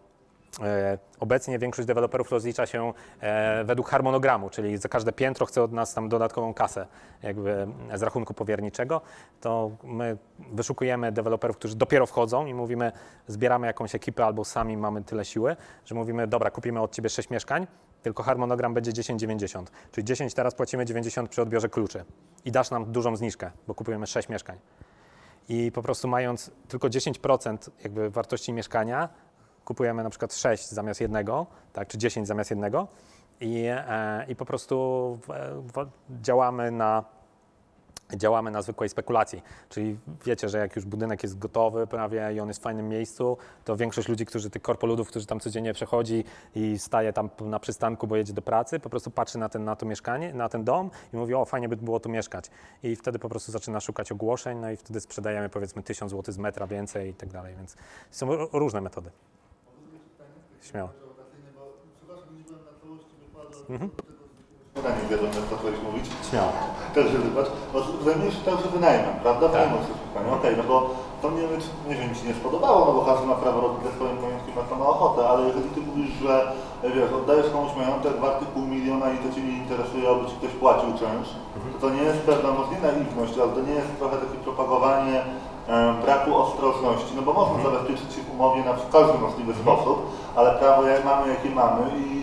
[1.20, 5.94] obecnie większość deweloperów rozlicza się e, według harmonogramu, czyli za każde piętro chce od nas
[5.94, 6.86] tam dodatkową kasę
[7.22, 9.00] jakby z rachunku powierniczego,
[9.40, 12.92] to my wyszukujemy deweloperów, którzy dopiero wchodzą i mówimy,
[13.26, 17.30] zbieramy jakąś ekipę albo sami mamy tyle siły, że mówimy, dobra, kupimy od Ciebie 6
[17.30, 17.66] mieszkań,
[18.02, 22.04] tylko harmonogram będzie 10,90, czyli 10 teraz płacimy 90 przy odbiorze kluczy
[22.44, 24.58] i dasz nam dużą zniżkę, bo kupujemy 6 mieszkań.
[25.48, 29.08] I po prostu mając tylko 10% jakby wartości mieszkania,
[29.66, 32.88] kupujemy na przykład 6 zamiast jednego, tak, czy 10 zamiast jednego
[33.40, 35.18] i, e, i po prostu
[35.74, 35.86] w,
[36.22, 37.04] działamy na
[38.14, 39.42] działamy na zwykłej spekulacji.
[39.68, 43.36] Czyli wiecie, że jak już budynek jest gotowy prawie i on jest w fajnym miejscu,
[43.64, 48.06] to większość ludzi, którzy tych korpoludów, którzy tam codziennie przechodzi i staje tam na przystanku,
[48.06, 50.90] bo jedzie do pracy, po prostu patrzy na, ten, na to mieszkanie, na ten dom
[51.12, 52.50] i mówi, o fajnie by było tu mieszkać.
[52.82, 56.38] I wtedy po prostu zaczyna szukać ogłoszeń, no i wtedy sprzedajemy powiedzmy 1000 zł z
[56.38, 57.76] metra więcej i tak dalej, więc
[58.10, 59.10] są różne metody.
[60.70, 60.88] Śmiało.
[64.74, 66.06] Pytanie wiadomo, co chciałeś mówić.
[66.30, 66.52] Śmiało.
[66.94, 69.48] Także wybacz, bo zajmujesz się także wynajmem, prawda?
[69.48, 70.32] Wynajmą się spotkanie.
[70.32, 70.76] Okej, no bo
[71.22, 73.80] to nie wiem, czy, nie wiem, ci nie spodobało, no bo każdy ma prawo robić
[73.86, 76.34] ze swoim majątkiem na sama ochotę, ale jeżeli ty mówisz, że
[76.84, 80.36] e, wiesz, oddajesz komuś majątek warty pół miliona i to cię nie interesuje, aby ci
[80.38, 81.30] ktoś płacił czynsz,
[81.72, 85.16] to to nie jest pewna, może nie naiwność, ale to nie jest trochę takie propagowanie
[85.22, 89.98] e, braku ostrożności, no bo można zabezpieczyć się w umowie na każdy możliwy sposób,
[90.36, 92.15] ale prawo jak mamy, jakie mamy i,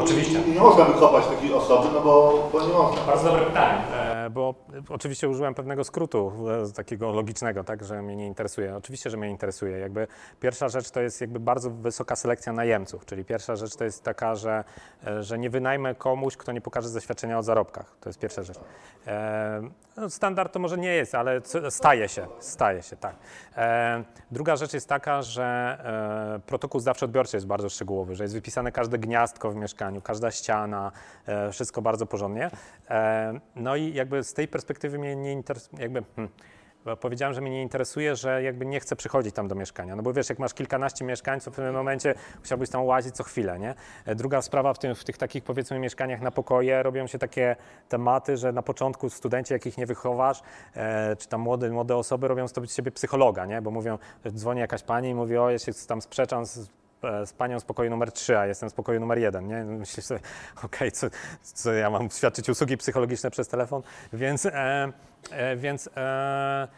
[0.00, 0.40] Oczywiście.
[0.40, 3.02] nie można wykopać takiej osoby, no bo, bo nie można.
[3.06, 3.82] Bardzo dobre pytanie.
[3.92, 4.54] E, bo
[4.88, 6.32] oczywiście użyłem pewnego skrótu
[6.68, 8.76] e, takiego logicznego, tak, że mnie nie interesuje.
[8.76, 9.78] Oczywiście, że mnie interesuje.
[9.78, 10.06] Jakby
[10.40, 14.34] pierwsza rzecz to jest jakby bardzo wysoka selekcja najemców, czyli pierwsza rzecz to jest taka,
[14.34, 14.64] że,
[15.06, 17.96] e, że nie wynajmę komuś, kto nie pokaże zaświadczenia o zarobkach.
[18.00, 18.58] To jest pierwsza rzecz.
[19.06, 19.62] E,
[19.96, 21.40] no, standard to może nie jest, ale
[21.70, 23.16] staje się, staje się, tak.
[23.56, 25.44] E, druga rzecz jest taka, że
[26.36, 30.30] e, protokół zdawczy odbiorczy jest bardzo szczegółowy, że jest wypisane każde gniazdko w mieszkaniu, każda
[30.30, 30.92] ściana,
[31.26, 32.50] e, wszystko bardzo porządnie.
[32.90, 36.02] E, no i jakby z tej perspektywy mnie nie interesuje, jakby...
[36.16, 36.32] Hmm,
[37.00, 39.96] powiedziałem, że mnie nie interesuje, że jakby nie chcę przychodzić tam do mieszkania.
[39.96, 43.58] No bo wiesz, jak masz kilkanaście mieszkańców, w pewnym momencie musiałbyś tam łazić co chwilę,
[43.58, 43.74] nie?
[44.06, 47.56] E, Druga sprawa, w, tym, w tych takich powiedzmy mieszkaniach na pokoje robią się takie
[47.88, 50.42] tematy, że na początku studenci, jakich nie wychowasz,
[50.76, 53.62] e, czy tam młode, młode osoby robią z siebie psychologa, nie?
[53.62, 53.98] Bo mówią,
[54.34, 56.81] dzwoni jakaś pani i mówi, o ja się tam sprzeczam z
[57.24, 59.64] z panią z pokoju numer 3, a jestem z pokoju numer 1, nie?
[59.64, 60.20] Myślisz sobie,
[60.64, 61.06] okej, co,
[61.42, 63.82] co ja mam świadczyć usługi psychologiczne przez telefon?
[64.12, 64.92] Więc, e,
[65.30, 66.68] e, więc e,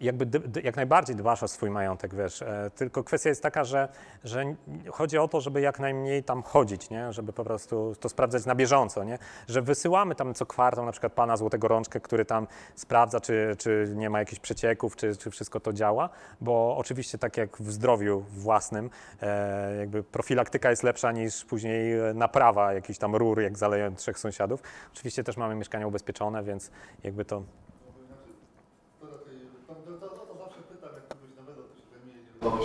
[0.00, 3.88] jakby jak najbardziej dbasz o swój majątek, wiesz, e, tylko kwestia jest taka, że,
[4.24, 4.44] że
[4.90, 7.12] chodzi o to, żeby jak najmniej tam chodzić, nie?
[7.12, 9.18] Żeby po prostu to sprawdzać na bieżąco, nie?
[9.48, 13.92] Że wysyłamy tam co kwartał na przykład pana Złotego Rączkę, który tam sprawdza, czy, czy
[13.96, 16.08] nie ma jakichś przecieków, czy, czy wszystko to działa,
[16.40, 18.90] bo oczywiście tak jak w zdrowiu własnym,
[19.22, 24.62] e, jakby profilaktyka jest lepsza niż później naprawa jakichś tam rur, jak zaleją trzech sąsiadów.
[24.94, 26.70] Oczywiście też mamy mieszkania ubezpieczone, więc
[27.04, 27.24] jakby
[29.68, 31.86] To, to, to, to zawsze pytam, jak kogoś nowego, kto się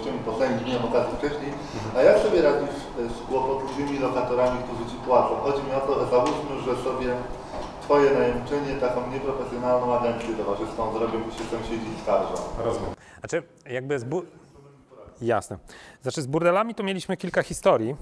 [0.03, 1.53] zajmuje nieruchomościami, po sędzi, nie miałem okazji wcześniej,
[1.97, 2.75] a jak sobie radzisz
[3.17, 5.35] z kłopotliwymi lokatorami, którzy ci płacą?
[5.35, 7.13] Chodzi mi o to, że załóżmy, że sobie
[7.81, 12.33] twoje najemczynie taką nieprofesjonalną agencję towarzyską zrobią i się sąsiedzi skarżą.
[12.63, 12.93] Rozumiem.
[13.19, 14.23] Znaczy, jakby z bu-
[15.21, 15.57] Jasne.
[16.01, 17.95] Znaczy, z burdelami to mieliśmy kilka historii.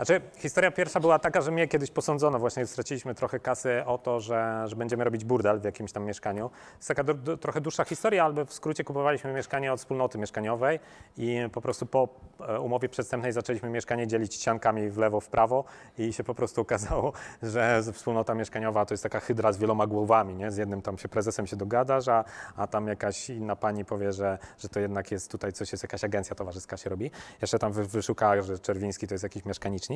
[0.00, 4.20] Znaczy, historia pierwsza była taka, że mnie kiedyś posądzono, właśnie straciliśmy trochę kasy o to,
[4.20, 6.50] że, że będziemy robić burdel w jakimś tam mieszkaniu.
[6.76, 10.80] Jest taka do, do, trochę dłuższa historia, ale w skrócie kupowaliśmy mieszkanie od wspólnoty mieszkaniowej
[11.16, 12.08] i po prostu po
[12.48, 15.64] e, umowie przedstępnej zaczęliśmy mieszkanie dzielić ściankami w lewo, w prawo
[15.98, 20.34] i się po prostu okazało, że wspólnota mieszkaniowa to jest taka hydra z wieloma głowami,
[20.34, 20.50] nie?
[20.50, 22.24] Z jednym tam się prezesem się dogadasz, a,
[22.56, 26.04] a tam jakaś inna pani powie, że, że to jednak jest tutaj coś, jest jakaś
[26.04, 27.10] agencja towarzyska się robi.
[27.42, 29.89] Jeszcze tam wy, wyszuka, że Czerwiński to jest jakiś mieszkanicznik.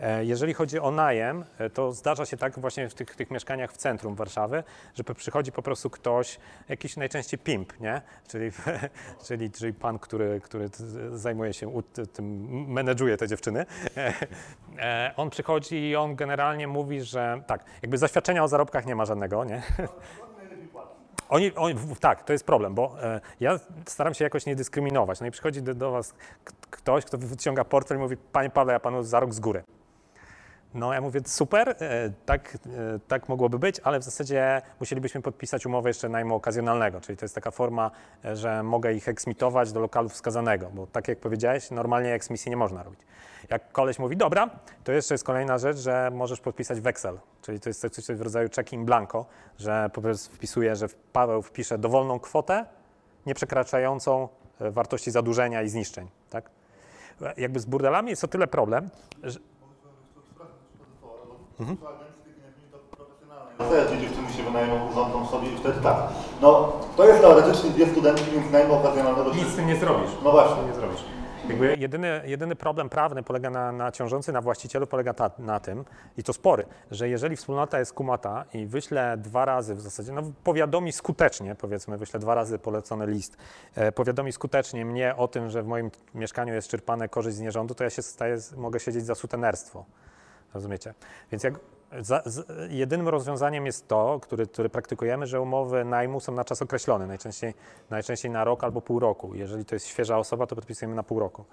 [0.00, 3.72] E, Jeżeli chodzi o najem, e, to zdarza się tak właśnie w tych, tych mieszkaniach
[3.72, 4.62] w centrum Warszawy,
[4.94, 6.38] że przychodzi po prostu ktoś,
[6.68, 8.02] jakiś najczęściej pimp, nie?
[8.28, 8.50] Czyli,
[9.26, 10.68] czyli, czyli pan, który, który
[11.12, 11.82] zajmuje się
[12.12, 13.66] tym, menedżuje te dziewczyny.
[14.78, 19.04] E, On przychodzi i on generalnie mówi, że tak, jakby zaświadczenia o zarobkach nie ma
[19.04, 19.62] żadnego, nie?
[21.34, 25.20] Oni, oni, tak, to jest problem, bo e, ja staram się jakoś nie dyskryminować.
[25.20, 26.14] No i przychodzi do, do was
[26.70, 29.62] ktoś, kto wyciąga portfel i mówi, panie Pawle, ja panu za rok z góry.
[30.74, 32.58] No ja mówię, super, e, tak, e,
[33.08, 37.34] tak mogłoby być, ale w zasadzie musielibyśmy podpisać umowę jeszcze najmu okazjonalnego, czyli to jest
[37.34, 37.90] taka forma,
[38.24, 42.56] e, że mogę ich eksmitować do lokalu wskazanego, bo tak jak powiedziałeś, normalnie eksmisji nie
[42.56, 43.00] można robić.
[43.50, 44.50] Jak koleś mówi, dobra,
[44.84, 48.48] to jeszcze jest kolejna rzecz, że możesz podpisać weksel, czyli to jest coś w rodzaju
[48.56, 49.26] check in blanco,
[49.58, 52.66] że po prostu wpisuje, że Paweł wpisze dowolną kwotę,
[53.26, 54.28] nie przekraczającą
[54.60, 56.50] wartości zadłużenia i zniszczeń, tak?
[57.36, 58.90] Jakby z burdelami jest o tyle problem,
[59.22, 59.38] że
[63.58, 65.96] Te dwie dziewczyny się wynajmą, urządzą sobie i wtedy tak.
[66.40, 69.40] No, to jest teoretycznie dwie studentki, więc najmu okazjonalnego się...
[69.40, 70.10] Nic z tym nie zrobisz.
[70.24, 70.66] No właśnie.
[70.66, 71.04] Nie zrobisz.
[71.48, 75.84] Jakby jedyny, jedyny problem prawny polega na, na ciążący na właścicielu, polega ta, na tym,
[76.18, 80.22] i to spory, że jeżeli wspólnota jest kumata i wyśle dwa razy w zasadzie, no
[80.44, 83.36] powiadomi skutecznie, powiedzmy, wyśle dwa razy polecony list,
[83.74, 87.74] e, powiadomi skutecznie mnie o tym, że w moim mieszkaniu jest czerpane korzyść z nierządu,
[87.74, 89.84] to ja się staję, mogę siedzieć za sutenerstwo.
[90.54, 90.94] Rozumiecie?
[91.30, 91.54] Więc jak
[92.00, 96.62] za, z, jedynym rozwiązaniem jest to, który, który praktykujemy, że umowy najmu są na czas
[96.62, 97.54] określony, najczęściej,
[97.90, 99.34] najczęściej na rok albo pół roku.
[99.34, 101.44] Jeżeli to jest świeża osoba, to podpisujemy na pół roku.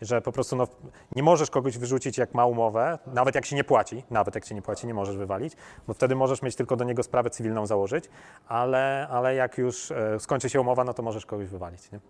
[0.00, 0.68] Że po prostu no,
[1.16, 4.54] nie możesz kogoś wyrzucić, jak ma umowę, nawet jak się nie płaci, nawet jak się
[4.54, 5.56] nie płaci, nie możesz wywalić,
[5.86, 8.04] bo wtedy możesz mieć tylko do niego sprawę cywilną założyć,
[8.48, 11.92] ale, ale jak już e, skończy się umowa, no to możesz kogoś wywalić.
[11.92, 12.00] Nie?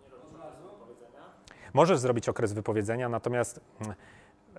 [1.74, 3.94] Możesz zrobić okres wypowiedzenia, natomiast mm,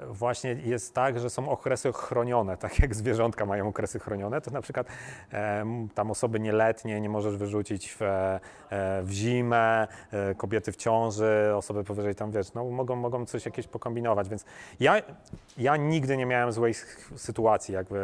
[0.10, 4.62] właśnie jest tak, że są okresy chronione, tak jak zwierzątka mają okresy chronione, to na
[4.62, 4.88] przykład
[5.32, 8.40] em, tam osoby nieletnie nie możesz wyrzucić w, e,
[9.04, 13.68] w zimę, e, kobiety w ciąży, osoby powyżej tam, wiesz, no mogą, mogą coś jakieś
[13.68, 14.46] pokombinować, więc
[14.80, 15.02] ja,
[15.58, 16.74] ja nigdy nie miałem złej
[17.16, 18.00] sytuacji jakby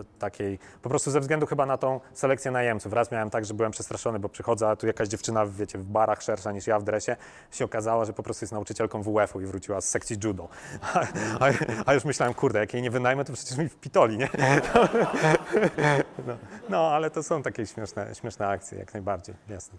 [0.00, 2.92] e, takiej, po prostu ze względu chyba na tą selekcję najemców.
[2.92, 6.22] Raz miałem tak, że byłem przestraszony, bo przychodzę, a tu jakaś dziewczyna, wiecie, w barach
[6.22, 7.16] szersza niż ja w dresie,
[7.50, 10.48] się okazała, że po prostu jest nauczycielką WF-u i wróciła z sekcji judo.
[11.40, 11.44] A,
[11.86, 14.28] a już myślałem, kurde, jak jej nie wynajmę, to przecież mi wpitoli, nie?
[16.26, 16.36] No,
[16.68, 19.78] no ale to są takie śmieszne, śmieszne akcje, jak najbardziej, jasne.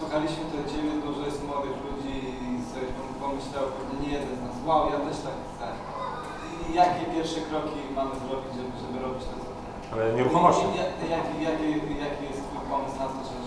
[0.00, 2.86] Słuchaliśmy to Ciebie, dużo jest młodych ludzi i sobie
[3.20, 5.66] pomyślał, pewnie nie jeden z nas, wow, ja też tak chcę.
[6.70, 9.50] I jakie pierwsze kroki mamy zrobić, żeby, żeby robić to, co?
[9.92, 10.64] Ale nieruchomości.
[10.66, 11.64] I- i- Jaki, jaki,
[12.06, 13.44] jaki jest Twój pomysł na to, żeby,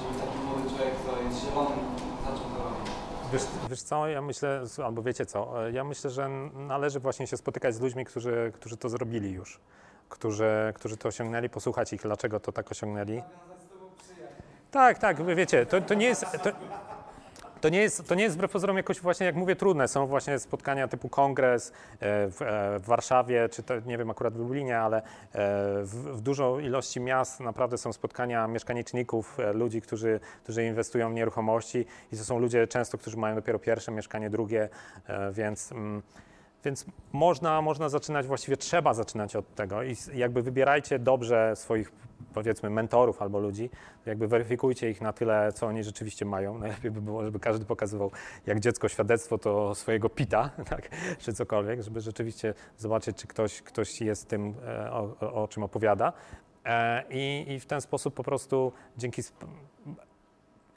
[0.00, 1.80] żeby taki młody człowiek, co jest zielonym,
[2.24, 2.88] zaczął to robić?
[3.34, 7.74] Wiesz, wiesz co, ja myślę, albo wiecie co, ja myślę, że należy właśnie się spotykać
[7.74, 9.60] z ludźmi, którzy, którzy to zrobili już,
[10.08, 13.22] którzy, którzy to osiągnęli, posłuchać ich, dlaczego to tak osiągnęli.
[14.70, 16.26] Tak, tak, wiecie, to, to nie jest...
[16.42, 16.50] To,
[17.64, 19.88] to nie, jest, to nie jest wbrew pozorom jakoś właśnie, jak mówię, trudne.
[19.88, 24.34] Są właśnie spotkania typu kongres e, w, e, w Warszawie, czy to, nie wiem, akurat
[24.34, 25.02] w Lublinie, ale e,
[25.82, 31.86] w, w ilości miast naprawdę są spotkania mieszkaniczników, e, ludzi, którzy, którzy inwestują w nieruchomości
[32.12, 34.68] i to są ludzie często, którzy mają dopiero pierwsze mieszkanie, drugie,
[35.32, 35.72] więc...
[35.72, 36.02] Mm,
[36.64, 41.92] więc można, można zaczynać, właściwie trzeba zaczynać od tego i jakby wybierajcie dobrze swoich,
[42.34, 43.70] powiedzmy, mentorów albo ludzi,
[44.06, 46.58] jakby weryfikujcie ich na tyle, co oni rzeczywiście mają.
[46.58, 48.10] Najlepiej by było, żeby każdy pokazywał,
[48.46, 50.88] jak dziecko świadectwo to swojego pita, tak,
[51.18, 56.12] czy cokolwiek, żeby rzeczywiście zobaczyć, czy ktoś, ktoś jest tym, e, o, o, czym opowiada.
[56.64, 59.22] E, I, I w ten sposób po prostu dzięki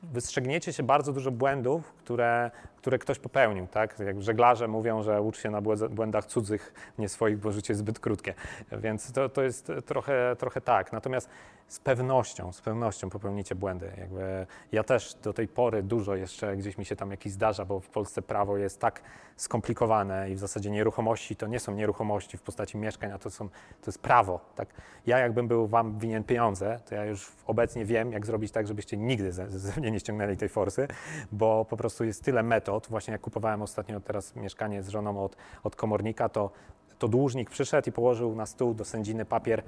[0.04, 2.52] wystrzegniecie się bardzo dużo błędów, które,
[2.88, 4.00] które ktoś popełnił, tak?
[4.00, 8.00] Jak żeglarze mówią, że ucz się na błędach cudzych, nie swoich, bo życie jest zbyt
[8.00, 8.34] krótkie.
[8.72, 10.94] Więc to, to jest trochę, trochę tak.
[10.94, 11.30] Natomiast
[11.68, 13.92] z pewnością, z pewnością popełnicie błędy.
[13.98, 17.80] Jakby ja też do tej pory dużo jeszcze gdzieś mi się tam jakiś zdarza, bo
[17.80, 19.02] w Polsce prawo jest tak
[19.38, 23.50] skomplikowane i w zasadzie nieruchomości to nie są nieruchomości w postaci mieszkań, a to, są,
[23.50, 24.40] to jest prawo.
[24.56, 24.70] Tak?
[25.06, 28.98] Ja jakbym był wam winien pieniądze, to ja już obecnie wiem, jak zrobić tak, żebyście
[28.98, 30.88] nigdy ze, ze mnie nie ściągnęli tej forsy,
[31.32, 32.77] bo po prostu jest tyle metod.
[32.88, 36.52] Właśnie jak kupowałem ostatnio teraz mieszkanie z żoną od, od komornika, to,
[37.00, 39.64] to dłużnik przyszedł i położył na stół do sędziny papier,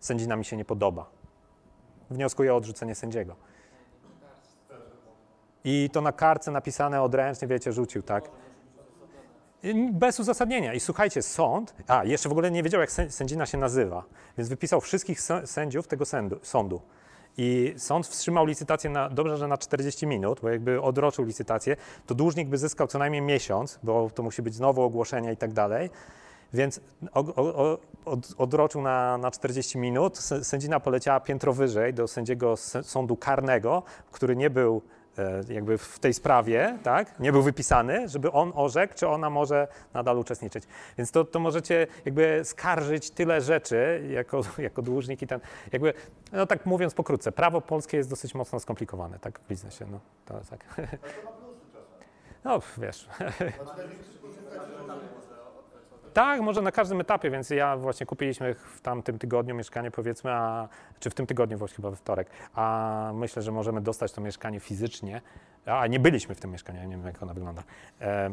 [0.00, 1.10] sędzina mi się nie podoba.
[2.10, 3.36] Wnioskuję o odrzucenie sędziego.
[5.64, 8.30] I to na kartce napisane odręcznie, wiecie, rzucił, tak?
[9.92, 10.74] Bez uzasadnienia.
[10.74, 14.04] I słuchajcie, sąd, a jeszcze w ogóle nie wiedział, jak sę- sędzina się nazywa,
[14.38, 16.04] więc wypisał wszystkich sę- sędziów tego
[16.42, 16.80] sądu.
[17.38, 21.76] I sąd wstrzymał licytację na, dobrze, że na 40 minut, bo jakby odroczył licytację,
[22.06, 25.52] to dłużnik by zyskał co najmniej miesiąc, bo to musi być znowu ogłoszenie i tak
[25.52, 25.90] dalej.
[26.52, 26.80] Więc
[28.38, 30.16] odroczył na, na 40 minut.
[30.18, 33.82] Sę- Sędzina poleciała piętro wyżej do sędziego sądu karnego,
[34.12, 34.82] który nie był
[35.48, 40.18] jakby w tej sprawie, tak, nie był wypisany, żeby on orzekł, czy ona może nadal
[40.18, 40.64] uczestniczyć.
[40.98, 45.40] Więc to, to możecie jakby skarżyć tyle rzeczy jako, jako dłużnik i ten,
[45.72, 45.94] jakby,
[46.32, 50.40] no tak mówiąc pokrótce, prawo polskie jest dosyć mocno skomplikowane, tak, w biznesie, no, to
[50.50, 50.64] tak.
[52.44, 53.08] No, wiesz.
[56.14, 60.68] Tak, może na każdym etapie, więc ja właśnie kupiliśmy w tamtym tygodniu mieszkanie powiedzmy, a,
[61.00, 64.60] czy w tym tygodniu właśnie chyba we wtorek, a myślę, że możemy dostać to mieszkanie
[64.60, 65.20] fizycznie,
[65.66, 67.62] a nie byliśmy w tym mieszkaniu, nie wiem jak ono wygląda.
[68.00, 68.30] E,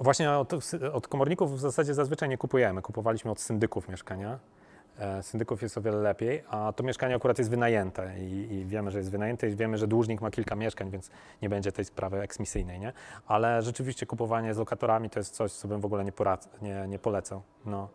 [0.00, 0.52] Właśnie od,
[0.92, 2.82] od komorników w zasadzie zazwyczaj nie kupujemy.
[2.82, 4.38] Kupowaliśmy od syndyków mieszkania.
[4.98, 8.90] E, Syndyków jest o wiele lepiej, a to mieszkanie akurat jest wynajęte i, i wiemy,
[8.90, 11.10] że jest wynajęte i wiemy, że dłużnik ma kilka mieszkań, więc
[11.42, 12.92] nie będzie tej sprawy eksmisyjnej, nie?
[13.26, 16.12] Ale rzeczywiście kupowanie z lokatorami to jest coś, co bym w ogóle nie,
[16.62, 17.42] nie, nie polecał.
[17.66, 17.88] No.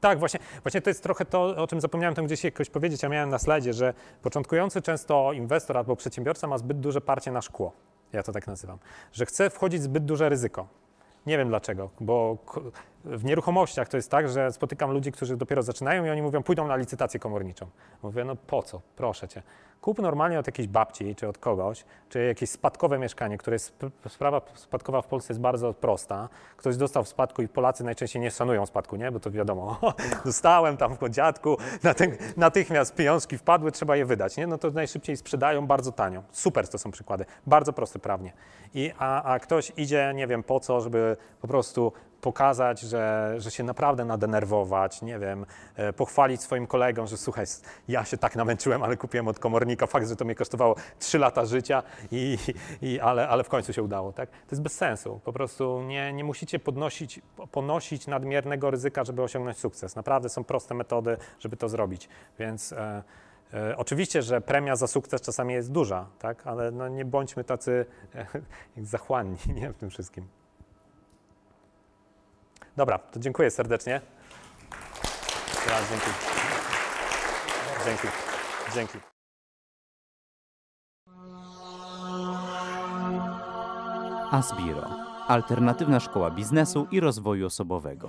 [0.00, 3.08] Tak, właśnie, właśnie to jest trochę to, o czym zapomniałem tam gdzieś jakoś powiedzieć, a
[3.08, 7.72] miałem na slajdzie, że początkujący często inwestor albo przedsiębiorca ma zbyt duże parcie na szkło.
[8.12, 8.78] Ja to tak nazywam.
[9.12, 10.68] Że chce wchodzić zbyt duże ryzyko.
[11.26, 12.38] Nie wiem dlaczego, bo
[13.04, 16.66] w nieruchomościach to jest tak, że spotykam ludzi, którzy dopiero zaczynają i oni mówią, pójdą
[16.66, 17.66] na licytację komorniczą.
[18.02, 19.42] Mówię, no po co, proszę cię.
[19.80, 23.72] Kup normalnie od jakiejś babci, czy od kogoś, czy jakieś spadkowe mieszkanie, które jest,
[24.08, 26.28] sprawa spadkowa w Polsce jest bardzo prosta.
[26.56, 29.12] Ktoś dostał w spadku i Polacy najczęściej nie szanują spadku, nie?
[29.12, 29.80] Bo to wiadomo,
[30.24, 34.46] dostałem tam po dziadku, naty- natychmiast pieniążki wpadły, trzeba je wydać, nie?
[34.46, 36.22] No to najszybciej sprzedają bardzo tanio.
[36.30, 38.32] Super to są przykłady, bardzo proste prawnie.
[38.74, 43.50] I, a, a ktoś idzie, nie wiem po co, żeby po prostu pokazać, że, że
[43.50, 47.46] się naprawdę nadenerwować, nie wiem, e, pochwalić swoim kolegom, że słuchaj,
[47.88, 51.44] ja się tak namęczyłem, ale kupiłem od komornika, fakt, że to mnie kosztowało 3 lata
[51.44, 51.82] życia,
[52.12, 52.38] i,
[52.82, 54.30] i, ale, ale w końcu się udało, tak?
[54.30, 57.20] To jest bez sensu, po prostu nie, nie musicie podnosić,
[57.52, 59.96] ponosić nadmiernego ryzyka, żeby osiągnąć sukces.
[59.96, 62.72] Naprawdę są proste metody, żeby to zrobić, więc...
[62.72, 63.02] E,
[63.54, 66.46] E, Oczywiście, że premia za sukces czasami jest duża, tak?
[66.46, 68.26] ale no nie bądźmy tacy e,
[68.82, 69.72] zachłanni nie?
[69.72, 70.26] w tym wszystkim.
[72.80, 74.00] Dobra, to dziękuję serdecznie.
[75.66, 76.10] Ja, dzięki.
[77.84, 78.08] Dzięki.
[78.74, 78.98] Dzięki.
[84.30, 84.90] Asbiro.
[85.28, 88.08] Alternatywna szkoła biznesu i rozwoju osobowego.